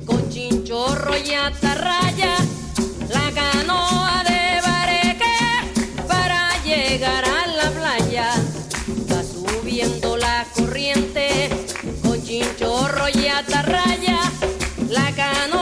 con 0.07 0.27
chinchorro 0.31 1.13
y 1.19 1.35
atarraya, 1.35 2.37
la 3.11 3.31
canoa 3.35 4.25
de 4.25 4.61
bareque 4.63 6.07
para 6.09 6.51
llegar 6.65 7.25
a 7.27 7.47
la 7.47 7.71
playa. 7.73 8.31
Va 9.13 9.23
subiendo 9.23 10.17
la 10.17 10.47
corriente 10.57 11.51
con 12.03 12.23
chinchorro 12.25 13.11
y 13.11 13.27
atarraya, 13.27 14.00
la 15.11 15.17
canoa 15.17 15.60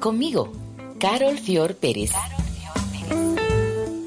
Conmigo, 0.00 0.52
Carol 1.00 1.38
Fior 1.38 1.76
Pérez. 1.76 2.10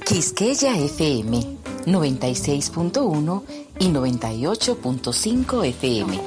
Quisqueya 0.05 0.77
FM 0.77 1.39
96.1 1.87 3.43
y 3.79 3.85
98.5 3.87 5.65
FM. 5.65 6.19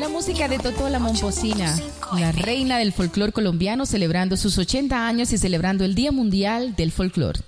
La 0.00 0.08
música 0.08 0.48
de 0.48 0.58
Totó 0.58 0.88
la 0.88 0.98
Momposina, 0.98 1.78
la 2.18 2.32
reina 2.32 2.78
del 2.78 2.92
folclor 2.92 3.32
colombiano, 3.32 3.86
celebrando 3.86 4.36
sus 4.36 4.58
80 4.58 5.06
años 5.06 5.32
y 5.32 5.38
celebrando 5.38 5.84
el 5.84 5.94
Día 5.94 6.10
Mundial 6.10 6.74
del 6.74 6.90
Folclor. 6.90 7.44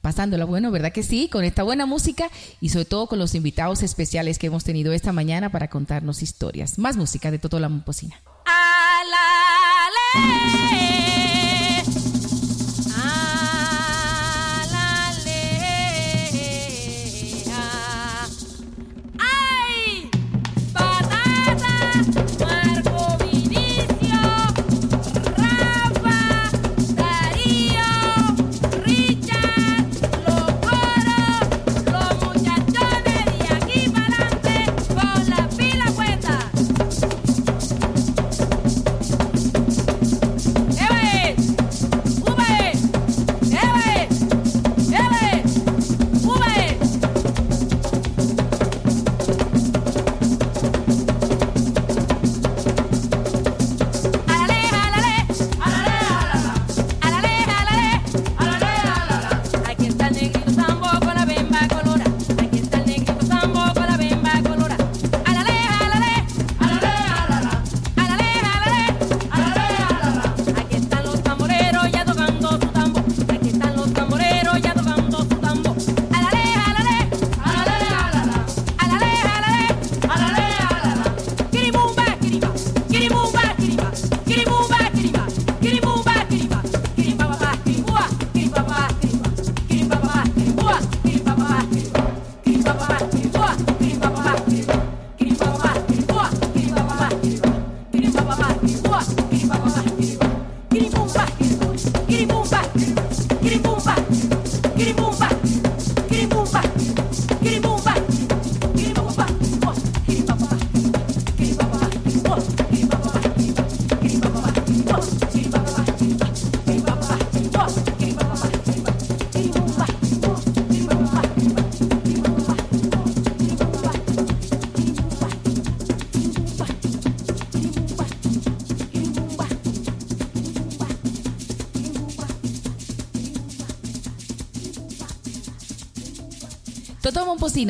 pasándola 0.00 0.46
bueno, 0.46 0.70
¿verdad 0.70 0.92
que 0.92 1.02
sí? 1.02 1.28
Con 1.28 1.44
esta 1.44 1.62
buena 1.62 1.84
música 1.84 2.30
y 2.62 2.70
sobre 2.70 2.86
todo 2.86 3.06
con 3.06 3.18
los 3.18 3.34
invitados 3.34 3.82
especiales 3.82 4.38
que 4.38 4.46
hemos 4.46 4.64
tenido 4.64 4.94
esta 4.94 5.12
mañana 5.12 5.52
para 5.52 5.68
contarnos 5.68 6.22
historias. 6.22 6.78
Más 6.78 6.96
música 6.96 7.30
de 7.30 7.38
Toto 7.38 7.60
la 7.60 7.68
Momposina. 7.68 8.16
querer. 10.12 11.17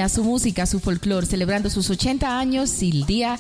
Su 0.09 0.25
música, 0.25 0.67
su 0.67 0.81
folclore, 0.81 1.27
celebrando 1.27 1.71
sus 1.71 1.91
80 1.91 2.39
años 2.39 2.83
y 2.83 2.91
el 2.91 3.07
Día 3.07 3.39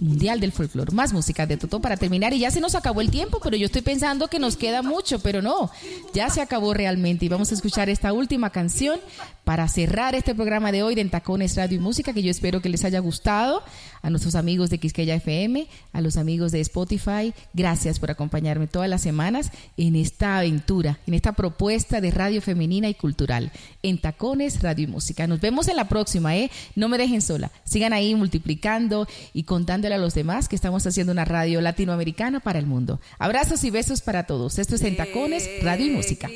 Mundial 0.00 0.40
del 0.40 0.52
Folclore. 0.52 0.92
Más 0.92 1.12
música 1.12 1.46
de 1.46 1.56
Toto 1.56 1.80
para 1.80 1.96
terminar. 1.96 2.32
Y 2.34 2.40
ya 2.40 2.50
se 2.50 2.60
nos 2.60 2.74
acabó 2.74 3.00
el 3.00 3.10
tiempo, 3.10 3.38
pero 3.42 3.56
yo 3.56 3.66
estoy 3.66 3.82
pensando 3.82 4.28
que 4.28 4.38
nos 4.38 4.56
queda 4.56 4.82
mucho, 4.82 5.20
pero 5.20 5.40
no, 5.40 5.70
ya 6.12 6.30
se 6.30 6.40
acabó 6.40 6.74
realmente. 6.74 7.24
Y 7.24 7.28
vamos 7.28 7.52
a 7.52 7.54
escuchar 7.54 7.88
esta 7.88 8.12
última 8.12 8.50
canción 8.50 9.00
para 9.44 9.68
cerrar 9.68 10.14
este 10.14 10.34
programa 10.34 10.72
de 10.72 10.82
hoy 10.82 10.94
de 10.94 11.04
Tacones 11.06 11.56
Radio 11.56 11.78
y 11.78 11.80
Música, 11.80 12.12
que 12.12 12.22
yo 12.22 12.30
espero 12.30 12.60
que 12.60 12.68
les 12.68 12.84
haya 12.84 12.98
gustado. 12.98 13.62
A 14.08 14.10
nuestros 14.10 14.36
amigos 14.36 14.70
de 14.70 14.78
Quisqueya 14.78 15.16
FM, 15.16 15.66
a 15.92 16.00
los 16.00 16.16
amigos 16.16 16.50
de 16.50 16.60
Spotify, 16.60 17.34
gracias 17.52 17.98
por 17.98 18.10
acompañarme 18.10 18.66
todas 18.66 18.88
las 18.88 19.02
semanas 19.02 19.50
en 19.76 19.96
esta 19.96 20.38
aventura, 20.38 20.98
en 21.06 21.12
esta 21.12 21.32
propuesta 21.32 22.00
de 22.00 22.10
radio 22.10 22.40
femenina 22.40 22.88
y 22.88 22.94
cultural 22.94 23.52
en 23.82 23.98
Tacones 24.00 24.62
Radio 24.62 24.84
y 24.84 24.86
Música. 24.86 25.26
Nos 25.26 25.42
vemos 25.42 25.68
en 25.68 25.76
la 25.76 25.88
próxima, 25.88 26.38
¿eh? 26.38 26.50
No 26.74 26.88
me 26.88 26.96
dejen 26.96 27.20
sola. 27.20 27.50
Sigan 27.64 27.92
ahí 27.92 28.14
multiplicando 28.14 29.06
y 29.34 29.42
contándole 29.42 29.96
a 29.96 29.98
los 29.98 30.14
demás 30.14 30.48
que 30.48 30.56
estamos 30.56 30.86
haciendo 30.86 31.12
una 31.12 31.26
radio 31.26 31.60
latinoamericana 31.60 32.40
para 32.40 32.58
el 32.58 32.64
mundo. 32.64 33.02
Abrazos 33.18 33.62
y 33.64 33.68
besos 33.68 34.00
para 34.00 34.24
todos. 34.24 34.58
Esto 34.58 34.76
es 34.76 34.82
en 34.84 34.96
Tacones 34.96 35.46
Radio 35.62 35.84
y 35.84 35.90
Música. 35.90 36.30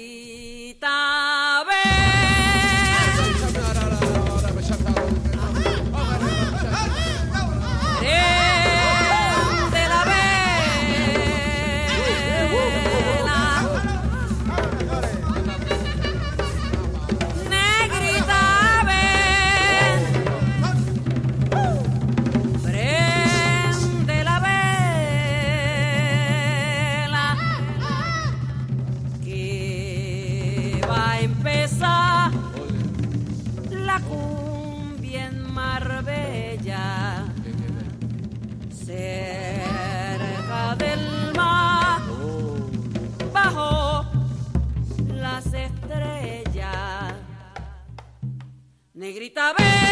Negrita, 49.03 49.53
ven, 49.59 49.92